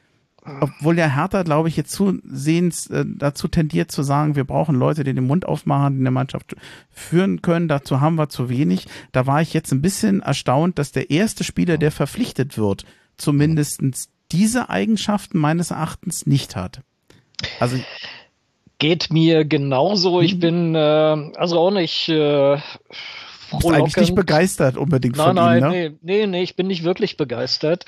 [0.61, 5.05] obwohl der Hertha, glaube ich, jetzt zusehends äh, dazu tendiert zu sagen, wir brauchen Leute,
[5.05, 6.55] die den Mund aufmachen, die eine Mannschaft
[6.91, 7.69] führen können.
[7.69, 8.87] Dazu haben wir zu wenig.
[9.13, 12.85] Da war ich jetzt ein bisschen erstaunt, dass der erste Spieler, der verpflichtet wird,
[13.17, 16.81] zumindestens diese Eigenschaften meines Erachtens nicht hat.
[17.59, 17.79] Also
[18.79, 20.21] geht mir genauso.
[20.21, 20.41] Ich mhm.
[20.41, 22.59] bin äh, also auch nicht äh,
[23.51, 23.75] frohlockend.
[23.75, 25.71] eigentlich nicht begeistert unbedingt nein, von nein, ihm, ne?
[25.71, 27.85] Nee, nee, nee, ich bin nicht wirklich begeistert,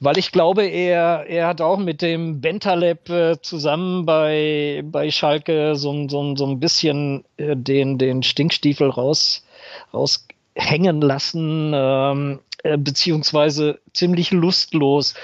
[0.00, 5.76] weil ich glaube, er, er hat auch mit dem Bentaleb äh, zusammen bei, bei Schalke
[5.76, 9.44] so, so, so ein bisschen äh, den, den Stinkstiefel raus,
[9.92, 11.72] raushängen lassen.
[11.74, 15.14] Ähm, äh, beziehungsweise ziemlich lustlos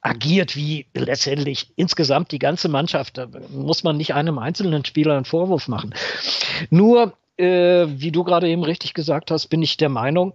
[0.00, 3.18] agiert wie letztendlich insgesamt die ganze Mannschaft.
[3.18, 5.94] Da muss man nicht einem einzelnen Spieler einen Vorwurf machen.
[6.70, 10.34] Nur, äh, wie du gerade eben richtig gesagt hast, bin ich der Meinung,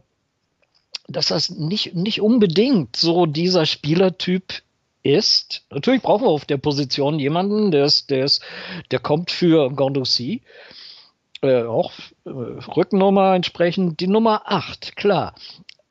[1.08, 4.62] dass das nicht, nicht unbedingt so dieser Spielertyp
[5.04, 5.66] ist.
[5.70, 8.42] Natürlich brauchen wir auf der Position jemanden, der ist, der ist,
[8.92, 10.42] der kommt für Gondoucy.
[11.42, 11.92] Äh, auch
[12.26, 15.36] äh, Rückennummer entsprechend die Nummer 8, klar.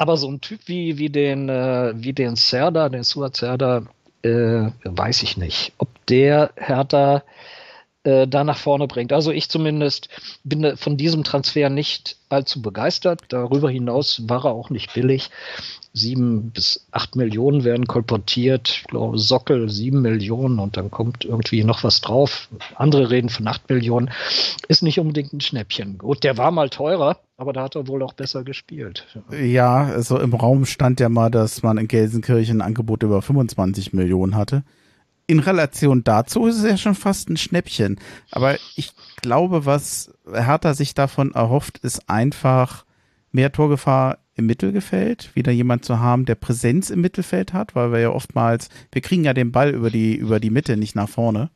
[0.03, 3.85] Aber so ein Typ wie, wie den, äh, wie den Serda, den Suat Serda,
[4.23, 7.23] äh, weiß ich nicht, ob der Hertha
[8.05, 9.13] äh, da nach vorne bringt.
[9.13, 10.09] Also ich zumindest
[10.45, 13.23] bin von diesem Transfer nicht allzu begeistert.
[13.29, 15.31] Darüber hinaus war er auch nicht billig
[15.93, 18.69] sieben bis acht Millionen werden kolportiert.
[18.71, 22.49] Ich glaube, Sockel sieben Millionen und dann kommt irgendwie noch was drauf.
[22.77, 24.11] Andere reden von acht Millionen.
[24.69, 25.99] Ist nicht unbedingt ein Schnäppchen.
[25.99, 29.07] Gut, der war mal teurer, aber da hat er wohl auch besser gespielt.
[29.31, 33.93] Ja, also im Raum stand ja mal, dass man in Gelsenkirchen ein Angebot über 25
[33.93, 34.65] Millionen hatte.
[35.33, 37.99] In Relation dazu ist es ja schon fast ein Schnäppchen.
[38.33, 38.93] Aber ich
[39.23, 42.85] glaube, was Hertha sich davon erhofft, ist einfach
[43.31, 48.01] mehr Torgefahr im Mittelfeld, wieder jemand zu haben, der Präsenz im Mittelfeld hat, weil wir
[48.01, 51.49] ja oftmals, wir kriegen ja den Ball über die, über die Mitte, nicht nach vorne.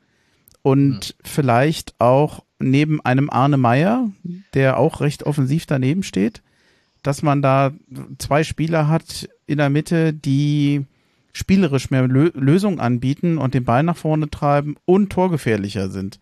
[0.62, 1.22] Und mhm.
[1.22, 4.10] vielleicht auch neben einem Arne Meyer,
[4.54, 6.40] der auch recht offensiv daneben steht,
[7.02, 7.72] dass man da
[8.16, 10.86] zwei Spieler hat in der Mitte, die
[11.36, 16.18] spielerisch mehr Lö Lösungen anbieten und den Ball nach vorne treiben und torgefährlicher sind.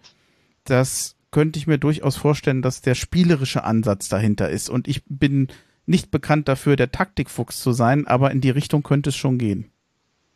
[0.65, 4.69] Das könnte ich mir durchaus vorstellen, dass der spielerische Ansatz dahinter ist.
[4.69, 5.49] Und ich bin
[5.87, 9.71] nicht bekannt dafür, der Taktikfuchs zu sein, aber in die Richtung könnte es schon gehen.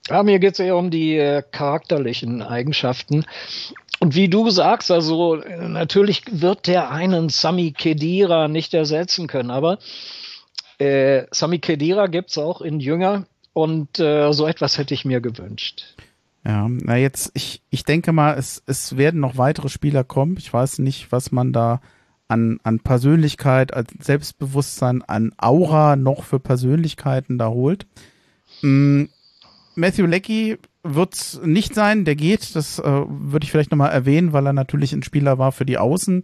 [0.09, 3.25] Ja, mir geht es eher um die äh, charakterlichen Eigenschaften.
[3.99, 9.51] Und wie du sagst, also äh, natürlich wird der einen Sami Kedira nicht ersetzen können,
[9.51, 9.79] aber
[10.79, 13.27] äh, Sami Kedira gibt es auch in Jünger
[13.59, 15.97] und äh, so etwas hätte ich mir gewünscht.
[16.47, 20.37] Ja, na jetzt, ich, ich denke mal, es, es werden noch weitere Spieler kommen.
[20.39, 21.81] Ich weiß nicht, was man da
[22.29, 27.87] an, an Persönlichkeit, an Selbstbewusstsein, an Aura noch für Persönlichkeiten da holt.
[28.63, 29.09] Mhm.
[29.75, 32.55] Matthew Leckie wird's nicht sein, der geht.
[32.55, 35.79] Das äh, würde ich vielleicht nochmal erwähnen, weil er natürlich ein Spieler war für die
[35.79, 36.23] Außen.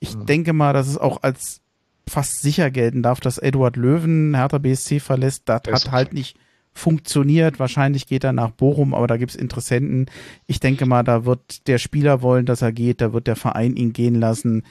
[0.00, 0.26] Ich mhm.
[0.26, 1.62] denke mal, dass es auch als
[2.06, 5.44] fast sicher gelten darf, dass Eduard Löwen Hertha BSC verlässt.
[5.46, 6.36] Das hat halt nicht
[6.74, 7.58] funktioniert.
[7.58, 10.06] Wahrscheinlich geht er nach Bochum, aber da gibt's Interessenten.
[10.46, 13.76] Ich denke mal, da wird der Spieler wollen, dass er geht, da wird der Verein
[13.76, 14.64] ihn gehen lassen.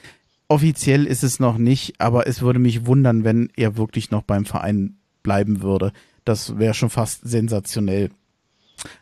[0.48, 4.44] Offiziell ist es noch nicht, aber es würde mich wundern, wenn er wirklich noch beim
[4.44, 5.92] Verein bleiben würde.
[6.24, 8.10] Das wäre schon fast sensationell.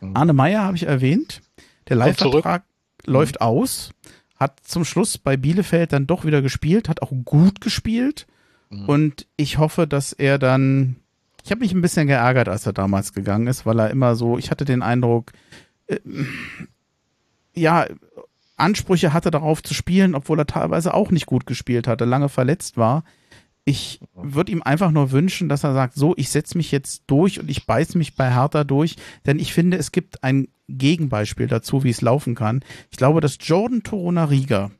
[0.01, 0.15] Mhm.
[0.15, 1.41] Arne Meyer habe ich erwähnt.
[1.89, 2.63] Der Live-Vertrag
[3.05, 3.45] läuft mhm.
[3.45, 3.91] aus.
[4.35, 8.25] hat zum Schluss bei Bielefeld dann doch wieder gespielt, hat auch gut gespielt.
[8.69, 8.89] Mhm.
[8.89, 10.95] Und ich hoffe, dass er dann.
[11.43, 14.37] Ich habe mich ein bisschen geärgert, als er damals gegangen ist, weil er immer so,
[14.37, 15.31] ich hatte den Eindruck,
[15.87, 15.99] äh,
[17.53, 17.85] ja,
[18.55, 22.77] Ansprüche hatte darauf zu spielen, obwohl er teilweise auch nicht gut gespielt hatte, lange verletzt
[22.77, 23.03] war.
[23.65, 27.39] Ich würde ihm einfach nur wünschen, dass er sagt, so, ich setze mich jetzt durch
[27.39, 28.95] und ich beiß mich bei Hertha durch,
[29.25, 32.63] denn ich finde, es gibt ein Gegenbeispiel dazu, wie es laufen kann.
[32.91, 34.71] Ich glaube, dass Jordan Torona Rieger,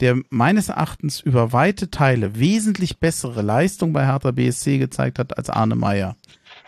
[0.00, 5.50] der meines Erachtens über weite Teile wesentlich bessere Leistung bei Hertha BSC gezeigt hat als
[5.50, 6.16] Arne Meyer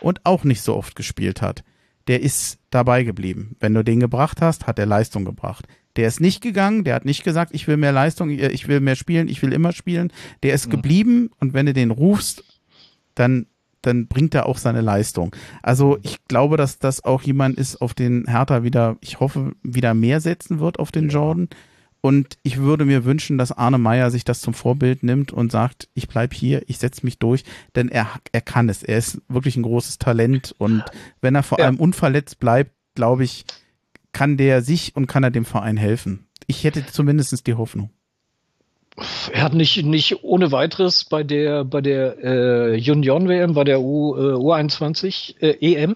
[0.01, 1.63] und auch nicht so oft gespielt hat,
[2.07, 3.55] der ist dabei geblieben.
[3.59, 5.67] Wenn du den gebracht hast, hat er Leistung gebracht.
[5.95, 8.95] Der ist nicht gegangen, der hat nicht gesagt, ich will mehr Leistung, ich will mehr
[8.95, 10.11] spielen, ich will immer spielen.
[10.41, 10.71] Der ist mhm.
[10.71, 12.43] geblieben und wenn du den rufst,
[13.15, 13.45] dann,
[13.81, 15.35] dann bringt er auch seine Leistung.
[15.61, 19.93] Also ich glaube, dass das auch jemand ist, auf den Hertha wieder, ich hoffe, wieder
[19.93, 21.47] mehr setzen wird auf den Jordan.
[22.05, 25.87] Und ich würde mir wünschen, dass Arne Meyer sich das zum Vorbild nimmt und sagt,
[25.93, 27.45] ich bleib hier, ich setze mich durch,
[27.77, 28.83] denn er, er kann es.
[28.83, 30.83] Er ist wirklich ein großes Talent und
[31.21, 31.65] wenn er vor ja.
[31.65, 33.45] allem unverletzt bleibt, glaube ich,
[34.11, 36.27] kann der sich und kann er dem Verein helfen.
[36.45, 37.89] Ich hätte zumindest die Hoffnung.
[39.31, 44.17] Er hat nicht, nicht ohne weiteres bei der, bei der äh, Junioren-WM, bei der U,
[44.17, 45.95] äh, U21 äh, EM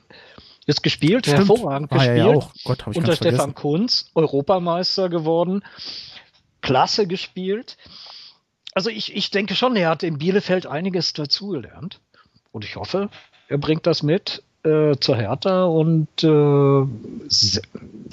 [0.67, 1.49] ist gespielt, Stimmt.
[1.49, 2.17] hervorragend ah, gespielt.
[2.17, 2.51] Ja, ja auch.
[2.63, 5.63] Gott, unter Stefan Kunz, Europameister geworden,
[6.61, 7.77] klasse gespielt.
[8.73, 11.99] Also ich, ich denke schon, er hat in Bielefeld einiges dazugelernt.
[12.51, 13.09] Und ich hoffe,
[13.47, 16.27] er bringt das mit äh, zur Hertha und äh,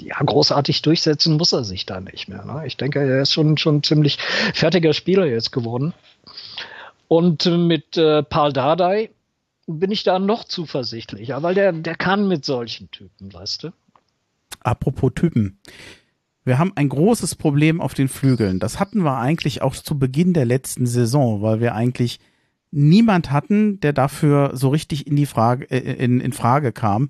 [0.05, 2.45] ja, großartig durchsetzen muss er sich da nicht mehr.
[2.45, 2.63] Ne?
[2.65, 4.17] Ich denke, er ist schon, schon ziemlich
[4.53, 5.93] fertiger Spieler jetzt geworden.
[7.07, 9.09] Und mit äh, Paul Dardai
[9.67, 13.69] bin ich da noch zuversichtlicher, weil der, der kann mit solchen Typen, weißt du?
[14.61, 15.59] Apropos Typen.
[16.43, 18.59] Wir haben ein großes Problem auf den Flügeln.
[18.59, 22.19] Das hatten wir eigentlich auch zu Beginn der letzten Saison, weil wir eigentlich
[22.69, 27.09] niemand hatten, der dafür so richtig in die Frage, äh, in, in Frage kam.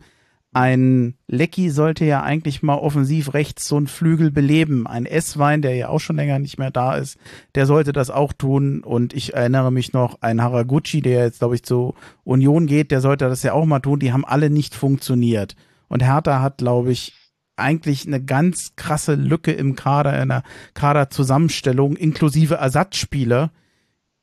[0.55, 4.87] Ein Lecky sollte ja eigentlich mal offensiv rechts so einen Flügel beleben.
[4.87, 7.17] Ein S-Wein, der ja auch schon länger nicht mehr da ist,
[7.55, 8.81] der sollte das auch tun.
[8.81, 13.01] Und ich erinnere mich noch, ein Haraguchi, der jetzt, glaube ich, zur Union geht, der
[13.01, 13.99] sollte das ja auch mal tun.
[13.99, 15.57] Die haben alle nicht funktioniert.
[15.89, 17.11] Und Hertha hat, glaube ich,
[17.57, 23.51] eigentlich eine ganz krasse Lücke im Kader, in der Kaderzusammenstellung, inklusive Ersatzspieler,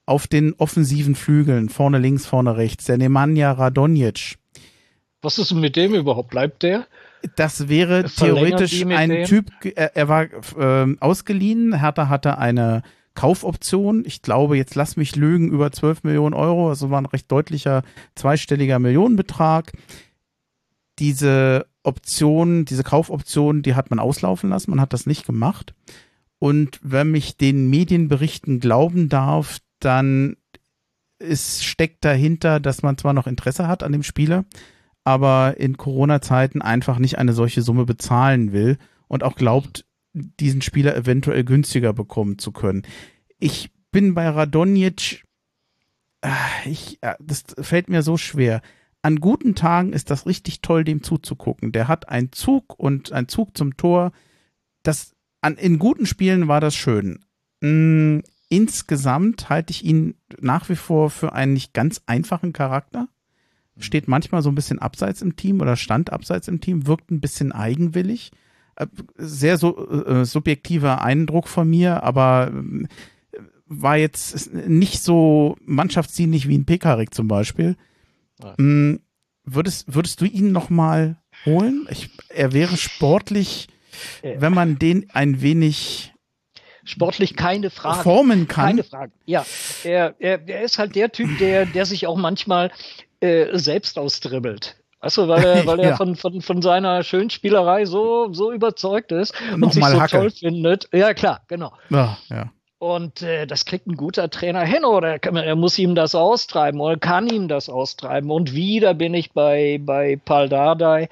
[0.06, 4.38] auf den offensiven Flügeln, vorne links, vorne rechts, der Nemanja Radonjic.
[5.22, 6.30] Was ist mit dem überhaupt?
[6.30, 6.86] Bleibt der?
[7.36, 9.26] Das wäre theoretisch ein dem?
[9.26, 9.46] Typ,
[9.76, 10.24] er, er war
[10.58, 12.82] äh, ausgeliehen, Hertha hatte eine
[13.14, 17.30] Kaufoption, ich glaube, jetzt lass mich lügen, über 12 Millionen Euro, also war ein recht
[17.30, 17.82] deutlicher
[18.14, 19.72] zweistelliger Millionenbetrag.
[20.98, 25.74] Diese Option, diese Kaufoption, die hat man auslaufen lassen, man hat das nicht gemacht.
[26.38, 30.36] Und wenn mich den Medienberichten glauben darf, dann
[31.18, 34.44] ist, steckt dahinter, dass man zwar noch Interesse hat an dem Spieler,
[35.04, 40.96] aber in Corona-Zeiten einfach nicht eine solche Summe bezahlen will und auch glaubt, diesen Spieler
[40.96, 42.82] eventuell günstiger bekommen zu können.
[43.38, 45.24] Ich bin bei Radonjic,
[46.20, 46.30] äh,
[46.66, 48.62] ich, das fällt mir so schwer.
[49.02, 51.72] An guten Tagen ist das richtig toll, dem zuzugucken.
[51.72, 54.12] Der hat einen Zug und einen Zug zum Tor.
[54.84, 57.24] Das, an, in guten Spielen war das schön.
[57.60, 63.08] Mm, insgesamt halte ich ihn nach wie vor für einen nicht ganz einfachen Charakter.
[63.78, 67.20] Steht manchmal so ein bisschen abseits im Team oder stand abseits im Team, wirkt ein
[67.20, 68.30] bisschen eigenwillig.
[68.76, 68.86] Äh,
[69.16, 72.86] sehr so, äh, subjektiver Eindruck von mir, aber äh,
[73.66, 77.76] war jetzt nicht so mannschaftsdienlich wie ein Pekarik zum Beispiel.
[78.58, 78.96] Mm,
[79.44, 81.86] würdest, würdest du ihn nochmal holen?
[81.90, 83.68] Ich, er wäre sportlich,
[84.22, 86.12] wenn man den ein wenig
[86.84, 88.02] sportlich keine Frage.
[88.02, 88.66] Formen kann.
[88.66, 89.12] Keine Frage.
[89.24, 89.46] Ja,
[89.84, 92.70] er, er, er ist halt der Typ, der, der sich auch manchmal
[93.22, 94.76] äh, selbst austribbelt.
[95.00, 95.96] Weißt du, weil er, weil er ja.
[95.96, 100.16] von, von, von seiner Schönspielerei so, so überzeugt ist und, sich so Hacke.
[100.16, 100.88] toll findet.
[100.92, 101.72] Ja, klar, genau.
[101.90, 102.50] Ja, ja.
[102.78, 106.96] Und äh, das kriegt ein guter Trainer hin oder er, muss ihm das austreiben oder
[106.96, 108.28] kann ihm das austreiben.
[108.28, 111.08] Und wieder bin ich bei, bei Paul Dardai,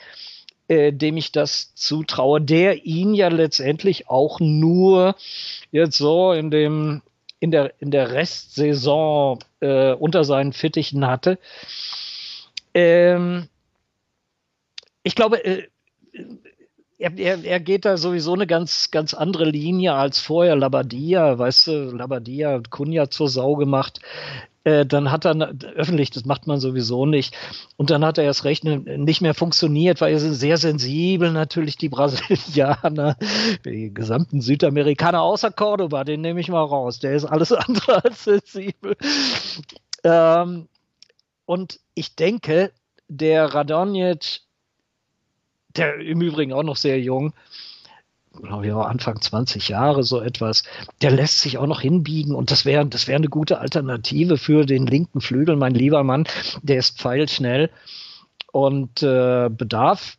[0.66, 5.14] äh, dem ich das zutraue, der ihn ja letztendlich auch nur
[5.70, 7.02] jetzt so in dem
[7.40, 11.38] in der in der Restsaison äh, unter seinen Fittichen hatte.
[12.74, 13.48] Ähm,
[15.02, 15.66] ich glaube, äh,
[16.98, 20.54] er, er, er, geht da sowieso eine ganz, ganz andere Linie als vorher.
[20.54, 24.00] Labadia, weißt du, Labadia Kunja zur Sau gemacht.
[24.64, 27.34] Äh, dann hat er öffentlich, das macht man sowieso nicht.
[27.76, 31.76] Und dann hat er erst recht nicht mehr funktioniert, weil sie sind sehr sensibel natürlich
[31.76, 33.16] die Brasilianer,
[33.64, 36.98] die gesamten Südamerikaner außer Cordoba, den nehme ich mal raus.
[36.98, 38.96] Der ist alles andere als sensibel.
[40.04, 40.68] Ähm,
[41.46, 42.72] und ich denke,
[43.08, 44.42] der Radonjic,
[45.76, 47.32] der im Übrigen auch noch sehr jung,
[48.42, 50.62] glaube ich auch Anfang 20 Jahre so etwas,
[51.02, 54.66] der lässt sich auch noch hinbiegen und das wäre das wäre eine gute Alternative für
[54.66, 56.24] den linken Flügel, mein lieber Mann,
[56.62, 57.70] der ist pfeilschnell
[58.52, 60.16] und äh, Bedarf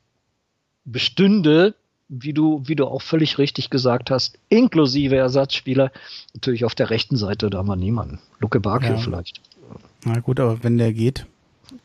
[0.85, 1.75] bestünde,
[2.09, 5.91] wie du, wie du auch völlig richtig gesagt hast, inklusive Ersatzspieler,
[6.33, 8.19] natürlich auf der rechten Seite, da haben wir niemanden.
[8.39, 8.97] Luke Bakio ja.
[8.97, 9.39] vielleicht.
[10.03, 11.25] Na gut, aber wenn der geht.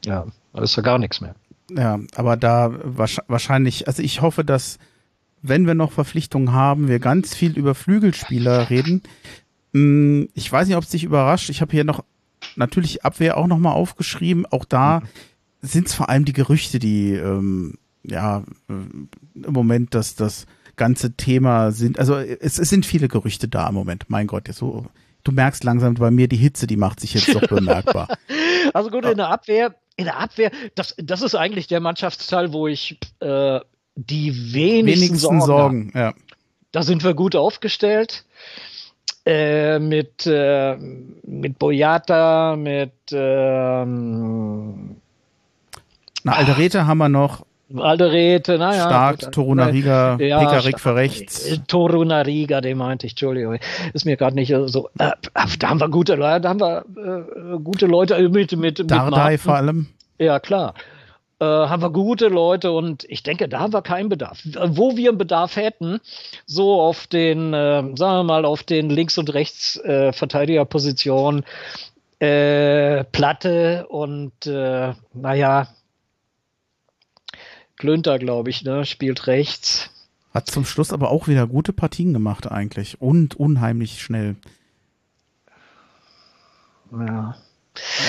[0.05, 1.37] Ja, da ist ja gar nichts mehr.
[1.71, 4.79] Ja, aber da wahrscheinlich, also ich hoffe, dass
[5.49, 9.03] wenn wir noch Verpflichtungen haben, wir ganz viel über Flügelspieler reden.
[9.73, 11.51] Hm, ich weiß nicht, ob es dich überrascht.
[11.51, 12.05] Ich habe hier noch
[12.57, 14.47] natürlich Abwehr auch nochmal aufgeschrieben.
[14.47, 15.03] Auch da
[15.63, 20.47] sind es vor allem die Gerüchte, die ähm, ja äh, im Moment das, das
[20.77, 21.99] ganze Thema sind.
[21.99, 24.05] Also es, es sind viele Gerüchte da im Moment.
[24.09, 24.87] Mein Gott, so
[25.27, 28.09] du merkst langsam bei mir die Hitze, die macht sich jetzt doch bemerkbar.
[28.75, 32.67] Also gut, in der Abwehr, in der Abwehr, das, das ist eigentlich der Mannschaftsteil, wo
[32.67, 33.61] ich äh,
[33.97, 36.15] die wenigsten, wenigsten Sorgen, Sorgen ja.
[36.73, 38.25] Da sind wir gut aufgestellt.
[39.25, 44.97] Äh, mit, äh, mit Boyata, mit ähm,
[46.23, 47.45] Na, Alderete haben wir noch.
[47.75, 48.85] Alderete, naja.
[48.85, 51.45] Stark, gut, Torunariga, ja, Pekarik für rechts.
[51.47, 53.59] Äh, Torunariga, den meinte ich, Entschuldigung.
[53.93, 54.91] Ist mir gerade nicht so.
[54.99, 55.11] Äh,
[55.59, 59.39] da haben wir gute Leute, da haben wir äh, gute Leute mit, mit, mit Dardai
[59.39, 59.89] vor allem.
[60.19, 60.75] Ja, klar
[61.39, 64.41] äh, haben wir gute Leute und ich denke, da haben wir keinen Bedarf.
[64.45, 66.01] Wo wir einen Bedarf hätten,
[66.47, 71.45] so auf den, äh, sagen wir mal, auf den Links- und Rechts-Verteidigerpositionen,
[72.19, 75.69] äh, Platte und äh, naja,
[77.77, 79.91] Klünter, glaube ich, ne, spielt rechts.
[80.33, 84.37] Hat zum Schluss aber auch wieder gute Partien gemacht eigentlich und unheimlich schnell.
[86.93, 87.37] Ja.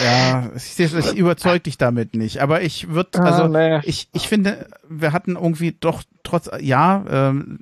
[0.04, 2.40] Ja, ich, ich überzeug dich damit nicht.
[2.40, 3.80] Aber ich würde, ah, also ah, nee.
[3.84, 7.60] ich, ich finde, wir hatten irgendwie doch trotz, ja, ähm,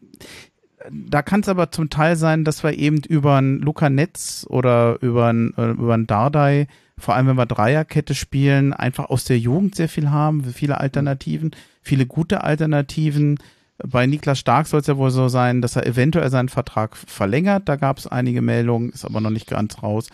[0.91, 5.01] da kann es aber zum Teil sein, dass wir eben über ein Luca Netz oder
[5.01, 9.39] über ein, äh, über ein Dardai, vor allem wenn wir Dreierkette spielen, einfach aus der
[9.39, 13.39] Jugend sehr viel haben, viele Alternativen, viele gute Alternativen.
[13.77, 17.67] Bei Niklas Stark soll es ja wohl so sein, dass er eventuell seinen Vertrag verlängert.
[17.67, 20.07] Da gab es einige Meldungen, ist aber noch nicht ganz raus.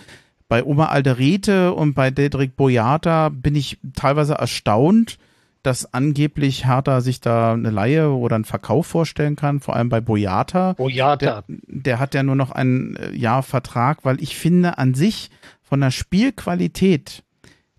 [0.52, 5.18] Bei Oma Alderete und bei Dedrick Boyata bin ich teilweise erstaunt,
[5.64, 10.02] dass angeblich Hertha sich da eine Laie oder einen Verkauf vorstellen kann, vor allem bei
[10.02, 10.74] Boyata.
[10.74, 11.46] Boyata.
[11.48, 15.30] Der, der hat ja nur noch ein äh, Jahr Vertrag, weil ich finde an sich
[15.62, 17.24] von der Spielqualität,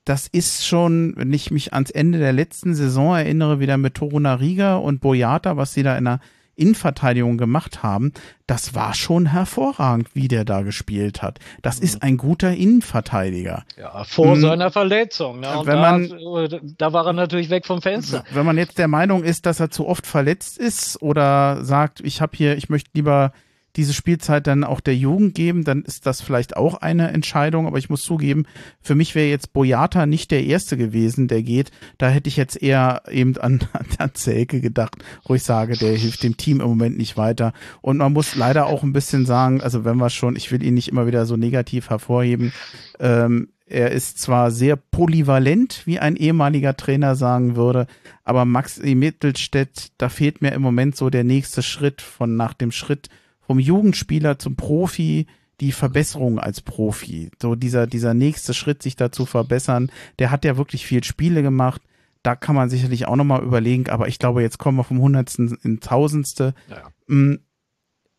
[0.07, 4.37] das ist schon, wenn ich mich ans Ende der letzten Saison erinnere, wieder mit Toruna
[4.37, 6.21] Riga und Boyata, was sie da in der
[6.63, 8.13] Innenverteidigung gemacht haben,
[8.47, 11.39] das war schon hervorragend, wie der da gespielt hat.
[11.63, 11.85] Das mhm.
[11.85, 13.65] ist ein guter Innenverteidiger.
[13.77, 14.41] Ja, vor mhm.
[14.41, 15.41] seiner Verletzung.
[15.41, 15.49] Ne?
[15.65, 18.25] wenn da, man, äh, da war er natürlich weg vom Fenster.
[18.33, 22.21] Wenn man jetzt der Meinung ist, dass er zu oft verletzt ist oder sagt, ich
[22.21, 23.33] habe hier, ich möchte lieber
[23.77, 27.67] diese Spielzeit dann auch der Jugend geben, dann ist das vielleicht auch eine Entscheidung.
[27.67, 28.45] Aber ich muss zugeben,
[28.81, 31.71] für mich wäre jetzt Boyata nicht der Erste gewesen, der geht.
[31.99, 33.61] Da hätte ich jetzt eher eben an,
[33.99, 37.53] an Zelke gedacht, wo ich sage, der hilft dem Team im Moment nicht weiter.
[37.81, 40.75] Und man muss leider auch ein bisschen sagen, also wenn wir schon, ich will ihn
[40.75, 42.53] nicht immer wieder so negativ hervorheben,
[43.01, 47.87] ähm, er ist zwar sehr polyvalent, wie ein ehemaliger Trainer sagen würde,
[48.23, 52.71] aber Max Mittelstädt, da fehlt mir im Moment so der nächste Schritt von nach dem
[52.71, 53.09] Schritt
[53.53, 55.27] vom Jugendspieler zum Profi
[55.61, 57.31] die Verbesserung als Profi.
[57.39, 61.43] So dieser, dieser nächste Schritt, sich da zu verbessern, der hat ja wirklich viel Spiele
[61.43, 61.83] gemacht.
[62.23, 65.59] Da kann man sicherlich auch nochmal überlegen, aber ich glaube, jetzt kommen wir vom Hundertsten
[65.63, 66.55] in Tausendste.
[66.71, 66.93] Ja.
[67.09, 67.41] Mhm.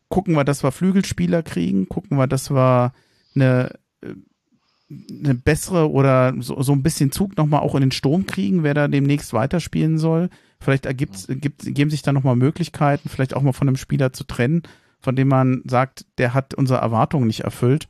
[0.08, 2.92] Gucken wir, dass wir Flügelspieler kriegen, gucken wir, dass wir
[3.34, 3.72] eine,
[4.04, 8.74] eine bessere oder so, so ein bisschen Zug nochmal auch in den Sturm kriegen, wer
[8.74, 10.30] da demnächst weiterspielen soll.
[10.60, 14.22] Vielleicht ergibt, gibt, geben sich da nochmal Möglichkeiten, vielleicht auch mal von einem Spieler zu
[14.22, 14.62] trennen
[15.04, 17.88] von dem man sagt, der hat unsere Erwartungen nicht erfüllt.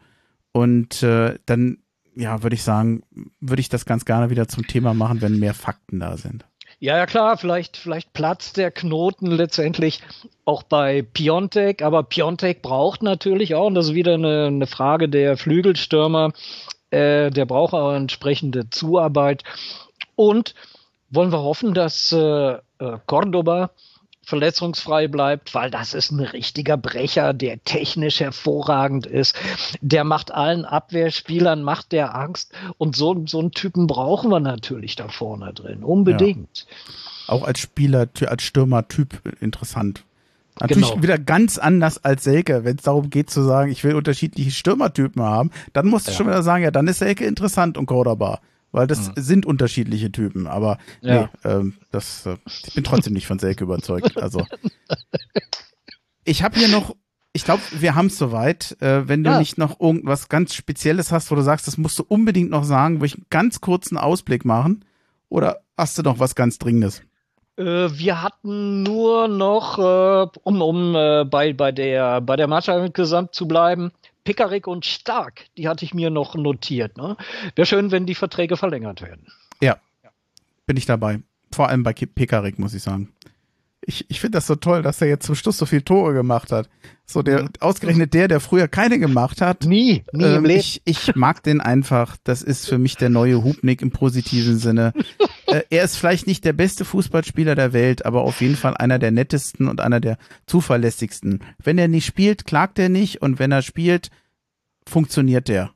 [0.53, 1.79] Und äh, dann,
[2.17, 3.03] ja, würde ich sagen,
[3.41, 6.45] würde ich das ganz gerne wieder zum Thema machen, wenn mehr Fakten da sind.
[6.81, 10.03] Ja, ja, klar, vielleicht, vielleicht platzt der Knoten letztendlich
[10.45, 15.09] auch bei Piontek, aber Piontek braucht natürlich auch, und das ist wieder eine, eine Frage
[15.09, 16.33] der Flügelstürmer,
[16.91, 19.45] äh, der braucht auch entsprechende Zuarbeit.
[20.17, 20.55] Und
[21.11, 23.71] wollen wir hoffen, dass äh, äh Cordoba
[24.27, 29.37] verletzungsfrei bleibt, weil das ist ein richtiger Brecher, der technisch hervorragend ist.
[29.81, 32.53] Der macht allen Abwehrspielern, macht der Angst.
[32.79, 35.83] Und so, so einen Typen brauchen wir natürlich da vorne drin.
[35.83, 36.67] Unbedingt.
[37.29, 37.35] Ja.
[37.35, 40.05] Auch als Spieler, als Stürmer-Typ interessant.
[40.61, 41.03] Natürlich genau.
[41.03, 45.23] wieder ganz anders als Selke, wenn es darum geht zu sagen, ich will unterschiedliche Stürmertypen
[45.23, 46.17] haben, dann musst du ja.
[46.17, 48.41] schon wieder sagen, ja, dann ist Selke interessant und Cordoba
[48.75, 49.13] weil das mhm.
[49.17, 50.47] sind unterschiedliche Typen.
[50.49, 51.31] Aber ja.
[51.45, 54.21] nee, ähm, das, äh, ich bin trotzdem nicht von Selke überzeugt.
[54.21, 54.45] Also
[56.25, 56.97] ich habe hier noch,
[57.33, 58.77] ich glaube, wir haben es soweit.
[58.83, 59.39] Äh, wenn du ja.
[59.39, 62.97] nicht noch irgendwas ganz Spezielles hast, wo du sagst, das musst du unbedingt noch sagen,
[62.97, 64.85] würde ich einen ganz kurzen Ausblick machen.
[65.29, 67.03] Oder hast du noch was ganz Dringendes?
[67.57, 72.85] Äh, wir hatten nur noch, äh, um, um äh, bei, bei der, bei der Mannschaft
[72.85, 73.93] insgesamt zu bleiben,
[74.25, 76.97] Pickerick und Stark, die hatte ich mir noch notiert.
[76.97, 77.17] Ne?
[77.55, 79.27] Wäre schön, wenn die Verträge verlängert werden.
[79.61, 79.77] Ja,
[80.67, 81.21] bin ich dabei.
[81.53, 83.13] Vor allem bei Pickerick, muss ich sagen.
[83.87, 86.53] Ich, ich finde das so toll, dass er jetzt zum Schluss so viele Tore gemacht
[86.53, 86.71] hat.
[87.05, 87.49] So der, mhm.
[87.61, 89.65] ausgerechnet der, der früher keine gemacht hat.
[89.65, 90.59] Nie, nie ähm, im Leben.
[90.59, 92.17] Ich, ich mag den einfach.
[92.25, 94.95] Das ist für mich der neue Hubnik im positiven Sinne.
[95.55, 98.99] äh, er ist vielleicht nicht der beste Fußballspieler der Welt, aber auf jeden Fall einer
[98.99, 101.43] der nettesten und einer der zuverlässigsten.
[101.63, 104.11] Wenn er nicht spielt, klagt er nicht und wenn er spielt,
[104.87, 105.71] funktioniert der.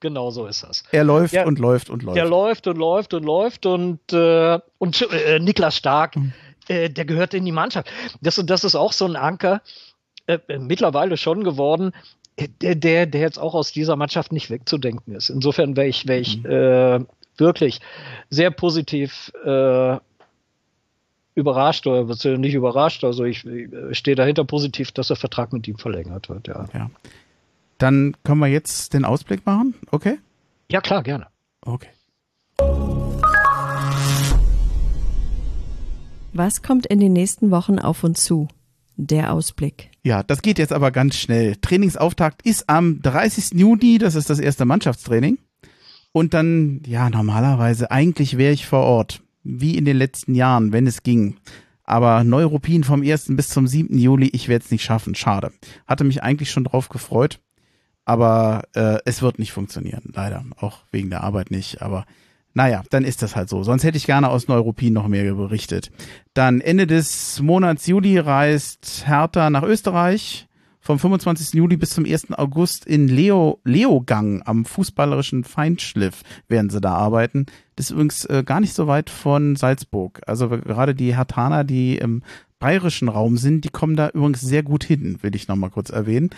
[0.00, 0.82] Genau so ist das.
[0.90, 2.16] Er läuft ja, und läuft und läuft.
[2.16, 6.32] Er läuft und läuft und läuft und, äh, und äh, Niklas Stark, mhm.
[6.68, 7.90] äh, der gehört in die Mannschaft.
[8.22, 9.60] Das, das ist auch so ein Anker,
[10.26, 11.92] äh, mittlerweile schon geworden,
[12.62, 15.28] der, der, der jetzt auch aus dieser Mannschaft nicht wegzudenken ist.
[15.28, 17.06] Insofern wäre ich, wär ich mhm.
[17.40, 17.80] Wirklich
[18.28, 19.96] sehr positiv äh,
[21.34, 22.06] überrascht oder
[22.38, 23.04] nicht überrascht.
[23.04, 26.48] Also ich, ich stehe dahinter positiv, dass der Vertrag mit ihm verlängert wird.
[26.48, 26.66] Ja.
[26.74, 26.90] ja.
[27.78, 30.18] Dann können wir jetzt den Ausblick machen, okay?
[30.70, 31.26] Ja, klar, gerne.
[31.62, 31.88] Okay.
[36.32, 38.48] Was kommt in den nächsten Wochen auf uns zu?
[38.96, 39.90] Der Ausblick.
[40.02, 41.56] Ja, das geht jetzt aber ganz schnell.
[41.56, 43.58] Trainingsauftakt ist am 30.
[43.58, 45.38] Juni, das ist das erste Mannschaftstraining.
[46.12, 50.86] Und dann, ja, normalerweise, eigentlich wäre ich vor Ort, wie in den letzten Jahren, wenn
[50.86, 51.36] es ging.
[51.84, 53.36] Aber Neuruppin vom 1.
[53.36, 53.98] bis zum 7.
[53.98, 55.14] Juli, ich werde es nicht schaffen.
[55.14, 55.52] Schade.
[55.86, 57.40] Hatte mich eigentlich schon drauf gefreut.
[58.04, 60.44] Aber äh, es wird nicht funktionieren, leider.
[60.56, 61.82] Auch wegen der Arbeit nicht.
[61.82, 62.06] Aber
[62.54, 63.62] naja, dann ist das halt so.
[63.62, 65.90] Sonst hätte ich gerne aus Neuruppin noch mehr berichtet.
[66.34, 70.48] Dann Ende des Monats Juli reist Hertha nach Österreich.
[70.90, 71.54] Vom 25.
[71.54, 72.32] Juli bis zum 1.
[72.32, 77.46] August in Leo, Leogang am fußballerischen Feinschliff werden sie da arbeiten.
[77.76, 80.20] Das ist übrigens äh, gar nicht so weit von Salzburg.
[80.26, 82.24] Also gerade die Hertaner, die im
[82.58, 86.30] bayerischen Raum sind, die kommen da übrigens sehr gut hin, will ich nochmal kurz erwähnen.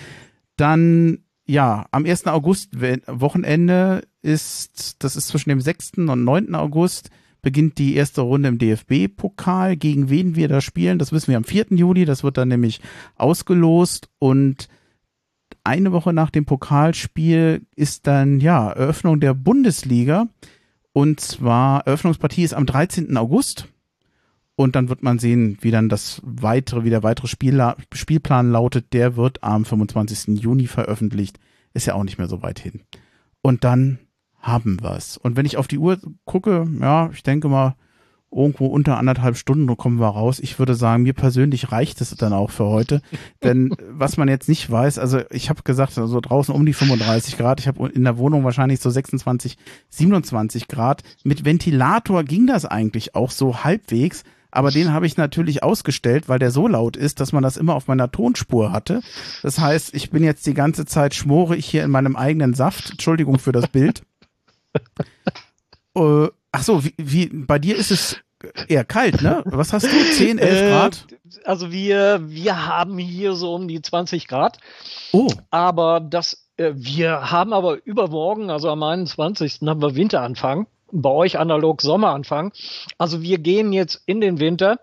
[0.59, 2.27] Dann ja, am 1.
[2.27, 5.93] August Wochenende ist, das ist zwischen dem 6.
[5.97, 6.55] und 9.
[6.55, 7.09] August,
[7.43, 9.77] beginnt die erste Runde im DFB-Pokal.
[9.77, 11.67] Gegen wen wir da spielen, das wissen wir am 4.
[11.71, 12.05] Juli.
[12.05, 12.81] Das wird dann nämlich
[13.17, 14.69] ausgelost und
[15.65, 20.29] eine Woche nach dem Pokalspiel ist dann, ja, Eröffnung der Bundesliga.
[20.93, 23.17] Und zwar, Eröffnungspartie ist am 13.
[23.17, 23.69] August.
[24.55, 28.93] Und dann wird man sehen, wie dann das weitere, wie der weitere Spiel, Spielplan lautet.
[28.93, 30.41] Der wird am 25.
[30.41, 31.39] Juni veröffentlicht.
[31.75, 32.83] Ist ja auch nicht mehr so weit hin.
[33.41, 33.99] Und dann
[34.43, 35.17] haben wir's.
[35.17, 37.77] Und wenn ich auf die Uhr gucke, ja, ich denke mal,
[38.31, 40.41] irgendwo unter anderthalb Stunden kommen wir raus.
[40.41, 43.03] Ich würde sagen, mir persönlich reicht es dann auch für heute.
[43.45, 47.37] Denn was man jetzt nicht weiß, also ich habe gesagt, also draußen um die 35
[47.37, 49.59] Grad, ich habe in der Wohnung wahrscheinlich so 26,
[49.91, 51.03] 27 Grad.
[51.25, 54.25] Mit Ventilator ging das eigentlich auch so halbwegs
[54.55, 57.75] aber den habe ich natürlich ausgestellt, weil der so laut ist, dass man das immer
[57.75, 59.01] auf meiner Tonspur hatte.
[59.43, 62.91] Das heißt, ich bin jetzt die ganze Zeit schmore ich hier in meinem eigenen Saft.
[62.91, 64.03] Entschuldigung für das Bild.
[65.97, 68.17] äh, ach so, wie, wie bei dir ist es
[68.69, 69.43] eher kalt, ne?
[69.45, 69.89] Was hast du?
[69.89, 71.07] 10, 11 äh, Grad?
[71.45, 74.59] also wir, wir haben hier so um die 20 Grad.
[75.13, 75.29] Oh.
[75.51, 79.61] Aber das, äh, wir haben aber übermorgen, also am 21.
[79.67, 82.53] haben wir Winteranfang bei euch analog Sommeranfang.
[82.99, 84.79] Also wir gehen jetzt in den Winter.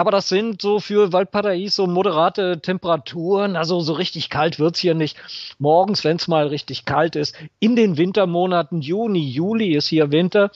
[0.00, 3.56] Aber das sind so für Valparaiso moderate Temperaturen.
[3.56, 5.16] Also so richtig kalt wird's hier nicht.
[5.58, 10.52] Morgens, wenn es mal richtig kalt ist, in den Wintermonaten Juni, Juli ist hier Winter.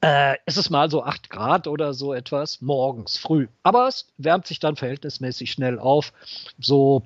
[0.00, 3.48] Äh, ist es mal so 8 Grad oder so etwas morgens früh.
[3.64, 6.12] Aber es wärmt sich dann verhältnismäßig schnell auf.
[6.60, 7.02] So,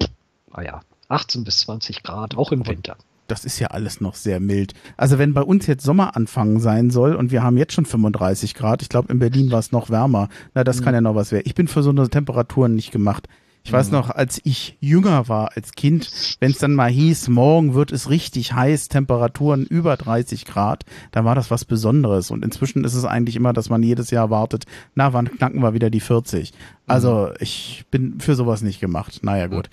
[0.54, 2.98] naja, 18 bis 20 Grad, auch im Winter
[3.30, 4.74] das ist ja alles noch sehr mild.
[4.96, 8.82] Also wenn bei uns jetzt Sommeranfang sein soll und wir haben jetzt schon 35 Grad,
[8.82, 10.84] ich glaube in Berlin war es noch wärmer, na das mhm.
[10.84, 11.44] kann ja noch was werden.
[11.46, 13.28] Ich bin für so eine Temperaturen nicht gemacht.
[13.62, 13.98] Ich weiß mhm.
[13.98, 18.08] noch, als ich jünger war, als Kind, wenn es dann mal hieß, morgen wird es
[18.08, 22.30] richtig heiß, Temperaturen über 30 Grad, dann war das was Besonderes.
[22.30, 25.74] Und inzwischen ist es eigentlich immer, dass man jedes Jahr wartet, na, wann knacken wir
[25.74, 26.52] wieder die 40?
[26.86, 27.34] Also mhm.
[27.40, 29.20] ich bin für sowas nicht gemacht.
[29.22, 29.68] Naja, gut.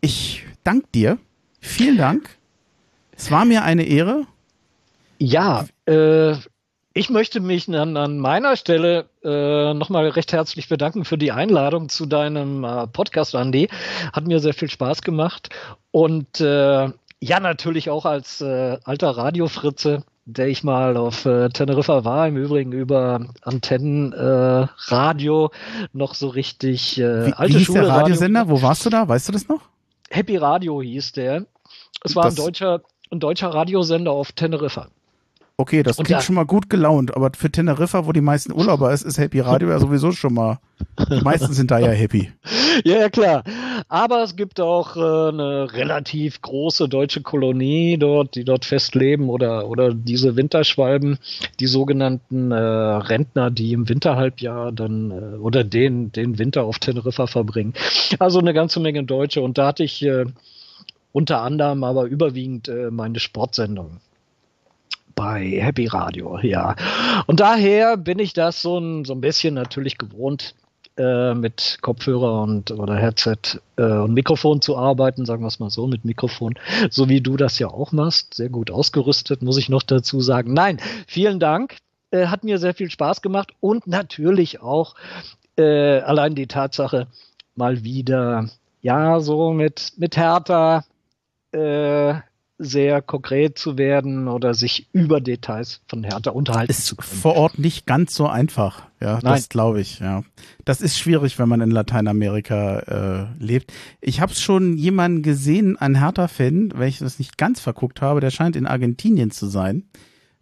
[0.00, 1.18] Ich danke dir.
[1.60, 2.39] Vielen Dank.
[3.20, 4.24] Es war mir eine Ehre.
[5.18, 6.36] Ja, äh,
[6.94, 11.90] ich möchte mich an, an meiner Stelle äh, nochmal recht herzlich bedanken für die Einladung
[11.90, 13.68] zu deinem äh, Podcast, Andy.
[14.14, 15.50] Hat mir sehr viel Spaß gemacht.
[15.90, 16.88] Und äh,
[17.20, 22.38] ja, natürlich auch als äh, alter Radiofritze, der ich mal auf äh, Teneriffa war, im
[22.38, 25.48] Übrigen über Antennenradio, äh,
[25.92, 27.82] noch so richtig äh, wie, alte wie hieß Schule.
[27.82, 29.06] Der Radiosender, wo warst du da?
[29.06, 29.60] Weißt du das noch?
[30.08, 31.44] Happy Radio hieß der.
[32.02, 32.80] Es war ein deutscher,
[33.10, 34.88] ein deutscher Radiosender auf Teneriffa.
[35.60, 39.02] Okay, das klingt schon mal gut gelaunt, aber für Teneriffa, wo die meisten Urlauber ist,
[39.02, 40.58] ist Happy Radio ja sowieso schon mal.
[41.10, 42.32] Die meisten sind da ja happy.
[42.82, 43.44] Ja, ja, klar.
[43.86, 49.68] Aber es gibt auch äh, eine relativ große deutsche Kolonie dort, die dort festleben oder,
[49.68, 51.18] oder diese Winterschwalben,
[51.58, 57.26] die sogenannten äh, Rentner, die im Winterhalbjahr dann äh, oder den, den Winter auf Teneriffa
[57.26, 57.74] verbringen.
[58.18, 60.24] Also eine ganze Menge Deutsche und da hatte ich äh,
[61.12, 64.00] unter anderem aber überwiegend äh, meine Sportsendungen
[65.14, 66.76] bei Happy Radio, ja.
[67.26, 70.54] Und daher bin ich das so ein, so ein bisschen natürlich gewohnt,
[70.96, 75.70] äh, mit Kopfhörer und oder Headset äh, und Mikrofon zu arbeiten, sagen wir es mal
[75.70, 76.54] so, mit Mikrofon,
[76.90, 80.52] so wie du das ja auch machst, sehr gut ausgerüstet, muss ich noch dazu sagen.
[80.52, 81.76] Nein, vielen Dank,
[82.10, 84.94] äh, hat mir sehr viel Spaß gemacht und natürlich auch
[85.56, 87.06] äh, allein die Tatsache,
[87.54, 88.48] mal wieder,
[88.80, 90.84] ja, so mit, mit Hertha,
[91.52, 92.14] äh,
[92.62, 97.08] sehr konkret zu werden oder sich über Details von Hertha unterhalten ist zu können.
[97.08, 98.82] vor Ort nicht ganz so einfach.
[99.00, 99.22] Ja, Nein.
[99.22, 99.98] das glaube ich.
[99.98, 100.24] Ja,
[100.66, 103.72] das ist schwierig, wenn man in Lateinamerika äh, lebt.
[104.02, 108.30] Ich habe schon jemanden gesehen, einen Hertha-Fan, wenn ich das nicht ganz verguckt habe, der
[108.30, 109.84] scheint in Argentinien zu sein.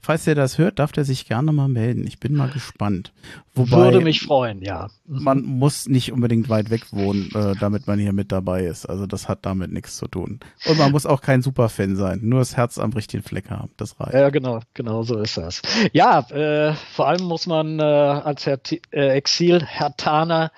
[0.01, 2.07] Falls er das hört, darf er sich gerne mal melden.
[2.07, 3.13] Ich bin mal gespannt.
[3.55, 4.89] Wobei, Würde mich freuen, ja.
[5.07, 8.87] Man muss nicht unbedingt weit weg wohnen, äh, damit man hier mit dabei ist.
[8.87, 10.39] Also das hat damit nichts zu tun.
[10.67, 12.21] Und man muss auch kein Superfan sein.
[12.23, 13.71] Nur das Herz am richtigen Fleck haben.
[13.77, 14.15] Das reicht.
[14.15, 15.63] Ja, genau, genau so ist das.
[15.93, 18.61] Ja, äh, vor allem muss man äh, als Her
[18.93, 20.53] äh, Exil-Hertaner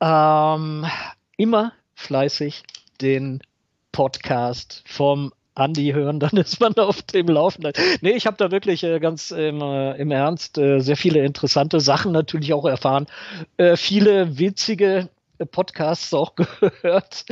[0.00, 0.84] ähm,
[1.36, 2.64] immer fleißig
[3.00, 3.40] den
[3.92, 7.72] Podcast vom Andi hören, dann ist man auf dem Laufenden.
[8.00, 11.80] Nee, ich habe da wirklich äh, ganz im, äh, im Ernst äh, sehr viele interessante
[11.80, 13.06] Sachen natürlich auch erfahren.
[13.56, 15.08] Äh, viele witzige
[15.50, 17.26] Podcasts auch gehört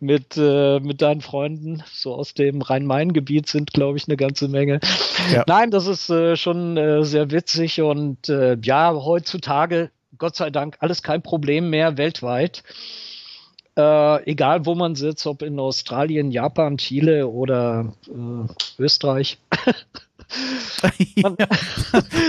[0.00, 4.80] mit, äh, mit deinen Freunden, so aus dem Rhein-Main-Gebiet sind, glaube ich, eine ganze Menge.
[5.32, 5.44] Ja.
[5.46, 10.76] Nein, das ist äh, schon äh, sehr witzig und äh, ja, heutzutage, Gott sei Dank,
[10.80, 12.62] alles kein Problem mehr weltweit.
[13.76, 19.38] Äh, egal wo man sitzt, ob in Australien, Japan, Chile oder äh, Österreich.
[21.16, 21.36] man,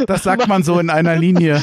[0.07, 1.61] das sagt man so in einer Linie.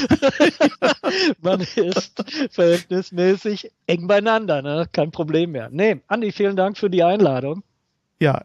[1.41, 4.87] man ist verhältnismäßig eng beieinander, ne?
[4.93, 5.69] kein Problem mehr.
[5.73, 7.65] Nee, Andi, vielen Dank für die Einladung.
[8.21, 8.45] Ja,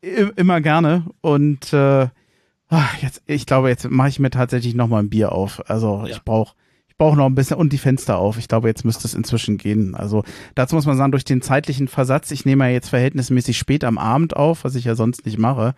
[0.00, 1.06] immer gerne.
[1.20, 2.08] Und äh,
[2.68, 5.68] ah, jetzt, ich glaube, jetzt mache ich mir tatsächlich noch mal ein Bier auf.
[5.68, 6.12] Also ja.
[6.12, 6.54] ich brauche
[6.98, 8.38] brauche noch ein bisschen und die Fenster auf.
[8.38, 9.94] Ich glaube, jetzt müsste es inzwischen gehen.
[9.94, 13.84] Also dazu muss man sagen, durch den zeitlichen Versatz, ich nehme ja jetzt verhältnismäßig spät
[13.84, 15.74] am Abend auf, was ich ja sonst nicht mache,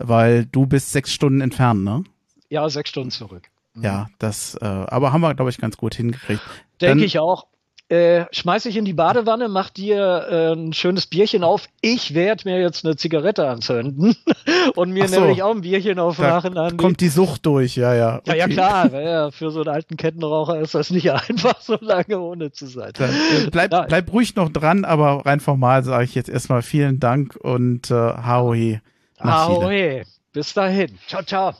[0.00, 2.04] weil du bist sechs Stunden entfernt, ne?
[2.48, 3.48] Ja, sechs Stunden zurück.
[3.80, 6.42] Ja, das, äh, aber haben wir, glaube ich, ganz gut hingekriegt.
[6.80, 7.46] Denke ich auch
[7.92, 11.68] äh, schmeiß ich in die Badewanne, mach dir äh, ein schönes Bierchen auf.
[11.82, 14.16] Ich werde mir jetzt eine Zigarette anzünden
[14.76, 16.54] und mir so, nämlich auch ein Bierchen aufmachen.
[16.54, 18.16] Da kommt die Sucht durch, ja, ja.
[18.16, 18.30] Okay.
[18.30, 18.92] Ja, ja, klar.
[19.02, 22.92] Ja, für so einen alten Kettenraucher ist das nicht einfach, so lange ohne zu sein.
[22.96, 26.98] Dann, äh, bleib, bleib ruhig noch dran, aber rein formal sage ich jetzt erstmal vielen
[26.98, 28.80] Dank und äh, Haohe.
[29.20, 30.04] Haohe.
[30.32, 30.98] Bis dahin.
[31.08, 31.52] Ciao, ciao.